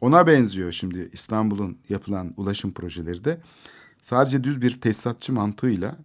Ona 0.00 0.26
benziyor 0.26 0.72
şimdi 0.72 1.10
İstanbul'un 1.12 1.78
yapılan 1.88 2.34
ulaşım 2.36 2.72
projeleri 2.72 3.24
de 3.24 3.40
sadece 4.02 4.44
düz 4.44 4.62
bir 4.62 4.80
tesisatçı 4.80 5.32
mantığıyla 5.32 5.96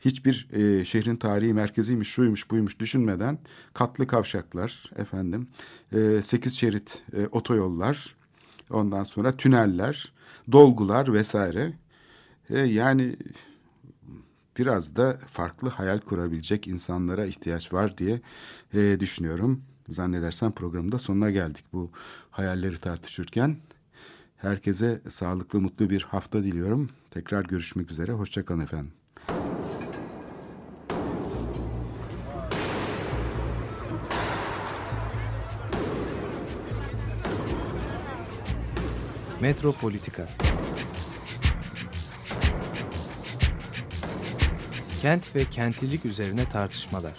hiçbir 0.00 0.48
e, 0.52 0.84
şehrin 0.84 1.16
tarihi 1.16 1.54
merkeziymiş, 1.54 2.08
şuymuş, 2.08 2.50
buymuş 2.50 2.78
düşünmeden 2.78 3.38
katlı 3.74 4.06
kavşaklar, 4.06 4.90
efendim, 4.96 5.48
e, 5.92 6.22
sekiz 6.22 6.58
şerit 6.58 7.02
e, 7.16 7.26
otoyollar, 7.26 8.16
ondan 8.70 9.04
sonra 9.04 9.36
tüneller, 9.36 10.12
dolgular 10.52 11.12
vesaire. 11.12 11.72
E, 12.50 12.58
yani 12.58 13.16
biraz 14.58 14.96
da 14.96 15.18
farklı 15.28 15.68
hayal 15.68 16.00
kurabilecek 16.00 16.68
insanlara 16.68 17.26
ihtiyaç 17.26 17.72
var 17.72 17.98
diye 17.98 18.20
e, 18.74 18.96
düşünüyorum. 19.00 19.62
Zannedersem 19.88 20.52
programda 20.52 20.98
sonuna 20.98 21.30
geldik 21.30 21.64
bu 21.72 21.90
hayalleri 22.30 22.78
tartışırken. 22.78 23.56
Herkese 24.36 25.00
sağlıklı, 25.08 25.60
mutlu 25.60 25.90
bir 25.90 26.02
hafta 26.02 26.44
diliyorum. 26.44 26.90
Tekrar 27.10 27.44
görüşmek 27.44 27.90
üzere. 27.90 28.12
Hoşçakalın 28.12 28.60
efendim. 28.60 28.92
Metropolitika 39.40 40.28
Kent 45.00 45.34
ve 45.34 45.44
kentlilik 45.44 46.04
üzerine 46.04 46.44
tartışmalar. 46.44 47.12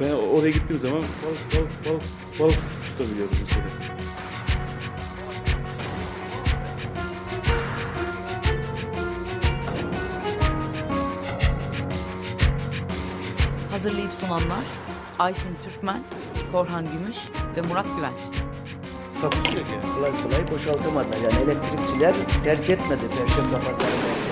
Ben 0.00 0.10
oraya 0.10 0.50
gittiğim 0.50 0.80
zaman 0.80 1.02
balık 1.02 1.54
balık 1.54 1.86
balık 1.86 2.02
balık 2.40 2.58
tutabiliyorum 2.84 3.36
mesela. 3.40 3.64
Hazırlayıp 13.70 14.12
sunanlar 14.12 14.64
Aysin 15.18 15.56
Türkmen, 15.64 16.02
Korhan 16.52 16.92
Gümüş 16.92 17.16
ve 17.56 17.60
Murat 17.68 17.86
Güvenç. 17.96 18.42
Takusu 19.20 19.56
yok 19.56 19.66
yani. 19.72 19.94
Kolay 19.94 20.22
kolay 20.22 20.48
boşaltamadılar. 20.48 21.16
Yani 21.16 21.42
elektrikçiler 21.42 22.14
terk 22.44 22.70
etmedi 22.70 23.02
Perşembe 23.10 23.54
Pazarı 23.54 24.31